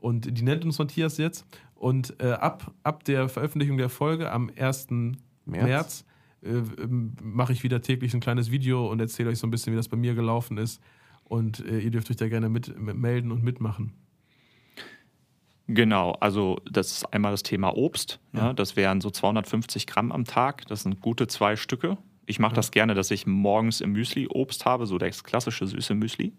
Und 0.00 0.36
die 0.36 0.42
nennt 0.42 0.64
uns 0.64 0.78
Matthias 0.78 1.18
jetzt. 1.18 1.46
Und 1.80 2.20
äh, 2.20 2.32
ab, 2.32 2.74
ab 2.82 3.04
der 3.04 3.30
Veröffentlichung 3.30 3.78
der 3.78 3.88
Folge 3.88 4.30
am 4.30 4.50
1. 4.54 4.88
März, 4.90 5.14
März 5.46 6.04
äh, 6.42 6.60
mache 7.22 7.54
ich 7.54 7.62
wieder 7.62 7.80
täglich 7.80 8.12
ein 8.12 8.20
kleines 8.20 8.50
Video 8.50 8.86
und 8.86 9.00
erzähle 9.00 9.30
euch 9.30 9.38
so 9.38 9.46
ein 9.46 9.50
bisschen, 9.50 9.72
wie 9.72 9.78
das 9.78 9.88
bei 9.88 9.96
mir 9.96 10.14
gelaufen 10.14 10.58
ist. 10.58 10.82
Und 11.24 11.64
äh, 11.64 11.78
ihr 11.78 11.90
dürft 11.90 12.10
euch 12.10 12.18
da 12.18 12.28
gerne 12.28 12.50
mit, 12.50 12.78
mit 12.78 12.98
melden 12.98 13.32
und 13.32 13.42
mitmachen. 13.42 13.94
Genau, 15.68 16.12
also 16.20 16.58
das 16.70 16.92
ist 16.92 17.14
einmal 17.14 17.32
das 17.32 17.44
Thema 17.44 17.74
Obst. 17.74 18.20
Ja. 18.34 18.48
Ja, 18.48 18.52
das 18.52 18.76
wären 18.76 19.00
so 19.00 19.08
250 19.08 19.86
Gramm 19.86 20.12
am 20.12 20.26
Tag. 20.26 20.66
Das 20.66 20.82
sind 20.82 21.00
gute 21.00 21.28
zwei 21.28 21.56
Stücke. 21.56 21.96
Ich 22.26 22.38
mache 22.38 22.52
ja. 22.52 22.56
das 22.56 22.72
gerne, 22.72 22.92
dass 22.92 23.10
ich 23.10 23.26
morgens 23.26 23.80
im 23.80 23.92
Müsli 23.92 24.28
Obst 24.28 24.66
habe, 24.66 24.84
so 24.84 24.98
das 24.98 25.24
klassische 25.24 25.66
süße 25.66 25.94
Müsli. 25.94 26.34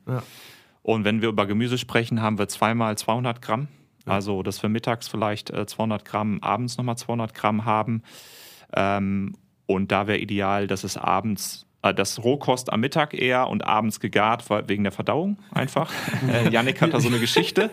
Und 0.83 1.03
wenn 1.03 1.23
wir 1.23 1.29
über 1.29 1.47
Gemüse 1.47 1.79
sprechen, 1.79 2.21
haben 2.21 2.37
wir 2.37 2.47
zweimal 2.47 2.95
200 2.95 3.41
Gramm. 3.41 3.69
Also, 4.06 4.43
dass 4.43 4.62
wir 4.62 4.70
mittags 4.70 5.08
vielleicht 5.08 5.49
200 5.49 6.02
äh, 6.02 6.04
Gramm, 6.04 6.39
abends 6.41 6.78
nochmal 6.78 6.97
200 6.97 7.34
Gramm 7.34 7.66
haben. 7.66 8.04
Ähm, 8.74 9.36
und 9.66 9.91
da 9.91 10.08
wäre 10.08 10.18
ideal, 10.18 10.68
dass 10.68 10.84
es 10.84 10.97
abends, 10.97 11.66
äh, 11.82 11.93
das 11.93 12.24
Rohkost 12.24 12.72
am 12.72 12.82
Mittag 12.82 13.14
eher 13.14 13.47
und 13.47 13.66
abends 13.66 13.99
gegart 13.99 14.49
wegen 14.68 14.84
der 14.84 14.91
Verdauung 14.91 15.38
einfach. 15.52 15.91
äh, 16.28 16.49
Yannick 16.49 16.82
hat 16.82 16.93
da 16.93 16.99
so 16.99 17.10
eine 17.10 17.20
Geschichte. 17.20 17.70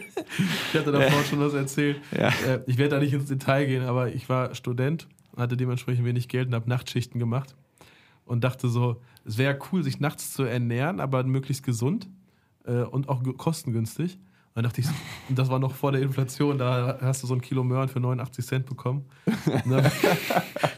Ich 0.72 0.79
hatte 0.79 0.93
davor 0.93 1.24
schon 1.24 1.41
was 1.41 1.55
erzählt. 1.55 2.01
Ja. 2.16 2.29
Äh, 2.29 2.61
ich 2.66 2.79
werde 2.79 2.97
da 2.97 3.01
nicht 3.01 3.12
ins 3.12 3.26
Detail 3.26 3.66
gehen, 3.66 3.85
aber 3.85 4.09
ich 4.09 4.29
war 4.29 4.55
Student, 4.55 5.09
hatte 5.37 5.57
dementsprechend 5.57 6.05
wenig 6.05 6.29
Geld 6.29 6.49
und 6.49 6.55
habe 6.55 6.68
Nachtschichten 6.68 7.18
gemacht 7.18 7.55
und 8.24 8.45
dachte 8.45 8.68
so, 8.68 9.01
es 9.24 9.39
wäre 9.39 9.59
cool, 9.72 9.83
sich 9.83 10.01
nachts 10.01 10.33
zu 10.33 10.45
ernähren, 10.45 11.01
aber 11.01 11.24
möglichst 11.24 11.64
gesund 11.64 12.09
äh, 12.64 12.83
und 12.83 13.09
auch 13.09 13.22
kostengünstig. 13.37 14.18
Dann 14.59 14.64
dachte 14.64 14.80
ich, 14.80 14.88
das 15.28 15.48
war 15.50 15.61
noch 15.61 15.72
vor 15.72 15.92
der 15.92 16.02
Inflation, 16.02 16.59
da 16.59 16.98
hast 17.00 17.22
du 17.22 17.28
so 17.28 17.34
ein 17.34 17.40
Kilo 17.40 17.62
Möhren 17.62 17.88
für 17.88 18.00
89 18.00 18.44
Cent 18.44 18.66
bekommen. 18.66 19.04
Und 19.24 19.70
dann 19.70 19.84
habe 19.84 19.92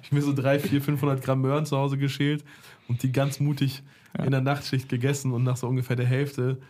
ich 0.02 0.12
mir 0.12 0.20
so 0.20 0.34
3, 0.34 0.58
4, 0.58 0.82
500 0.82 1.22
Gramm 1.24 1.40
Möhren 1.40 1.64
zu 1.64 1.78
Hause 1.78 1.96
geschält 1.96 2.44
und 2.88 3.02
die 3.02 3.10
ganz 3.10 3.40
mutig 3.40 3.82
ja. 4.18 4.24
in 4.24 4.32
der 4.32 4.42
Nachtschicht 4.42 4.90
gegessen 4.90 5.32
und 5.32 5.44
nach 5.44 5.56
so 5.56 5.66
ungefähr 5.66 5.96
der 5.96 6.04
Hälfte 6.04 6.60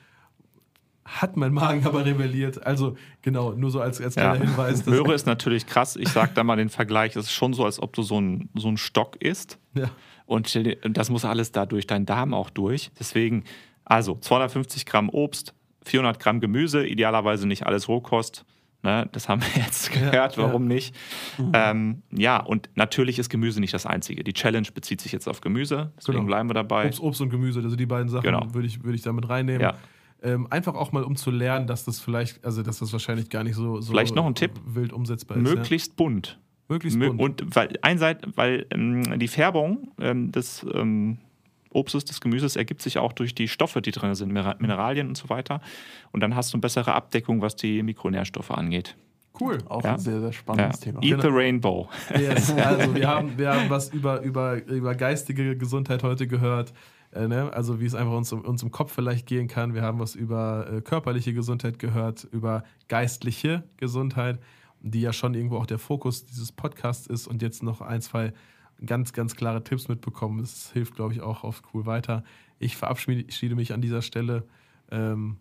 hat 1.04 1.36
mein 1.36 1.52
Magen 1.52 1.84
aber 1.84 2.04
rebelliert. 2.04 2.64
Also 2.64 2.96
genau, 3.22 3.54
nur 3.54 3.72
so 3.72 3.80
als, 3.80 4.00
als 4.00 4.14
kleiner 4.14 4.36
Ja. 4.36 4.42
Hinweis. 4.42 4.86
Möhre 4.86 5.12
ist 5.12 5.26
natürlich 5.26 5.66
krass. 5.66 5.96
Ich 5.96 6.10
sag 6.10 6.36
da 6.36 6.44
mal 6.44 6.54
den 6.54 6.68
Vergleich. 6.68 7.16
Es 7.16 7.24
ist 7.24 7.32
schon 7.32 7.54
so, 7.54 7.64
als 7.64 7.82
ob 7.82 7.92
du 7.92 8.04
so 8.04 8.20
ein, 8.20 8.50
so 8.54 8.68
ein 8.68 8.76
Stock 8.76 9.16
isst. 9.16 9.58
ja. 9.74 9.90
Und 10.26 10.56
das 10.84 11.10
muss 11.10 11.24
alles 11.24 11.50
da 11.50 11.66
durch 11.66 11.88
deinen 11.88 12.06
Darm 12.06 12.34
auch 12.34 12.50
durch. 12.50 12.92
Deswegen, 13.00 13.42
also 13.84 14.14
250 14.14 14.86
Gramm 14.86 15.08
Obst, 15.08 15.54
400 15.84 16.18
Gramm 16.20 16.40
Gemüse, 16.40 16.86
idealerweise 16.86 17.46
nicht 17.48 17.66
alles 17.66 17.88
Rohkost. 17.88 18.44
Ne, 18.82 19.06
das 19.12 19.28
haben 19.28 19.42
wir 19.42 19.62
jetzt 19.62 19.92
gehört, 19.92 20.36
ja. 20.38 20.42
warum 20.42 20.66
nicht? 20.66 20.94
Ähm, 21.52 22.02
ja, 22.12 22.38
und 22.38 22.70
natürlich 22.76 23.18
ist 23.18 23.28
Gemüse 23.28 23.60
nicht 23.60 23.74
das 23.74 23.84
Einzige. 23.84 24.24
Die 24.24 24.32
Challenge 24.32 24.66
bezieht 24.72 25.02
sich 25.02 25.12
jetzt 25.12 25.28
auf 25.28 25.42
Gemüse, 25.42 25.92
deswegen 25.98 26.18
Genau. 26.20 26.26
bleiben 26.28 26.48
wir 26.48 26.54
dabei. 26.54 26.86
Obst, 26.86 27.00
Obst 27.00 27.20
und 27.20 27.28
Gemüse, 27.28 27.60
also 27.60 27.76
die 27.76 27.84
beiden 27.84 28.08
Sachen 28.08 28.22
Genau. 28.24 28.54
würde 28.54 28.66
ich, 28.66 28.82
würde 28.82 28.96
ich 28.96 29.02
damit 29.02 29.28
reinnehmen. 29.28 29.60
Ja. 29.60 29.74
Ähm, 30.22 30.46
einfach 30.50 30.74
auch 30.74 30.92
mal, 30.92 31.02
um 31.02 31.16
zu 31.16 31.30
lernen, 31.30 31.66
dass 31.66 31.84
das 31.84 32.00
vielleicht, 32.00 32.42
also 32.44 32.62
dass 32.62 32.78
das 32.78 32.90
wahrscheinlich 32.92 33.28
gar 33.28 33.44
nicht 33.44 33.54
so, 33.54 33.80
so 33.82 33.90
Vielleicht 33.92 34.14
noch 34.14 34.24
ein 34.26 34.34
Tipp. 34.34 34.52
wild 34.66 34.92
umsetzbar 34.94 35.36
ist. 35.36 35.42
Möglichst 35.42 35.96
bunt. 35.96 36.38
Ja. 36.40 36.74
Möglichst 36.74 36.98
Mö- 36.98 37.08
bunt. 37.08 37.20
Und 37.42 37.56
weil 37.56 37.78
einseit, 37.82 38.26
weil 38.36 38.64
ähm, 38.70 39.18
die 39.18 39.28
Färbung 39.28 39.92
ähm, 40.00 40.30
des 40.32 40.64
ähm, 40.74 41.18
Obstes, 41.72 42.04
des 42.04 42.20
Gemüses 42.20 42.56
ergibt 42.56 42.82
sich 42.82 42.98
auch 42.98 43.12
durch 43.12 43.34
die 43.34 43.46
Stoffe, 43.48 43.80
die 43.80 43.92
drin 43.92 44.14
sind, 44.14 44.32
Mineralien 44.32 45.08
und 45.08 45.16
so 45.16 45.28
weiter. 45.28 45.60
Und 46.12 46.20
dann 46.20 46.34
hast 46.34 46.52
du 46.52 46.56
eine 46.56 46.60
bessere 46.62 46.94
Abdeckung, 46.94 47.40
was 47.42 47.56
die 47.56 47.82
Mikronährstoffe 47.82 48.50
angeht. 48.50 48.96
cool. 49.40 49.58
Auch 49.68 49.82
Ja. 49.84 49.92
ein 49.94 49.98
sehr, 50.00 50.18
sehr 50.18 50.28
Ja. 50.28 50.32
spannendes 50.32 50.80
Thema. 50.80 51.00
Eat 51.02 51.22
the 51.22 51.28
Rainbow. 51.28 51.88
Yes. 52.18 52.52
Also 52.56 52.94
wir 52.94 53.08
haben, 53.08 53.38
wir 53.38 53.50
haben 53.54 53.70
was 53.70 53.88
über, 53.88 54.20
über, 54.22 54.62
über 54.66 54.94
geistige 54.94 55.56
Gesundheit 55.56 56.02
heute 56.02 56.26
gehört. 56.26 56.72
Äh, 57.12 57.26
ne? 57.28 57.50
Also 57.52 57.80
wie 57.80 57.86
es 57.86 57.94
einfach 57.94 58.12
uns, 58.12 58.32
uns 58.32 58.62
im 58.62 58.70
Kopf 58.70 58.92
vielleicht 58.92 59.26
gehen 59.26 59.48
kann. 59.48 59.72
Wir 59.72 59.82
haben 59.82 59.98
was 59.98 60.14
über 60.14 60.66
äh, 60.70 60.80
körperliche 60.82 61.32
Gesundheit 61.32 61.78
gehört, 61.78 62.24
über 62.32 62.64
geistliche 62.88 63.62
Gesundheit, 63.78 64.38
die 64.80 65.00
ja 65.00 65.12
schon 65.12 65.32
irgendwo 65.34 65.56
auch 65.56 65.66
der 65.66 65.78
Fokus 65.78 66.26
dieses 66.26 66.52
Podcasts 66.52 67.06
ist 67.06 67.26
und 67.26 67.40
jetzt 67.40 67.62
noch 67.62 67.80
ein, 67.80 68.02
zwei 68.02 68.32
ganz, 68.84 69.12
ganz 69.12 69.36
klare 69.36 69.62
Tipps 69.62 69.88
mitbekommen. 69.88 70.40
Das 70.40 70.70
hilft, 70.72 70.94
glaube 70.94 71.12
ich, 71.12 71.20
auch 71.20 71.44
auf 71.44 71.62
cool 71.74 71.86
weiter. 71.86 72.24
Ich 72.58 72.76
verabschiede 72.76 73.54
mich 73.54 73.72
an 73.72 73.80
dieser 73.80 74.02
Stelle. 74.02 74.44
Ähm, 74.90 75.36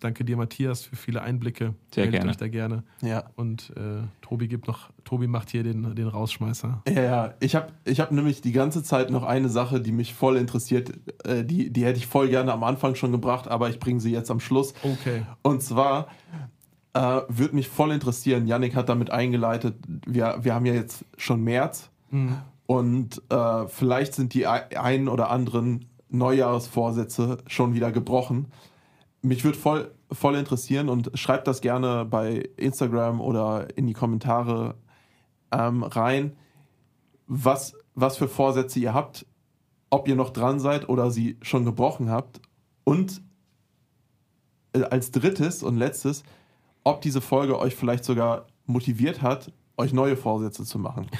danke 0.00 0.24
dir, 0.24 0.36
Matthias, 0.36 0.82
für 0.84 0.96
viele 0.96 1.22
Einblicke. 1.22 1.74
Sehr 1.94 2.04
Meldet 2.04 2.20
gerne. 2.20 2.30
euch 2.30 2.36
da 2.36 2.48
gerne. 2.48 2.84
Ja. 3.02 3.30
Und 3.36 3.70
äh, 3.76 4.02
Tobi 4.20 4.48
gibt 4.48 4.66
noch, 4.66 4.90
Tobi 5.04 5.26
macht 5.26 5.50
hier 5.50 5.62
den, 5.62 5.94
den 5.94 6.08
Rausschmeißer. 6.08 6.82
Ja, 6.88 7.02
ja. 7.02 7.34
Ich 7.40 7.54
habe 7.54 7.72
ich 7.84 8.00
hab 8.00 8.12
nämlich 8.12 8.40
die 8.40 8.52
ganze 8.52 8.82
Zeit 8.82 9.10
noch 9.10 9.22
eine 9.22 9.48
Sache, 9.48 9.80
die 9.80 9.92
mich 9.92 10.14
voll 10.14 10.36
interessiert. 10.36 10.92
Äh, 11.24 11.44
die, 11.44 11.72
die 11.72 11.84
hätte 11.84 11.98
ich 11.98 12.06
voll 12.06 12.28
gerne 12.28 12.52
am 12.52 12.64
Anfang 12.64 12.94
schon 12.94 13.12
gebracht, 13.12 13.48
aber 13.48 13.70
ich 13.70 13.78
bringe 13.78 14.00
sie 14.00 14.12
jetzt 14.12 14.30
am 14.30 14.40
Schluss. 14.40 14.74
Okay. 14.82 15.22
Und 15.42 15.62
zwar 15.62 16.08
äh, 16.94 17.22
würde 17.28 17.54
mich 17.54 17.68
voll 17.68 17.92
interessieren, 17.92 18.46
Yannick 18.46 18.74
hat 18.76 18.88
damit 18.88 19.10
eingeleitet, 19.10 19.76
wir, 20.06 20.38
wir 20.42 20.54
haben 20.54 20.66
ja 20.66 20.74
jetzt 20.74 21.04
schon 21.16 21.42
März 21.42 21.90
und 22.66 23.22
äh, 23.30 23.66
vielleicht 23.68 24.14
sind 24.14 24.34
die 24.34 24.46
ei- 24.46 24.78
ein 24.80 25.08
oder 25.08 25.30
anderen 25.30 25.86
Neujahrsvorsätze 26.08 27.38
schon 27.46 27.74
wieder 27.74 27.92
gebrochen. 27.92 28.46
Mich 29.22 29.44
würde 29.44 29.58
voll, 29.58 29.90
voll 30.12 30.36
interessieren 30.36 30.88
und 30.88 31.10
schreibt 31.14 31.46
das 31.46 31.60
gerne 31.60 32.04
bei 32.04 32.48
Instagram 32.56 33.20
oder 33.20 33.76
in 33.76 33.86
die 33.86 33.92
Kommentare 33.94 34.76
ähm, 35.52 35.82
rein, 35.82 36.36
was, 37.26 37.74
was 37.94 38.16
für 38.16 38.28
Vorsätze 38.28 38.78
ihr 38.80 38.94
habt, 38.94 39.26
ob 39.90 40.08
ihr 40.08 40.16
noch 40.16 40.30
dran 40.30 40.60
seid 40.60 40.88
oder 40.88 41.10
sie 41.10 41.36
schon 41.42 41.64
gebrochen 41.64 42.10
habt 42.10 42.40
und 42.84 43.22
äh, 44.74 44.82
als 44.82 45.10
drittes 45.10 45.62
und 45.62 45.76
letztes, 45.76 46.22
ob 46.84 47.00
diese 47.00 47.20
Folge 47.20 47.58
euch 47.58 47.74
vielleicht 47.74 48.04
sogar 48.04 48.46
motiviert 48.66 49.22
hat, 49.22 49.52
euch 49.76 49.92
neue 49.92 50.16
Vorsätze 50.16 50.64
zu 50.64 50.78
machen. 50.78 51.06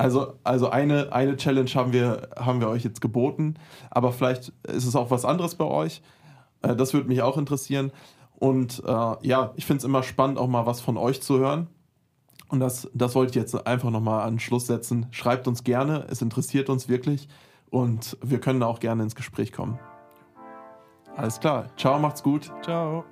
Also, 0.00 0.38
also 0.44 0.70
eine, 0.70 1.12
eine 1.12 1.36
Challenge 1.36 1.68
haben 1.74 1.92
wir, 1.92 2.30
haben 2.34 2.60
wir 2.60 2.68
euch 2.68 2.84
jetzt 2.84 3.02
geboten, 3.02 3.56
aber 3.90 4.12
vielleicht 4.12 4.48
ist 4.62 4.86
es 4.86 4.96
auch 4.96 5.10
was 5.10 5.26
anderes 5.26 5.56
bei 5.56 5.66
euch. 5.66 6.00
Äh, 6.62 6.74
Das 6.74 6.94
würde 6.94 7.06
mich 7.06 7.20
auch 7.20 7.36
interessieren. 7.36 7.92
Und 8.38 8.82
äh, 8.86 8.92
ja, 9.20 9.52
ich 9.56 9.66
finde 9.66 9.80
es 9.80 9.84
immer 9.84 10.02
spannend, 10.02 10.38
auch 10.38 10.48
mal 10.48 10.64
was 10.64 10.80
von 10.80 10.96
euch 10.96 11.20
zu 11.20 11.38
hören. 11.38 11.66
Und 12.48 12.60
das, 12.60 12.90
das 12.94 13.14
wollte 13.14 13.30
ich 13.32 13.36
jetzt 13.36 13.66
einfach 13.66 13.90
nochmal 13.90 14.26
an 14.26 14.38
Schluss 14.38 14.66
setzen. 14.66 15.04
Schreibt 15.10 15.46
uns 15.46 15.64
gerne, 15.64 16.06
es 16.08 16.22
interessiert 16.22 16.70
uns 16.70 16.88
wirklich 16.88 17.28
und 17.68 18.16
wir 18.22 18.40
können 18.40 18.62
auch 18.62 18.80
gerne 18.80 19.02
ins 19.02 19.14
Gespräch 19.14 19.52
kommen. 19.52 19.78
Alles 21.14 21.40
klar. 21.40 21.66
Ciao, 21.76 21.98
macht's 21.98 22.22
gut. 22.22 22.50
Ciao. 22.62 23.04